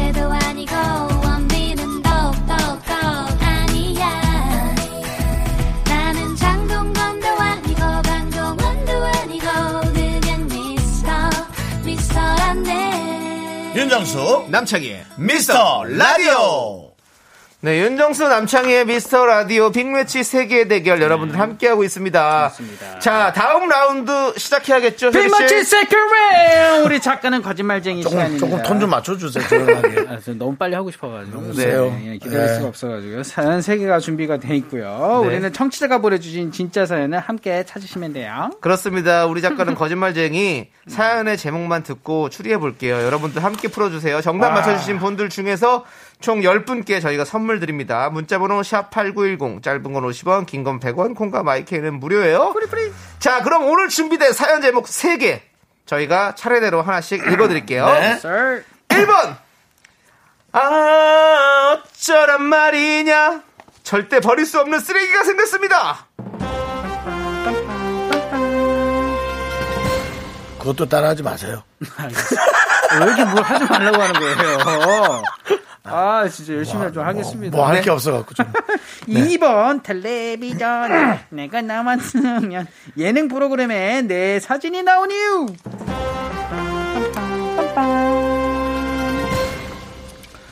윤정수, 13.93 14.47
남창희의 14.49 15.05
미스터 15.17 15.83
라디오. 15.83 16.82
네, 17.65 17.79
윤정수 17.79 18.27
남창희의 18.27 18.87
미스터 18.87 19.25
라디오 19.25 19.71
빅매치 19.71 20.25
세기의 20.25 20.67
대결 20.67 21.01
여러분들 21.01 21.39
함께하고 21.39 21.85
있습니다. 21.85 22.51
자, 22.99 23.31
다음 23.31 23.69
라운드 23.69 24.33
시작해야겠죠? 24.35 25.11
빅매치 25.11 25.63
second 25.63 26.83
우리 26.83 26.99
작가는 26.99 27.41
거짓말쟁이 27.41 28.03
조금, 28.03 28.17
시간입니다. 28.17 28.45
조금 28.45 28.63
톤 28.63 28.79
좀 28.81 28.89
맞춰주세요. 28.89 29.47
조용하게. 29.47 30.05
아, 30.09 30.19
저 30.19 30.33
너무 30.33 30.57
빨리 30.57 30.75
하고 30.75 30.91
싶어가지고 30.91 31.53
세요. 31.53 31.85
네, 31.85 32.07
예, 32.07 32.17
기다릴 32.17 32.47
네. 32.47 32.53
수가 32.55 32.67
없어가지고요. 32.67 33.23
사연 33.23 33.61
세 33.61 33.77
개가 33.77 33.99
준비가 33.99 34.35
돼 34.35 34.57
있고요. 34.57 35.19
네. 35.21 35.27
우리는 35.29 35.53
청취자가 35.53 35.99
보내주신 35.99 36.51
진짜 36.51 36.85
사연을 36.85 37.19
함께 37.19 37.63
찾으시면 37.65 38.11
돼요. 38.11 38.51
그렇습니다. 38.59 39.25
우리 39.25 39.41
작가는 39.41 39.73
거짓말쟁이 39.75 40.67
사연의 40.89 41.37
제목만 41.37 41.83
듣고 41.83 42.27
추리해 42.29 42.57
볼게요. 42.57 43.01
여러분들 43.05 43.41
함께 43.41 43.69
풀어주세요. 43.69 44.19
정답 44.19 44.49
맞춰주신 44.51 44.99
분들 44.99 45.29
중에서 45.29 45.85
총 46.23 46.39
10분께 46.39 47.01
저희가 47.01 47.25
선물 47.25 47.59
드립니다. 47.59 48.09
문자번호 48.09 48.61
샵8910 48.61 49.61
짧은 49.61 49.83
건 49.91 50.03
50원 50.03 50.45
긴 50.45 50.63
건 50.63 50.79
100원 50.79 51.15
콩과 51.15 51.43
마이크는 51.43 51.99
무료예요. 51.99 52.53
자 53.19 53.43
그럼 53.43 53.65
오늘 53.67 53.89
준비된 53.89 54.31
사연 54.31 54.61
제목 54.61 54.85
3개 54.85 55.41
저희가 55.85 56.35
차례대로 56.35 56.81
하나씩 56.81 57.27
읽어드릴게요. 57.27 57.85
네. 57.87 58.11
Sir. 58.13 58.63
1번 58.87 59.35
아 60.53 61.77
어쩌란 61.83 62.43
말이냐 62.43 63.41
절대 63.83 64.21
버릴 64.21 64.45
수 64.45 64.61
없는 64.61 64.79
쓰레기가 64.79 65.25
생겼습니다. 65.25 66.07
그것도 70.57 70.87
따라하지 70.87 71.21
마세요. 71.23 71.63
왜 72.97 73.05
이렇게 73.05 73.25
뭘 73.25 73.43
하지 73.43 73.65
말라고 73.65 74.01
하는 74.01 74.13
거예요? 74.21 75.23
아, 75.85 76.27
진짜 76.29 76.53
열심히 76.53 76.91
좀 76.93 77.05
하겠습니다. 77.05 77.57
뭐할 77.57 77.75
네. 77.75 77.81
게 77.81 77.89
없어갖고 77.89 78.33
좀. 78.33 78.45
2번 79.07 79.83
텔레비전 79.83 81.19
내가 81.29 81.61
남았으면 81.61 82.67
예능 82.97 83.27
프로그램에 83.27 84.01
내 84.03 84.39
사진이 84.39 84.83
나온 84.83 85.11
이유 85.11 85.47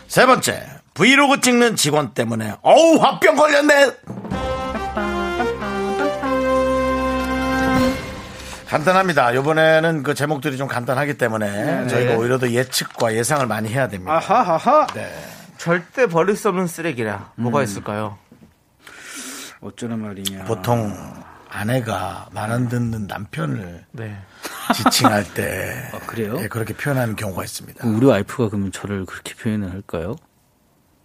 세 0.08 0.26
번째, 0.26 0.68
브이로그 0.94 1.40
찍는 1.40 1.78
직원 1.78 2.14
때문에, 2.14 2.56
어우, 2.62 2.98
화병 2.98 3.38
걸렸네! 3.38 3.92
간단합니다. 8.72 9.32
이번에는 9.34 10.02
그 10.04 10.14
제목들이 10.14 10.56
좀 10.56 10.68
간단하기 10.70 11.18
때문에 11.18 11.88
저희가 11.88 12.16
오히려 12.16 12.38
더 12.40 12.50
예측과 12.50 13.14
예상을 13.16 13.46
많이 13.46 13.68
해야 13.68 13.90
됩니다. 13.90 14.14
아하하하 14.14 14.88
절대 15.58 16.08
버릴 16.08 16.38
수 16.38 16.48
없는 16.50 16.68
쓰레기라 16.68 17.34
뭐가 17.36 17.64
있을까요? 17.64 18.18
어쩌란 19.60 20.00
말이냐 20.02 20.46
보통 20.46 20.96
아내가 21.50 22.30
말 22.32 22.50
안 22.50 22.70
듣는 22.70 23.08
남편을 23.08 23.86
네. 23.92 24.18
지칭할 24.74 25.34
때 25.34 25.90
아, 25.94 26.00
그래요? 26.00 26.38
예, 26.40 26.48
그렇게 26.48 26.74
표현하는 26.74 27.18
경우가 27.18 27.44
있습니다. 27.44 27.86
우리 27.86 28.06
와이프가 28.06 28.48
그러면 28.50 28.72
저를 28.72 29.06
그렇게 29.06 29.36
표현을 29.36 29.70
할까요? 29.72 30.16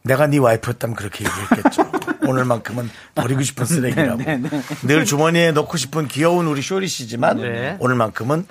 내가 0.05 0.29
네 0.29 0.39
와이프였다면 0.39 0.95
그렇게 0.95 1.25
얘기했겠죠. 1.25 1.91
오늘만큼은 2.29 2.91
버리고 3.15 3.43
싶은 3.43 3.65
쓰레기라고. 3.65 4.23
늘 4.87 5.05
주머니에 5.05 5.53
넣고 5.53 5.77
싶은 5.77 6.09
귀여운 6.09 6.47
우리 6.47 6.63
쇼리 6.63 6.89
씨지만 6.89 7.39
네. 7.39 7.77
오늘만큼은. 7.81 8.47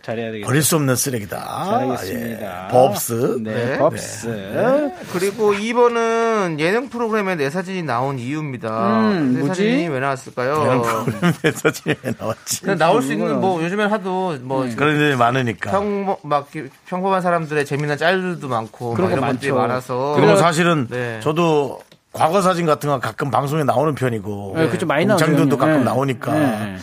버릴 0.46 0.64
수 0.64 0.76
없는 0.76 0.96
쓰레기다. 0.96 1.66
잘하겠습니다. 1.66 2.66
예. 2.68 2.72
법스. 2.72 3.38
네, 3.42 3.54
네. 3.54 3.78
법스 3.78 4.94
그리고 5.14 5.54
2번은 5.54 6.60
예능 6.60 6.90
프로그램에 6.90 7.36
내 7.36 7.50
사진이 7.50 7.84
나온 7.84 8.20
이유입니다. 8.20 9.00
음, 9.00 9.34
내 9.34 9.40
뭐지? 9.40 9.48
사진이 9.48 9.88
왜 9.90 10.00
나왔을까요? 10.00 10.64
이런 10.64 10.82
프로그램에 10.82 11.52
사진이 11.54 11.96
왜 12.04 12.14
나왔지? 12.18 12.66
나올 12.78 13.02
수 13.02 13.14
있는 13.14 13.40
뭐 13.40 13.64
요즘엔 13.64 13.92
하도 13.92 14.38
뭐 14.42 14.68
그런 14.76 14.96
일이 15.00 15.16
많으니까. 15.16 15.72
평, 15.72 16.18
막 16.24 16.50
평범한 16.88 17.22
사람들의 17.22 17.66
재미난 17.66 17.98
짤들도 17.98 18.48
많고 18.48 18.90
막 18.92 18.96
그런 18.96 19.10
거 19.12 19.18
이런 19.18 19.30
것들이 19.34 19.52
많죠. 19.52 19.68
많아서 19.68 20.14
그리고 20.16 20.36
사실은 20.38 20.88
네. 20.90 21.20
저도 21.22 21.80
과거 22.16 22.42
사진 22.42 22.66
같은 22.66 22.90
거 22.90 23.00
가끔 23.00 23.30
방송에 23.30 23.64
나오는 23.64 23.94
편이고 23.94 24.54
네, 24.56 24.70
그좀 24.70 24.88
많이 24.88 25.06
형님. 25.06 25.58
가끔 25.58 25.78
네. 25.80 25.84
나오니까 25.84 26.34
네. 26.34 26.78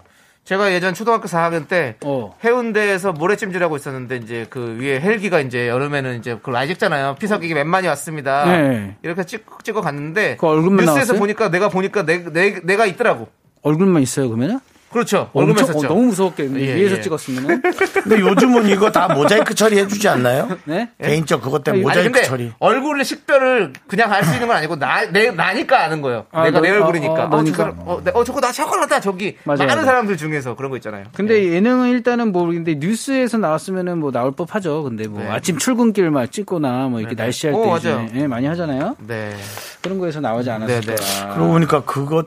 제가 0.48 0.72
예전 0.72 0.94
초등학교 0.94 1.28
4학년 1.28 1.68
때 1.68 1.96
어. 2.02 2.34
해운대에서 2.42 3.12
모래찜질하고 3.12 3.76
있었는데 3.76 4.16
이제 4.16 4.46
그 4.48 4.78
위에 4.80 4.98
헬기가 4.98 5.40
이제 5.40 5.68
여름에는 5.68 6.18
이제 6.18 6.36
그걸 6.36 6.54
많이 6.54 6.68
찍잖아요. 6.68 7.16
피서객이 7.18 7.52
몇 7.52 7.66
많이 7.66 7.86
왔습니다. 7.86 8.46
네. 8.46 8.96
이렇게 9.02 9.24
찍, 9.24 9.44
찍어 9.62 9.82
갔는데 9.82 10.38
그 10.40 10.46
얼굴만 10.46 10.86
뉴스에서 10.86 10.94
나왔어요? 10.94 11.18
보니까 11.18 11.50
내가 11.50 11.68
보니까 11.68 12.06
내, 12.06 12.24
내, 12.32 12.60
내가 12.60 12.86
있더라고. 12.86 13.28
얼굴만 13.60 14.00
있어요 14.00 14.28
그러면은? 14.28 14.58
그렇죠. 14.90 15.30
있었죠. 15.34 15.78
어, 15.78 15.82
너무 15.82 16.02
무서웠겠는데 16.04 16.66
예, 16.66 16.74
위에서 16.76 16.96
예. 16.96 17.00
찍었으면은. 17.00 17.60
근데 18.02 18.20
요즘은 18.20 18.68
이거 18.68 18.90
다 18.90 19.08
모자이크 19.12 19.54
처리해주지 19.54 20.08
않나요? 20.08 20.48
네? 20.64 20.90
개인적 21.02 21.42
그것 21.42 21.62
때문에 21.62 21.80
아니 21.82 21.88
모자이크 21.88 22.10
근데 22.12 22.26
처리. 22.26 22.52
얼굴을 22.58 23.04
식별을 23.04 23.72
그냥 23.86 24.10
할 24.10 24.24
수 24.24 24.34
있는 24.34 24.48
건 24.48 24.56
아니고 24.56 24.76
나, 24.76 25.04
내, 25.10 25.30
나니까 25.30 25.84
아는 25.84 26.00
거예요. 26.02 26.26
아, 26.32 26.44
내가 26.44 26.58
너- 26.58 26.64
내 26.66 26.70
어, 26.70 26.74
얼굴이니까. 26.76 27.12
어, 27.12 27.24
어, 27.24 27.28
너니까. 27.28 27.56
저 27.56 27.62
사람, 27.62 27.78
어, 27.86 28.00
내- 28.02 28.10
어, 28.14 28.24
저거 28.24 28.40
나 28.40 28.50
저거 28.52 28.76
나다 28.76 29.00
저기. 29.00 29.36
맞아요, 29.44 29.58
많은 29.58 29.74
맞아요. 29.74 29.84
사람들 29.86 30.16
중에서 30.16 30.54
그런 30.56 30.70
거 30.70 30.76
있잖아요. 30.78 31.04
근데 31.14 31.52
예능은 31.52 31.90
일단은 31.90 32.32
모르겠는데 32.32 32.76
뉴스에서 32.86 33.38
나왔으면은 33.38 33.98
뭐 33.98 34.10
나올 34.10 34.32
법하죠. 34.32 34.82
근데 34.84 35.06
뭐 35.08 35.22
네. 35.22 35.28
아침 35.28 35.58
출근길 35.58 36.10
막 36.10 36.30
찍거나 36.32 36.88
뭐 36.88 37.00
이렇게 37.00 37.14
네네. 37.14 37.26
날씨할 37.26 37.54
어, 37.54 37.62
때 37.80 37.88
맞아요. 37.90 38.06
이제 38.10 38.20
예, 38.20 38.26
많이 38.26 38.46
하잖아요. 38.46 38.96
네. 39.06 39.34
그런 39.82 39.98
거에서 39.98 40.20
나오지 40.20 40.50
않았을 40.50 40.80
네네. 40.80 40.96
거야. 40.96 41.34
그러고 41.34 41.52
보니까 41.52 41.82
그것 41.84 42.26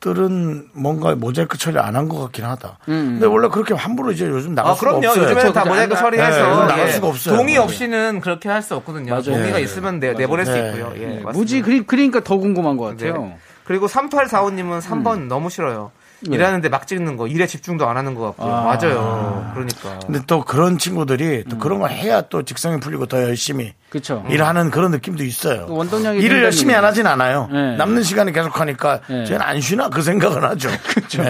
들은 0.00 0.68
뭔가 0.72 1.14
모자이크 1.14 1.58
처리 1.58 1.78
안 1.78 1.94
한 1.94 2.08
것 2.08 2.18
같긴 2.20 2.44
하다. 2.46 2.78
음. 2.88 3.18
근데 3.20 3.26
원래 3.26 3.48
그렇게 3.48 3.74
함부로 3.74 4.10
이제 4.12 4.26
요즘 4.26 4.54
나갈 4.54 4.72
아, 4.72 4.74
수가 4.74 4.90
그럼요. 4.92 5.08
없어요. 5.08 5.24
요즘에는 5.24 5.52
다. 5.52 5.64
모자이크 5.66 5.94
안- 5.94 6.00
처리해서 6.00 6.36
네, 6.60 6.66
나갈 6.66 6.88
예. 6.88 6.92
수가 6.92 7.06
없어요. 7.08 7.36
동의 7.36 7.54
네. 7.54 7.60
없이는 7.60 8.20
그렇게 8.20 8.48
할 8.48 8.62
수 8.62 8.74
없거든요. 8.76 9.10
맞아요. 9.12 9.24
동의가 9.24 9.56
네. 9.58 9.62
있으면 9.62 10.00
내, 10.00 10.12
내보낼 10.14 10.46
수 10.46 10.52
네. 10.52 10.68
있고요. 10.68 10.92
예. 10.96 11.22
무지 11.32 11.60
그리, 11.62 11.82
그러니까 11.86 12.20
더 12.20 12.36
궁금한 12.38 12.76
것 12.76 12.84
같아요. 12.86 13.14
네. 13.22 13.38
그리고 13.64 13.86
3845님은 13.86 14.80
3번 14.80 15.26
너무 15.28 15.48
싫어요. 15.50 15.92
일하는데 16.22 16.68
막 16.68 16.86
찍는 16.86 17.16
거, 17.16 17.26
일에 17.26 17.46
집중도 17.46 17.88
안 17.88 17.96
하는 17.96 18.14
것 18.14 18.22
같고요. 18.26 18.52
아. 18.54 18.64
맞아요. 18.64 19.50
그러니까. 19.54 19.98
근데 20.06 20.20
또 20.26 20.44
그런 20.44 20.78
친구들이 20.78 21.44
또 21.48 21.58
그런 21.58 21.80
걸 21.80 21.90
해야 21.90 22.20
또 22.22 22.42
직성이 22.42 22.78
풀리고 22.80 23.06
더 23.06 23.22
열심히 23.22 23.72
그렇죠. 23.88 24.24
일하는 24.28 24.70
그런 24.70 24.90
느낌도 24.90 25.24
있어요. 25.24 25.66
그 25.66 25.74
원동력이 25.74 26.20
일을 26.20 26.42
열심히 26.44 26.74
안. 26.74 26.84
하진 26.84 27.06
않아요. 27.06 27.48
네. 27.52 27.76
남는 27.76 28.02
시간이 28.02 28.32
계속 28.32 28.58
하니까 28.60 29.00
네. 29.08 29.24
쟤는 29.24 29.42
안 29.42 29.60
쉬나 29.60 29.88
그 29.88 30.02
생각은 30.02 30.42
하죠. 30.44 30.68
그렇죠. 30.88 31.22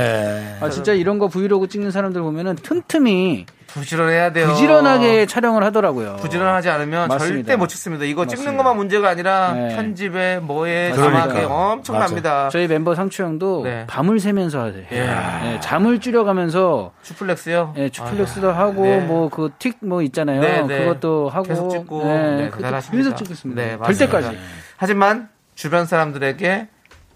아 0.61 0.71
진짜 0.71 0.93
이런 0.93 1.19
거 1.19 1.29
브이로그 1.29 1.69
찍는 1.69 1.91
사람들 1.91 2.21
보면은 2.23 2.57
틈틈이 2.57 3.47
부지런해야 3.75 4.33
돼요. 4.33 4.49
부지런하게 4.49 5.27
촬영을 5.27 5.63
하더라고요. 5.65 6.17
부지런하지 6.17 6.71
않으면 6.71 7.09
맞습니다. 7.09 7.37
절대 7.37 7.57
못 7.57 7.69
찍습니다. 7.69 8.05
이거 8.05 8.27
찍는 8.27 8.45
맞습니다. 8.45 8.63
것만 8.63 8.77
문제가 8.77 9.09
아니라 9.11 9.53
네. 9.53 9.77
편집에 9.77 10.39
뭐에. 10.41 10.93
자막에 10.93 11.45
엄청납니다. 11.45 12.49
저희 12.51 12.67
멤버 12.67 12.95
상추 12.95 13.23
형도 13.23 13.63
네. 13.65 13.85
밤을 13.87 14.21
새면서 14.21 14.61
하세요. 14.63 14.85
예. 14.93 14.99
예, 15.55 15.61
잠을 15.61 16.01
줄여가면서 16.01 16.93
슈플렉스요? 17.03 17.75
예, 17.77 17.89
추플렉스도 17.89 18.51
하고 18.51 18.83
네. 18.85 18.99
뭐그 19.01 19.51
틱 19.59 19.79
뭐 19.83 20.03
있잖아요. 20.03 20.41
네, 20.41 20.63
네. 20.63 20.79
그것도 20.81 21.29
하고 21.31 21.45
계속 21.45 21.71
찍고 21.71 22.03
예, 22.05 22.07
네. 22.07 22.51
계속 22.91 23.17
찍겠습니다. 23.17 23.63
네, 23.63 23.69
될 23.71 23.79
맞습니다. 23.79 24.07
때까지. 24.07 24.39
하지만 24.77 25.29
주변 25.55 25.87
사람들에게 25.87 26.69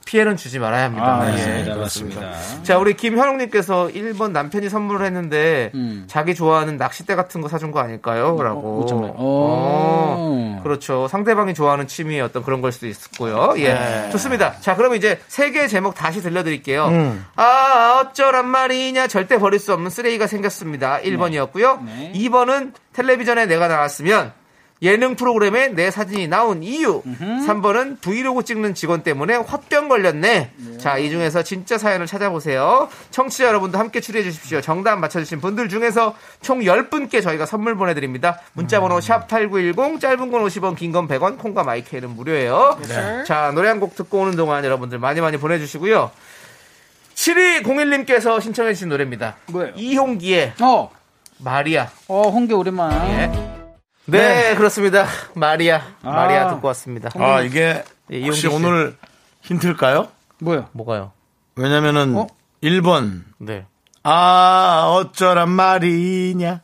피해는 0.05 0.36
주지 0.36 0.59
말아야 0.59 0.84
합니다. 0.84 1.20
아, 1.20 1.26
예, 1.26 1.30
맞습니다. 1.32 1.74
그렇습니다. 1.74 2.20
맞습니다. 2.20 2.62
자, 2.62 2.78
우리 2.78 2.94
김현웅님께서 2.94 3.88
1번 3.94 4.32
남편이 4.32 4.68
선물을 4.68 5.05
했는데 5.07 5.70
음. 5.74 6.05
자기 6.07 6.34
좋아하는 6.34 6.76
낚싯대 6.76 7.14
같은 7.14 7.40
거 7.40 7.48
사준 7.48 7.70
거 7.70 7.80
아닐까요? 7.80 8.40
라고. 8.42 8.82
어, 8.82 8.86
정말. 8.86 9.11
어, 9.11 9.14
어. 9.16 10.61
그렇죠. 10.62 11.09
상대방이 11.09 11.55
좋아하는 11.55 11.86
취미의 11.86 12.20
어떤 12.20 12.42
그런 12.42 12.61
걸 12.61 12.72
수도 12.72 12.86
있고요. 12.86 13.55
예. 13.57 13.74
네. 13.74 14.11
좋습니다. 14.11 14.55
자, 14.61 14.76
그럼 14.76 14.94
이제 14.94 15.20
세 15.28 15.50
개의 15.50 15.68
제목 15.68 15.94
다시 15.94 16.20
들려드릴게요. 16.22 16.86
음. 16.86 17.26
아, 17.36 18.02
어쩌란 18.05 18.46
말이냐. 18.46 19.07
절대 19.07 19.38
버릴 19.38 19.59
수 19.59 19.72
없는 19.72 19.90
쓰레기가 19.90 20.26
생겼습니다. 20.26 20.98
1번이었고요. 21.00 21.82
네. 21.84 22.12
2번은 22.14 22.72
텔레비전에 22.92 23.46
내가 23.46 23.68
나왔으면 23.68 24.32
예능 24.85 25.16
프로그램에 25.16 25.68
내 25.68 25.91
사진이 25.91 26.28
나온 26.28 26.62
이유. 26.62 27.03
3번은 27.03 28.01
브이로그 28.01 28.45
찍는 28.45 28.74
직원 28.74 29.03
때문에 29.03 29.35
화병 29.35 29.89
걸렸네. 29.89 30.51
자, 30.78 30.99
이 30.99 31.11
중에서 31.11 31.43
진짜 31.43 31.78
사연을 31.78 32.07
찾아보세요. 32.07 32.89
청취자 33.11 33.47
여러분도 33.47 33.78
함께 33.78 34.01
추리해 34.01 34.22
주십시오. 34.22 34.61
정답 34.61 34.97
맞춰주신 34.99 35.41
분들 35.41 35.68
중에서 35.70 36.14
총 36.43 36.61
10분께 36.61 37.22
저희가 37.22 37.47
선물 37.47 37.74
보내드립니다. 37.76 38.41
문자번호 38.53 38.99
샵8910, 38.99 40.01
짧은 40.01 40.30
건 40.30 40.45
50원, 40.45 40.76
긴 40.76 40.93
건 40.93 41.09
100원, 41.09 41.39
콩과 41.39 41.64
마이크는 41.64 42.11
무료예요. 42.11 42.78
자, 43.24 43.51
노래 43.55 43.68
한 43.68 43.80
곡 43.80 43.97
듣고 43.97 44.20
오는 44.20 44.37
동안 44.37 44.64
여러분들 44.64 44.99
많이 44.99 45.20
많이 45.20 45.37
보내주시고요. 45.39 46.11
7201님께서 47.14 48.41
신청해주신 48.41 48.89
노래입니다. 48.89 49.37
뭐예요? 49.47 49.72
이홍기의 49.76 50.55
어, 50.61 50.91
마리아. 51.39 51.89
어, 52.09 52.28
홍게 52.28 52.55
오랜만. 52.55 52.93
예. 53.09 53.63
네, 54.07 54.55
그렇습니다. 54.57 55.07
마리아. 55.34 55.82
마리아 56.02 56.48
듣고 56.55 56.68
왔습니다. 56.68 57.11
아 57.18 57.40
이게 57.40 57.82
예, 58.11 58.26
혹시. 58.26 58.46
오늘 58.48 58.96
힌트일까요? 59.42 60.09
뭐요? 60.40 60.68
뭐가요? 60.72 61.12
왜냐면은 61.57 62.16
어? 62.16 62.26
1번 62.62 63.22
네. 63.38 63.66
아 64.02 64.84
어쩌란 64.98 65.48
말이냐 65.50 66.61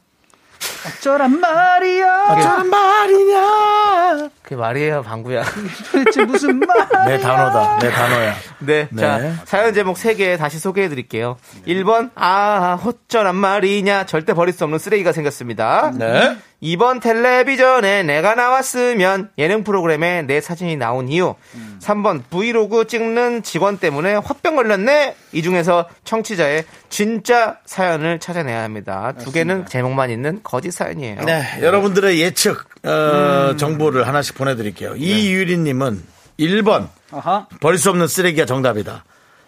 어쩌란 0.89 1.41
말이야. 1.41 2.27
어쩌란 2.31 2.69
말이냐 2.69 4.31
그게 4.51 4.61
마리아 4.61 5.01
방구야. 5.01 5.45
도대체 5.93 6.25
무슨 6.25 6.59
말? 6.59 6.89
내 7.07 7.19
단어다 7.21 7.79
내 7.79 7.89
단어야 7.89 8.35
네. 8.59 8.89
네. 8.91 9.01
자, 9.01 9.45
사연 9.45 9.73
제목 9.73 9.97
3개 9.97 10.37
다시 10.37 10.59
소개해 10.59 10.89
드릴게요. 10.89 11.37
1번, 11.69 12.11
아, 12.17 12.81
어쩌란 12.85 13.37
말이냐. 13.37 14.07
절대 14.07 14.35
버릴 14.35 14.53
수 14.53 14.65
없는 14.65 14.81
쓰레기가 14.81 15.13
생겼습니다. 15.13 15.93
네 15.97 16.37
2번 16.63 17.01
텔레비전에 17.01 18.03
내가 18.03 18.35
나왔으면 18.35 19.31
예능 19.39 19.65
프로그램에 19.65 20.23
내 20.23 20.41
사진이 20.41 20.77
나온 20.77 21.09
이유. 21.09 21.35
3번 21.81 22.23
브이로그 22.29 22.87
찍는 22.87 23.43
직원 23.43 23.79
때문에 23.79 24.17
화병 24.17 24.57
걸렸네. 24.57 25.15
이 25.33 25.43
중에서 25.43 25.89
청취자의 26.05 26.65
진짜 26.91 27.57
사연을 27.65 28.19
찾아내야 28.19 28.63
합니다. 28.63 29.15
두 29.19 29.33
개는 29.33 29.67
제목만 29.67 30.11
있는 30.11 30.41
거짓 30.43 30.73
사연이에요. 30.73 31.23
네, 31.23 31.45
여러분들의 31.63 32.21
예측 32.21 32.67
어, 32.85 33.55
정보를 33.57 34.07
하나씩 34.07 34.35
보내드릴게요. 34.41 34.97
이유리님은 34.97 36.03
1번 36.41 36.89
아하. 37.13 37.47
버릴 37.61 37.79
수 37.79 37.91
없는 37.91 38.09
쓰레기가 38.09 38.47
정답이다. 38.47 39.05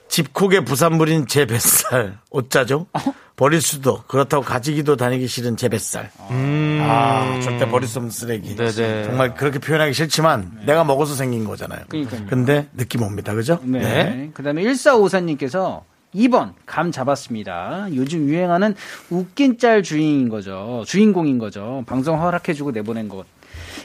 집콕의 0.09 0.67
부산물인 0.67 1.27
제 1.27 1.47
뱃살 1.47 2.19
어쩌죠? 2.31 2.87
버릴 3.35 3.63
수도 3.63 4.03
그렇다고 4.07 4.45
가지기도 4.45 4.95
다니기 4.97 5.27
싫은 5.27 5.57
제 5.57 5.71
뱃살. 5.71 6.11
아 6.19 7.41
절대 7.43 7.67
버릴 7.67 7.89
수 7.89 7.99
없는 7.99 8.11
쓰레기. 8.11 8.55
네네. 8.55 9.05
정말 9.05 9.35
그렇게 9.35 9.59
표현하기 9.59 9.95
싫지만 9.95 10.61
내가 10.67 10.85
먹어서 10.85 11.15
생긴 11.15 11.45
거잖아요. 11.45 11.87
그러니까요. 11.89 12.27
근데 12.29 12.69
느낌 12.77 13.03
옵니다, 13.03 13.35
그죠? 13.35 13.59
네. 13.65 14.31
그 14.35 14.43
다음에 14.43 14.63
1454님께서 14.65 15.83
2번, 16.15 16.53
감 16.67 16.93
잡았습니다. 16.93 17.87
요즘 17.95 18.29
유행하는 18.29 18.75
웃긴 19.09 19.57
짤 19.57 19.83
주인인 19.83 20.29
거죠. 20.29 20.85
주인공인 20.87 21.39
거죠. 21.39 21.85
방송 21.87 22.21
허락해주고 22.21 22.73
내보낸 22.73 23.09
것. 23.09 23.25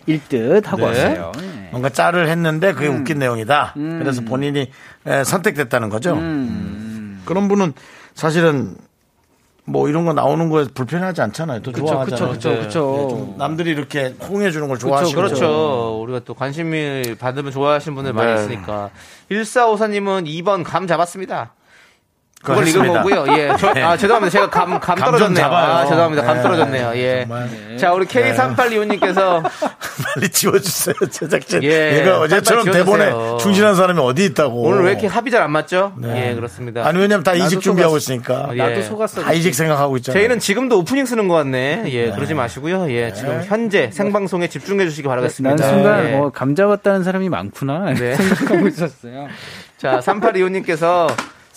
일 0.08 0.22
듯 0.28 0.68
하고 0.68 0.78
네. 0.78 0.86
왔어요. 0.86 1.32
네. 1.38 1.68
뭔가 1.72 1.89
짤을 1.89 2.28
했는데 2.30 2.74
그게 2.74 2.88
음. 2.88 3.01
웃긴 3.01 3.20
내용이다. 3.20 3.74
그래서 3.76 4.22
본인이 4.22 4.72
에, 5.05 5.24
선택됐다는 5.24 5.89
거죠. 5.89 6.14
음. 6.14 7.22
그런 7.26 7.47
분은 7.47 7.74
사실은 8.16 8.76
뭐 9.66 9.89
이런 9.89 10.05
거 10.05 10.14
나오는 10.14 10.49
거에 10.49 10.66
불편하지 10.74 11.22
않잖아요. 11.22 11.62
또 11.62 11.74
그쵸, 11.74 11.88
좋아하잖아요. 11.88 12.32
그쵸, 12.32 12.49
그쵸, 12.51 13.08
그쵸. 13.08 13.36
남들이 13.38 13.72
이렇게 13.72 14.16
홍해 14.30 14.49
주는 14.49 14.70
걸 14.70 14.78
그렇죠, 14.78 14.88
좋아하시고 14.88 15.22
그렇죠. 15.22 16.01
우리가 16.03 16.22
또 16.24 16.34
관심을 16.34 17.18
받으면 17.20 17.51
좋아하시는 17.51 17.93
분들 17.93 18.14
많이 18.14 18.34
네. 18.34 18.39
있으니까. 18.39 18.91
1454님은 19.30 20.26
2번 20.26 20.64
감 20.64 20.88
잡았습니다. 20.88 21.51
그걸 22.44 22.68
읽은. 22.68 22.88
거고요. 22.94 23.26
예. 23.38 23.52
저, 23.60 23.70
아, 23.84 23.98
죄송합니다. 23.98 24.30
제가 24.30 24.50
감, 24.50 24.70
감 24.72 24.80
감좀 24.80 25.06
떨어졌네요. 25.06 25.46
아, 25.46 25.86
죄송합니다. 25.86 26.24
감 26.24 26.38
네. 26.38 26.44
떨어졌네요. 26.44 26.92
예. 26.96 27.20
정말. 27.28 27.50
네. 27.50 27.78
자, 27.78 27.94
우리 27.94 28.06
K3825님께서 28.06 29.44
빨리 30.16 30.30
지워주세요, 30.30 30.96
제작진. 31.12 31.64
예, 31.64 32.00
얘가 32.00 32.20
어제처럼 32.20 32.66
대본에 32.72 33.06
지워주세요. 33.08 33.38
충실한 33.38 33.76
사람이 33.76 34.00
어디 34.00 34.26
있다고. 34.26 34.62
오늘 34.62 34.84
왜 34.84 34.92
이렇게 34.92 35.08
합이 35.08 35.32
잘 35.32 35.42
안 35.42 35.52
맞죠? 35.52 35.94
네. 35.98 36.30
예, 36.32 36.36
그렇습니다. 36.36 36.86
아니, 36.86 37.00
왜냐면 37.00 37.24
다 37.24 37.34
이직 37.34 37.62
준비하고. 37.62 37.98
있으니까. 37.98 38.50
예. 38.54 38.58
나도 38.58 38.82
속았어. 38.82 39.22
다 39.24 39.34
이직 39.34 39.54
생각하고 39.56 39.98
있잖아요. 39.98 40.20
저희는 40.20 40.40
지금도 40.40 40.80
오프닝 40.80 41.06
쓰는 41.06 41.28
것 41.28 41.36
같네. 41.36 41.84
예, 41.88 42.12
그러지 42.12 42.34
마시고요. 42.34 42.90
예, 42.92 43.14
지금 43.14 43.42
현재 43.46 43.90
생방송에 43.92 44.48
집중해 44.48 44.86
주시기 44.86 45.08
바라겠습니다. 45.08 45.56
난 45.56 45.70
순간 45.74 46.06
예. 46.08 46.12
뭐감 46.18 46.56
잡았다는 46.56 47.04
사람이 47.04 47.30
많구나 47.30 47.94
네. 47.94 48.16
생각하고 48.18 48.68
있었어요. 48.68 49.28
자, 49.78 50.00
3825님께서 50.00 51.08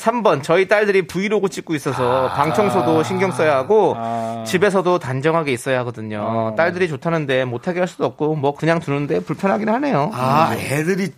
3번 0.00 0.42
저희 0.42 0.66
딸들이 0.66 1.06
브이로그 1.06 1.50
찍고 1.50 1.74
있어서 1.74 2.28
방 2.28 2.54
청소도 2.54 3.02
신경 3.02 3.30
써야 3.32 3.56
하고 3.56 3.94
아. 3.96 4.44
집에서도 4.46 4.98
단정하게 4.98 5.52
있어야 5.52 5.80
하거든요. 5.80 6.22
어. 6.22 6.54
딸들이 6.56 6.88
좋다는데 6.88 7.44
못하게 7.44 7.80
할 7.80 7.88
수도 7.88 8.06
없고 8.06 8.34
뭐 8.36 8.54
그냥 8.54 8.80
두는데 8.80 9.20
불편하긴 9.20 9.68
하네요. 9.68 10.10
아, 10.14 10.54
애들이, 10.56 11.12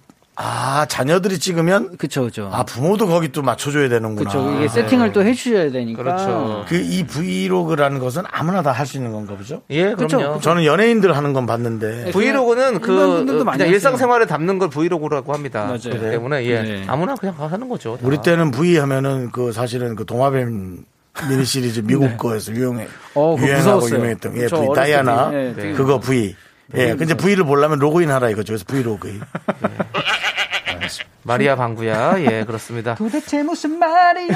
아, 0.45 0.87
자녀들이 0.87 1.39
찍으면, 1.39 1.97
그쵸, 1.99 2.25
그쵸. 2.25 2.51
아, 2.53 2.65
부모도 2.65 3.07
거기 3.07 3.31
또 3.31 3.43
맞춰줘야 3.43 3.89
되는구나. 3.89 4.29
그쵸. 4.29 4.53
이게 4.59 4.67
세팅을 4.67 5.13
또 5.13 5.23
해주셔야 5.23 5.71
되니까. 5.71 6.03
그렇죠. 6.03 6.65
그 6.69 6.75
이 6.83 7.05
브이로그라는 7.07 8.01
것은 8.01 8.25
아무나 8.31 8.61
다 8.63 8.73
할 8.73 8.87
수 8.87 8.97
있는 8.97 9.13
건가 9.13 9.37
보죠? 9.37 9.63
예, 9.71 9.95
그쵸. 9.95 10.17
그럼요. 10.19 10.41
저는 10.41 10.65
연예인들 10.65 11.17
하는 11.17 11.33
건 11.33 11.47
봤는데. 11.47 12.11
브이로그는 12.11 12.81
그 12.81 13.25
그냥 13.25 13.49
하세요. 13.49 13.69
일상생활을 13.69 14.27
담는 14.27 14.59
걸 14.59 14.69
브이로그라고 14.71 15.33
합니다. 15.33 15.65
맞아요. 15.67 15.79
그렇기 15.79 16.11
때문에 16.11 16.45
예, 16.47 16.63
네. 16.63 16.85
아무나 16.89 17.15
그냥 17.15 17.37
가서 17.37 17.55
하는 17.55 17.69
거죠. 17.69 17.93
다. 17.97 18.01
우리 18.03 18.19
때는 18.19 18.51
V 18.51 18.77
하면은 18.79 19.31
그 19.31 19.53
사실은 19.53 19.95
그 19.95 20.05
동화뱀 20.05 20.85
미니 21.29 21.45
시리즈 21.45 21.81
미국 21.81 22.17
거에서 22.17 22.51
유용해. 22.53 22.85
네. 22.85 22.91
어, 23.15 23.37
유행하고 23.39 23.59
무서웠어요. 23.81 23.99
유명했던. 23.99 24.37
예, 24.39 24.49
저 24.49 24.57
V 24.61 24.69
다이아나. 24.75 25.31
때, 25.31 25.55
네, 25.57 25.73
그거 25.75 26.01
V. 26.01 26.35
예, 26.75 26.95
근데 26.95 27.15
V를 27.15 27.45
보려면 27.45 27.79
로그인 27.79 28.11
하라 28.11 28.31
이거죠. 28.31 28.53
그래서 28.53 28.65
브이로그. 28.67 29.21
마리아 31.25 31.55
방구야. 31.55 32.21
예, 32.21 32.45
그렇습니다. 32.45 32.95
도대체 32.97 33.43
무슨 33.43 33.79
말이야? 33.79 34.35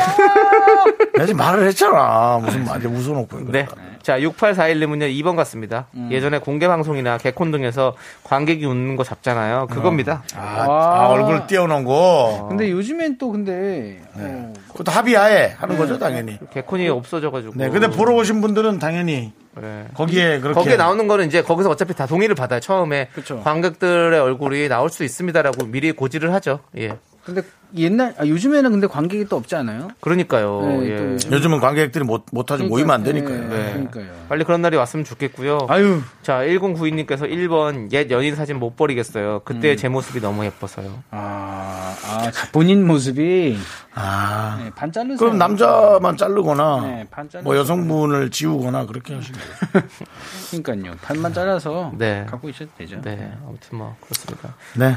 내가 1.14 1.26
지금 1.26 1.39
말을 1.39 1.66
했잖아. 1.66 2.39
무슨 2.43 2.64
말이 2.64 2.87
웃어놓고. 2.87 3.41
이거. 3.41 3.53
네. 3.53 3.66
자, 4.03 4.20
6841님은요, 4.20 5.11
2번 5.20 5.34
같습니다. 5.34 5.89
음. 5.95 6.09
예전에 6.12 6.39
공개방송이나 6.39 7.18
개콘 7.18 7.51
등에서 7.51 7.97
관객이 8.22 8.64
웃는 8.64 8.95
거 8.95 9.03
잡잖아요. 9.03 9.66
그겁니다. 9.66 10.22
아, 10.37 10.64
아, 10.68 11.09
얼굴 11.09 11.49
띄워놓은 11.49 11.84
거. 11.84 12.47
근데 12.49 12.70
요즘엔 12.70 13.18
또 13.18 13.32
근데 13.32 14.01
어, 14.14 14.53
그것도 14.68 14.93
합의하에 14.93 15.57
하는 15.59 15.76
거죠, 15.76 15.99
당연히. 15.99 16.39
개콘이 16.53 16.89
없어져가지고. 16.89 17.55
네, 17.57 17.68
근데 17.68 17.89
보러 17.89 18.14
오신 18.14 18.41
분들은 18.41 18.78
당연히 18.78 19.32
네. 19.61 19.86
거기에 19.94 20.40
그렇게. 20.40 20.54
거기에 20.54 20.76
나오는 20.76 21.07
거는 21.09 21.26
이제 21.26 21.42
거기서 21.42 21.70
어차피 21.70 21.94
다 21.94 22.07
동의를 22.07 22.34
받아요. 22.34 22.61
처음에 22.61 23.09
그쵸. 23.14 23.40
관객들의 23.42 24.18
얼굴이 24.18 24.68
나올 24.68 24.90
수 24.90 25.04
있습니다라고 25.04 25.66
미리 25.66 25.92
고지를 25.92 26.32
하죠. 26.34 26.61
예. 26.76 26.96
근데 27.27 27.43
옛날 27.77 28.14
아, 28.18 28.24
요즘에는 28.24 28.70
근데 28.70 28.87
관객이 28.87 29.24
또 29.24 29.37
없지 29.37 29.57
않아요? 29.57 29.89
그러니까요. 30.01 30.61
네, 30.62 30.91
예. 30.91 30.97
또 30.97 31.12
요즘- 31.14 31.33
요즘은 31.33 31.59
관객들이 31.61 32.05
못, 32.05 32.24
못하죠. 32.31 32.64
모이면 32.64 32.95
안 32.95 33.03
되니까요. 33.03 33.49
네, 33.49 33.49
네. 33.49 33.72
그러니까요. 33.72 34.27
빨리 34.29 34.45
그런 34.45 34.62
날이 34.62 34.77
왔으면 34.77 35.05
좋겠고요. 35.05 35.66
아유, 35.68 36.01
자, 36.22 36.39
1092님께서 36.39 37.22
1번 37.22 37.93
옛 37.93 38.09
연인 38.12 38.37
사진 38.37 38.61
못 38.61 38.77
버리겠어요. 38.77 39.43
그때 39.45 39.72
음. 39.72 39.77
제 39.77 39.89
모습이 39.89 40.20
너무 40.20 40.45
예뻐서요. 40.45 41.03
아, 41.11 41.97
아 42.05 42.31
본인 42.53 42.87
모습이 42.87 43.59
아. 43.95 44.61
네, 44.62 44.70
반 44.77 44.93
자르세요. 44.93 45.16
그럼 45.18 45.37
남자만 45.37 46.16
자르거나 46.16 46.81
네. 46.83 47.07
뭐 47.43 47.57
여성분을 47.57 48.31
지우거나 48.31 48.87
그렇게 48.87 49.14
하시면 49.14 49.41
돼요. 49.41 49.83
그러니까요. 50.62 50.97
반만 51.03 51.33
잘라서 51.33 51.93
네. 51.99 52.24
갖고 52.31 52.49
있어도 52.49 52.70
되죠. 52.79 53.01
네, 53.01 53.33
아무튼 53.45 53.79
뭐 53.79 53.97
그렇습니다. 54.01 54.55
네. 54.77 54.97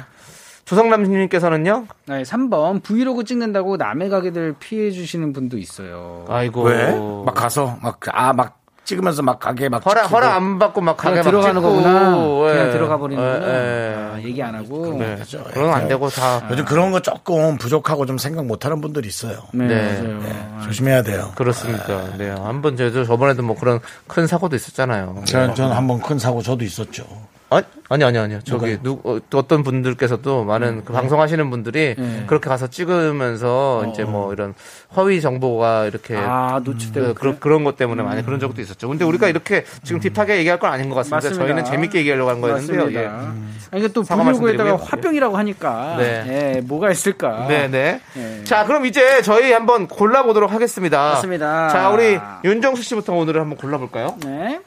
조성남님께서는요. 0.70 1.86
네, 2.08 2.24
3번 2.24 2.84
브이로그 2.84 3.24
찍는다고 3.24 3.78
남의 3.78 4.10
가게들 4.10 4.56
피해 4.60 4.92
주시는 4.92 5.34
분도 5.34 5.58
있어요. 5.58 6.26
아이고. 6.28 6.64
왜? 6.64 6.92
막 7.26 7.34
가서 7.34 7.78
막 7.82 8.00
아 8.14 8.34
막 8.34 8.60
찍으면서 8.86 9.22
막 9.22 9.40
가게 9.40 9.70
막 9.70 9.86
허락. 9.86 10.12
허락 10.12 10.36
안 10.36 10.58
받고 10.58 10.82
막 10.82 10.98
가게 10.98 11.18
막 11.18 11.24
들어가는 11.24 11.62
찍고. 11.62 11.68
거구나. 11.76 12.18
예. 12.50 12.54
그냥 12.54 12.72
들어가 12.72 12.98
버리는구나. 12.98 13.48
예, 13.48 13.52
예. 13.52 13.96
아, 14.16 14.22
얘기 14.24 14.42
안 14.42 14.56
하고. 14.56 14.96
네. 14.98 15.14
그렇죠. 15.14 15.44
그건 15.54 15.70
안 15.74 15.88
되고 15.88 16.10
다 16.10 16.42
요즘 16.50 16.66
그런 16.66 16.92
거 16.92 17.00
조금 17.00 17.58
부족하고 17.58 18.08
좀 18.08 18.18
생각 18.18 18.46
못 18.48 18.66
하는 18.66 18.82
분들이 18.82 19.08
있어요. 19.08 19.44
네, 19.54 19.68
네. 19.68 20.02
맞아요. 20.02 20.62
조심해야 20.64 21.04
돼요. 21.04 21.32
그렇습니다. 21.36 22.18
네. 22.18 22.30
한번 22.32 22.78
저도 22.78 23.06
저번에도 23.06 23.44
뭐 23.44 23.56
그런 23.56 23.80
큰 24.08 24.26
사고도 24.26 24.56
있었잖아요. 24.56 25.22
저는, 25.26 25.54
저는 25.54 25.76
한번 25.76 26.02
큰 26.02 26.18
사고 26.18 26.42
저도 26.42 26.64
있었죠. 26.66 27.04
아니, 27.52 27.66
아니, 27.90 28.04
아니, 28.04 28.18
아니요. 28.20 28.40
저기, 28.44 28.78
누, 28.84 29.00
어, 29.04 29.18
또 29.30 29.40
어떤 29.40 29.64
분들께서도 29.64 30.44
많은 30.44 30.86
그 30.86 30.94
방송하시는 30.94 31.50
분들이 31.50 31.96
네. 31.98 32.24
그렇게 32.28 32.48
가서 32.48 32.68
찍으면서 32.68 33.88
이제 33.92 34.04
뭐 34.04 34.32
이런 34.34 34.54
허위 34.96 35.20
정보가 35.20 35.86
이렇게 35.86 36.16
아, 36.16 36.62
노출되고. 36.64 37.16
그, 37.16 37.34
그, 37.34 37.40
그런 37.40 37.64
것 37.64 37.76
때문에 37.76 38.04
많이 38.04 38.24
그런 38.24 38.40
적도 38.40 38.62
있었죠. 38.62 38.88
근데 38.88 39.04
우리가 39.04 39.30
이렇게 39.30 39.66
지금 39.84 40.00
딥하게 40.00 40.38
얘기할 40.38 40.60
건 40.60 40.72
아닌 40.72 40.90
것 40.90 40.96
같습니다. 40.98 41.16
맞습니다. 41.18 41.44
저희는 41.44 41.66
재밌게 41.66 42.00
얘기하려고 42.00 42.30
한 42.30 42.42
거였는데요. 42.42 42.78
맞습니다. 42.78 43.02
예. 43.02 43.08
아니, 43.08 43.84
이게 43.84 43.88
또 43.88 44.04
브이로그에다가 44.04 44.24
말씀드리고요. 44.24 44.76
화병이라고 44.76 45.38
하니까. 45.38 45.96
네. 45.98 46.56
예, 46.58 46.62
뭐가 46.62 46.92
있을까. 46.92 47.48
네 47.48 47.68
네. 47.68 48.00
예. 48.16 48.44
자, 48.44 48.66
그럼 48.66 48.86
이제 48.86 49.24
저희 49.24 49.52
한번 49.52 49.88
골라 49.88 50.22
보도록 50.22 50.52
하겠습니다. 50.52 51.14
맞습니다. 51.14 51.70
자, 51.70 51.90
우리 51.90 52.20
윤정수 52.44 52.84
씨부터 52.84 53.14
오늘 53.14 53.40
한번 53.40 53.58
골라 53.58 53.80
볼까요? 53.80 54.16
네. 54.24 54.60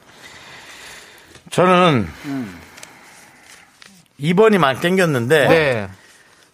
저는 1.49 2.07
2번이 4.23 4.57
많이 4.57 4.79
땡겼는데 4.79 5.47
네. 5.47 5.87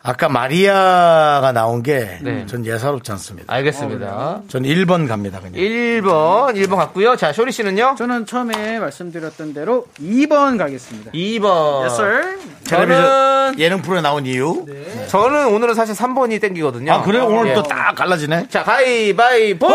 아까 0.02 0.30
마리아가 0.30 1.52
나온 1.54 1.84
게전 1.84 2.24
네. 2.64 2.72
예사롭지 2.72 3.12
않습니다. 3.12 3.54
알겠습니다. 3.54 4.42
전 4.48 4.64
1번 4.64 5.08
갑니다. 5.10 5.40
그냥. 5.40 5.54
1번, 5.54 6.56
1번 6.56 6.78
갔고요. 6.78 7.18
자, 7.18 7.34
쇼리 7.34 7.52
씨는요? 7.52 7.96
저는 7.98 8.26
처음에 8.26 8.80
말씀드렸던 8.80 9.54
대로 9.54 9.88
2번 10.02 10.58
가겠습니다. 10.58 11.12
2번. 11.12 11.82
Yes, 11.82 11.94
sir. 12.02 12.40
텔레비전 12.64 13.04
저는, 13.04 13.60
예능 13.60 13.82
프로에 13.82 14.00
나온 14.02 14.26
이유. 14.26 14.66
저는 15.10 15.48
오늘은 15.54 15.74
사실 15.74 15.94
3번이 15.96 16.40
땡기거든요. 16.42 16.92
아 16.94 17.02
그래 17.04 17.20
오늘 17.20 17.50
예. 17.52 17.54
또딱 17.56 17.96
갈라지네. 17.96 18.48
자, 18.50 18.64
가위바위보! 18.64 19.68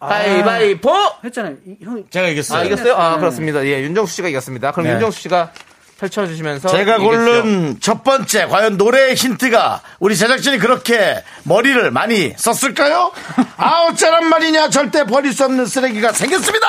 가위바위보! 0.00 0.90
했잖아요. 1.24 1.54
이- 1.66 1.76
형, 1.84 2.02
제가 2.08 2.28
이겼어요. 2.28 2.60
아, 2.60 2.64
이겼어요? 2.64 2.94
아, 2.94 3.18
그렇습니다. 3.18 3.64
예, 3.66 3.82
윤정수 3.82 4.14
씨가 4.16 4.28
이겼습니다. 4.28 4.72
그럼 4.72 4.86
네. 4.86 4.94
윤정수 4.94 5.20
씨가 5.20 5.52
펼쳐주시면서. 5.98 6.68
제가. 6.68 6.98
고른 6.98 7.78
첫 7.80 8.04
번째 8.04 8.46
과연 8.46 8.76
노래의 8.76 9.14
힌트가 9.14 9.80
우리 9.98 10.14
제작진이 10.16 10.58
그렇게 10.58 11.22
머리를 11.44 11.90
많이 11.90 12.34
썼을까요? 12.36 13.10
아 13.56 13.86
어쩌란 13.90 14.26
말이냐 14.28 14.68
절대 14.68 15.04
버릴 15.04 15.32
수 15.32 15.44
없는 15.44 15.64
쓰레기가 15.66 16.12
생겼습니다. 16.12 16.66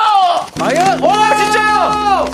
과연! 0.58 1.00
와, 1.02 1.36
진짜요! 1.36 2.24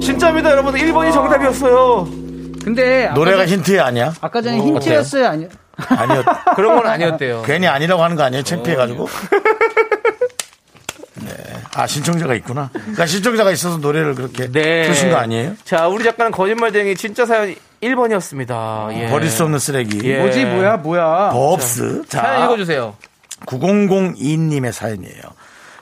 진짜입니다, 0.00 0.50
여러분. 0.50 0.74
1번이 0.74 1.12
정답이었어요. 1.12 2.08
근데 2.64 3.08
노래가 3.14 3.46
전- 3.46 3.58
힌트 3.58 3.80
아니야? 3.80 4.12
아까 4.20 4.40
전에 4.40 4.58
힌트였어요, 4.58 5.26
아니? 5.26 5.46
아니요. 5.88 6.22
그런 6.54 6.76
건 6.76 6.86
아니었대요. 6.86 7.42
괜히 7.44 7.66
아니라고 7.66 8.02
하는 8.04 8.16
거 8.16 8.22
아니에요? 8.22 8.44
창피해가지고. 8.44 9.08
네. 11.74 11.80
아, 11.80 11.86
신청자가 11.86 12.34
있구나. 12.34 12.70
그러니까 12.72 13.06
신청자가 13.06 13.50
있어서 13.52 13.78
노래를 13.78 14.14
그렇게 14.14 14.50
네. 14.50 14.86
부신 14.88 15.10
거 15.10 15.16
아니에요? 15.16 15.56
자, 15.64 15.88
우리 15.88 16.04
작가는 16.04 16.30
거짓말쟁이 16.30 16.94
진짜 16.96 17.24
사연 17.24 17.54
1번이었습니다. 17.82 18.94
예. 18.98 19.08
버릴 19.08 19.30
수 19.30 19.42
없는 19.44 19.58
쓰레기. 19.58 20.00
예. 20.04 20.18
뭐지, 20.18 20.44
뭐야, 20.44 20.76
뭐야. 20.76 21.30
버업스. 21.30 22.04
자, 22.08 22.22
사연 22.22 22.44
읽어주세요. 22.44 22.96
9002님의 23.46 24.72
사연이에요. 24.72 25.22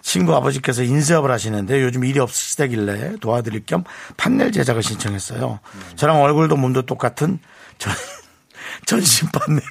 친구 0.02 0.34
아버지께서 0.34 0.82
인쇄업을 0.82 1.30
하시는데 1.30 1.82
요즘 1.82 2.04
일이 2.04 2.18
없으시다길래 2.20 3.16
도와드릴 3.20 3.64
겸 3.66 3.84
판넬 4.16 4.50
제작을 4.50 4.82
신청했어요. 4.82 5.60
저랑 5.96 6.22
얼굴도 6.22 6.56
몸도 6.56 6.82
똑같은 6.82 7.38
전, 7.78 7.92
전신 8.86 9.28
판넬을. 9.28 9.62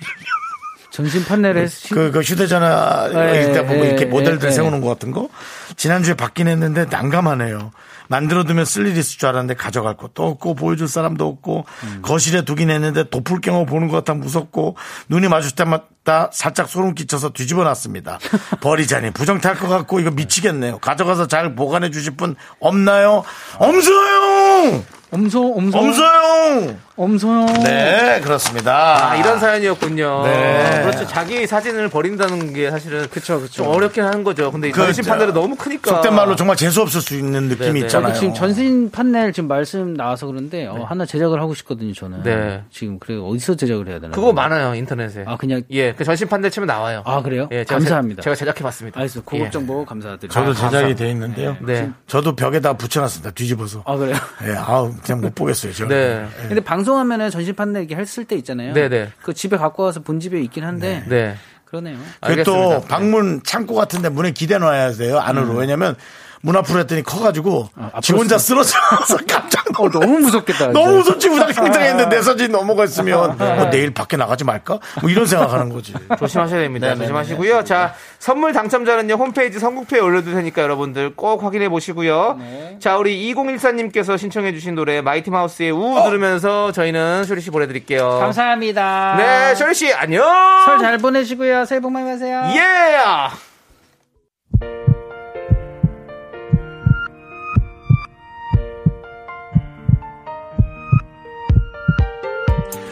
전신 0.99 1.23
판넬을 1.23 1.69
시- 1.69 1.89
그, 1.93 2.11
그 2.11 2.19
휴대전화 2.19 3.09
예, 3.33 3.43
이때 3.43 3.65
보고 3.65 3.85
예, 3.85 3.87
이렇게 3.87 4.03
모델들 4.05 4.49
예, 4.49 4.51
세우는 4.51 4.81
것 4.81 4.89
같은 4.89 5.11
거 5.11 5.29
지난주에 5.77 6.13
받긴 6.15 6.47
했는데 6.49 6.85
난감하네요. 6.89 7.71
만들어두면 8.09 8.65
쓸 8.65 8.87
일이 8.87 8.99
있을 8.99 9.17
줄 9.19 9.29
알았는데 9.29 9.53
가져갈 9.53 9.95
것도 9.95 10.25
없고 10.25 10.55
보여줄 10.55 10.87
사람도 10.87 11.25
없고 11.27 11.65
음. 11.83 11.99
거실에 12.01 12.43
두긴 12.43 12.69
했는데 12.71 13.07
도플갱어 13.09 13.65
보는 13.65 13.87
것 13.87 13.97
같아 13.97 14.15
무섭고 14.15 14.75
눈이 15.09 15.27
마주칠 15.27 15.55
때마다 15.55 16.29
살짝 16.33 16.67
소름 16.67 16.95
끼쳐서 16.95 17.29
뒤집어 17.29 17.63
놨습니다. 17.63 18.17
버리자니 18.61 19.11
부정탈 19.11 19.55
것 19.55 19.67
같고 19.67 19.99
이거 19.99 20.09
미치겠네요. 20.11 20.79
가져가서 20.79 21.27
잘 21.27 21.55
보관해 21.55 21.91
주실 21.91 22.15
분 22.17 22.35
없나요? 22.59 23.23
엄소영! 23.57 24.83
엄소, 25.11 25.53
엄소. 25.55 25.77
엄소영! 25.77 26.79
엄소요. 26.95 27.45
네, 27.63 28.19
그렇습니다. 28.21 29.09
아, 29.11 29.15
이런 29.15 29.39
사연이었군요. 29.39 30.23
네. 30.23 30.81
그렇죠. 30.83 31.07
자기 31.07 31.47
사진을 31.47 31.89
버린다는 31.89 32.53
게 32.53 32.69
사실은 32.69 33.07
그쵸, 33.09 33.39
그쵸. 33.39 33.63
좀 33.63 33.67
어렵긴 33.67 34.03
하는 34.03 34.23
거죠. 34.23 34.51
근데 34.51 34.67
이 34.67 34.71
그, 34.71 34.81
전신 34.83 35.05
판넬은 35.05 35.33
너무 35.33 35.55
크니까. 35.55 35.89
속된 35.91 36.13
말로 36.13 36.35
정말 36.35 36.57
재수 36.57 36.81
없을 36.81 37.01
수 37.01 37.15
있는 37.15 37.43
느낌이 37.47 37.73
네, 37.73 37.79
네. 37.81 37.87
있잖아요. 38.07 38.19
지금 38.19 38.33
전신 38.33 38.91
판넬 38.91 39.33
지금 39.33 39.47
말씀 39.47 39.93
나와서 39.93 40.27
그런데 40.27 40.65
어, 40.67 40.83
하나 40.83 41.05
제작을 41.05 41.41
하고 41.41 41.53
싶거든요, 41.53 41.93
저는. 41.93 42.23
네. 42.23 42.63
지금 42.71 42.99
그래 42.99 43.17
어디서 43.17 43.55
제작을 43.55 43.87
해야 43.87 43.99
되나? 43.99 44.13
그거 44.13 44.33
많아요 44.33 44.75
인터넷에. 44.75 45.23
아, 45.27 45.37
그냥 45.37 45.61
예, 45.71 45.93
그 45.93 46.03
전신 46.03 46.27
판넬 46.27 46.51
치면 46.51 46.67
나와요. 46.67 47.01
아, 47.05 47.21
그래요? 47.21 47.47
예, 47.51 47.63
제가 47.63 47.79
감사합니다. 47.79 48.21
제, 48.21 48.25
제가 48.25 48.35
제작해봤습니다. 48.35 48.99
알겠어. 48.99 49.21
고급 49.23 49.47
예. 49.47 49.49
정보 49.49 49.85
감사드립니다. 49.85 50.33
저도 50.33 50.51
아, 50.51 50.69
제작이. 50.69 50.95
돼 50.95 51.09
있는데요. 51.11 51.57
네. 51.61 51.89
저도 52.07 52.35
벽에다 52.35 52.73
붙여놨습니다. 52.73 53.31
뒤집어서. 53.31 53.83
아, 53.85 53.95
그래요? 53.95 54.15
예, 54.45 54.55
아우, 54.55 54.93
그냥 55.03 55.21
못 55.21 55.35
보겠어요. 55.35 55.73
저. 55.73 55.87
네. 55.87 56.25
근데 56.47 56.61
방송하면은 56.61 57.29
전신 57.29 57.55
판넬 57.55 57.83
이렇게 57.83 57.95
했을 57.95 58.25
때 58.25 58.35
있잖아요. 58.37 58.73
네네. 58.73 59.09
그 59.21 59.33
집에 59.33 59.57
갖고 59.57 59.83
와서 59.83 60.01
본 60.01 60.19
집에 60.19 60.41
있긴 60.41 60.63
한데 60.63 61.03
네. 61.07 61.35
그러네요. 61.65 61.97
그게 62.21 62.43
또 62.43 62.53
알겠습니다. 62.55 62.87
방문 62.87 63.41
창고 63.43 63.75
같은데 63.75 64.09
문에 64.09 64.31
기대 64.31 64.57
놔야 64.57 64.93
돼요. 64.93 65.19
안으로. 65.19 65.53
왜냐면 65.53 65.95
문 66.41 66.55
앞으로 66.55 66.79
했더니 66.79 67.03
커가지고 67.03 67.69
앞으로 67.75 68.01
지 68.01 68.13
혼자 68.13 68.37
쓰러져서 68.37 69.17
깜짝 69.27 69.65
놀라. 69.77 69.97
어, 69.97 69.99
너무 70.01 70.19
무섭겠다. 70.19 70.67
너무. 70.71 70.97
무섭지 70.99 71.29
우당탕탕했는데 71.29 72.15
내 72.15 72.21
사진 72.21 72.51
넘어가 72.51 72.83
있으면 72.85 73.37
뭐 73.37 73.69
내일 73.69 73.93
밖에 73.93 74.17
나가지 74.17 74.43
말까? 74.43 74.79
뭐 75.01 75.09
이런 75.09 75.25
생각하는 75.25 75.69
거지. 75.69 75.93
조심하셔야 76.19 76.61
됩니다. 76.61 76.87
네네네. 76.87 77.05
조심하시고요. 77.05 77.63
자, 77.63 77.93
선물 78.19 78.51
당첨자는요, 78.53 79.13
홈페이지 79.15 79.59
선곡표에 79.59 79.99
올려둘 79.99 80.33
테니까 80.33 80.61
여러분들 80.61 81.15
꼭 81.15 81.43
확인해 81.43 81.69
보시고요. 81.69 82.35
네. 82.39 82.77
자, 82.79 82.97
우리 82.97 83.33
2014님께서 83.33 84.17
신청해주신 84.17 84.75
노래, 84.75 85.01
마이티 85.01 85.29
마우스의 85.31 85.71
우 85.71 86.01
들으면서 86.05 86.71
저희는 86.71 87.23
쇼리 87.25 87.41
씨 87.41 87.49
보내드릴게요. 87.51 88.19
감사합니다. 88.19 89.15
네, 89.17 89.55
쇼리 89.55 89.73
씨, 89.75 89.93
안녕! 89.93 90.23
설 90.65 90.79
잘 90.79 90.97
보내시고요. 90.97 91.65
새해 91.65 91.79
복 91.81 91.91
많이 91.91 92.05
받으세요. 92.05 92.43
예! 92.55 93.48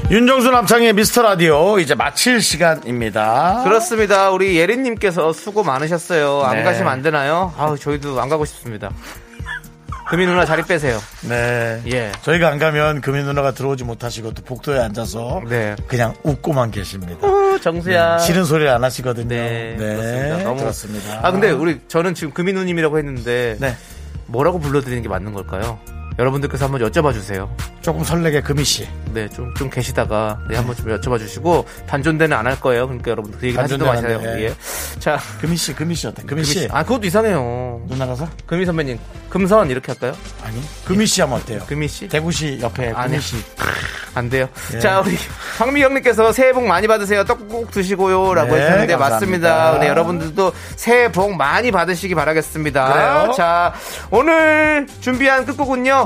윤정수 0.09 0.51
남창의 0.51 0.93
미스터 0.93 1.21
라디오 1.21 1.79
이제 1.79 1.93
마칠 1.93 2.41
시간입니다. 2.41 3.61
그렇습니다. 3.65 4.31
우리 4.31 4.55
예린님께서 4.57 5.33
수고 5.33 5.63
많으셨어요. 5.63 6.43
안 6.43 6.57
네. 6.57 6.63
가시면 6.63 6.89
안 6.91 7.01
되나요? 7.01 7.53
아우, 7.57 7.77
저희도 7.77 8.21
안 8.21 8.29
가고 8.29 8.45
싶습니다. 8.45 8.89
금이 10.09 10.25
누나 10.25 10.45
자리 10.45 10.63
빼세요. 10.63 10.97
네. 11.27 11.81
예. 11.91 12.13
저희가 12.21 12.47
안 12.47 12.57
가면 12.57 13.01
금인 13.01 13.25
누나가 13.25 13.51
들어오지 13.51 13.83
못하시고 13.83 14.33
또 14.33 14.43
복도에 14.43 14.79
앉아서 14.79 15.41
네. 15.49 15.75
그냥 15.87 16.13
웃고만 16.23 16.71
계십니다. 16.71 17.27
어, 17.27 17.57
정수야. 17.61 18.17
싫은 18.19 18.45
소리를 18.45 18.69
안 18.71 18.85
하시거든요. 18.85 19.27
네, 19.27 19.75
그렇습니다. 19.77 20.37
너무 20.43 20.59
그렇습니다. 20.61 21.19
아 21.21 21.31
근데 21.31 21.51
우리 21.51 21.81
저는 21.89 22.13
지금 22.13 22.31
금인우님이라고 22.31 22.97
했는데 22.97 23.57
네. 23.59 23.75
뭐라고 24.27 24.59
불러드리는 24.59 25.03
게 25.03 25.09
맞는 25.09 25.33
걸까요? 25.33 25.77
여러분들께서 26.19 26.65
한번 26.65 26.81
여쭤봐 26.81 27.13
주세요. 27.13 27.49
조금 27.81 28.03
설레게 28.03 28.41
금희 28.41 28.63
씨. 28.63 28.87
네, 29.13 29.29
좀, 29.29 29.53
좀 29.55 29.69
계시다가, 29.69 30.39
네, 30.49 30.57
한번 30.57 30.75
좀 30.75 30.87
여쭤봐 30.87 31.17
주시고, 31.19 31.65
반존대는 31.87 32.35
안 32.35 32.47
할 32.47 32.59
거예요. 32.59 32.87
그러니까 32.87 33.11
여러분들 33.11 33.39
그 33.39 33.47
얘기 33.47 33.57
하지도 33.57 33.85
마세요. 33.85 34.17
안 34.17 34.23
돼. 34.23 34.43
예. 34.45 34.99
자, 34.99 35.19
금희 35.41 35.55
씨, 35.57 35.73
금희 35.73 35.95
씨 35.95 36.07
어때? 36.07 36.21
금희 36.23 36.41
금희 36.41 36.43
씨. 36.45 36.59
씨. 36.61 36.67
아, 36.71 36.83
그것도 36.83 37.05
이상해요. 37.07 37.81
누나가서? 37.87 38.27
금희 38.45 38.65
선배님, 38.65 38.99
금선 39.29 39.69
이렇게 39.69 39.91
할까요? 39.91 40.13
아니. 40.43 40.61
금희 40.85 41.05
씨 41.05 41.21
하면 41.21 41.37
어때요? 41.37 41.59
금희 41.67 41.87
씨? 41.87 42.07
대구시 42.07 42.59
옆에 42.61 42.91
아니요. 42.91 43.03
금희 43.09 43.21
씨. 43.21 43.35
안 44.15 44.29
돼요. 44.29 44.47
예. 44.73 44.79
자, 44.79 45.01
우리 45.01 45.15
황미경님께서 45.59 46.31
새해 46.31 46.51
복 46.53 46.65
많이 46.65 46.87
받으세요. 46.87 47.23
떡국 47.25 47.49
꼭 47.49 47.71
드시고요. 47.71 48.33
라고 48.33 48.55
네, 48.55 48.61
했는데 48.63 48.95
감사합니다. 48.95 49.09
맞습니다. 49.09 49.79
네, 49.79 49.87
여러분들도 49.89 50.53
새해 50.75 51.11
복 51.11 51.35
많이 51.35 51.71
받으시기 51.71 52.15
바라겠습니다. 52.15 52.93
그래요? 52.93 53.33
자, 53.35 53.73
오늘 54.09 54.87
준비한 55.01 55.45
끝 55.45 55.55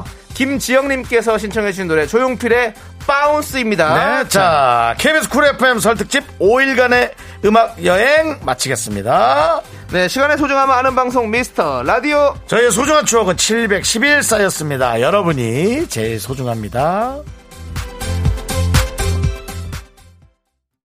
곡은요. 0.04 0.22
김지영님께서 0.34 1.38
신청해주신 1.38 1.88
노래 1.88 2.08
조용필의 2.08 2.74
Bounce입니다. 3.06 4.22
네, 4.24 4.30
자, 4.30 4.96
KBS 4.98 5.30
쿨 5.30 5.46
FM 5.46 5.80
설 5.80 5.96
특집 5.96 6.24
5일간의 6.40 7.12
음악 7.46 7.84
여행 7.84 8.40
마치겠습니다. 8.44 9.62
네, 9.92 10.08
시간의 10.08 10.38
소중함을 10.38 10.74
아는 10.74 10.96
방송 10.96 11.30
미스터 11.30 11.84
라디오. 11.84 12.36
저희의 12.48 12.72
소중한 12.72 13.06
추억은 13.06 13.38
711 13.38 14.24
쌓였습니다. 14.24 15.02
여러분이 15.02 15.88
제일 15.90 16.20
소중합니다. 16.20 17.18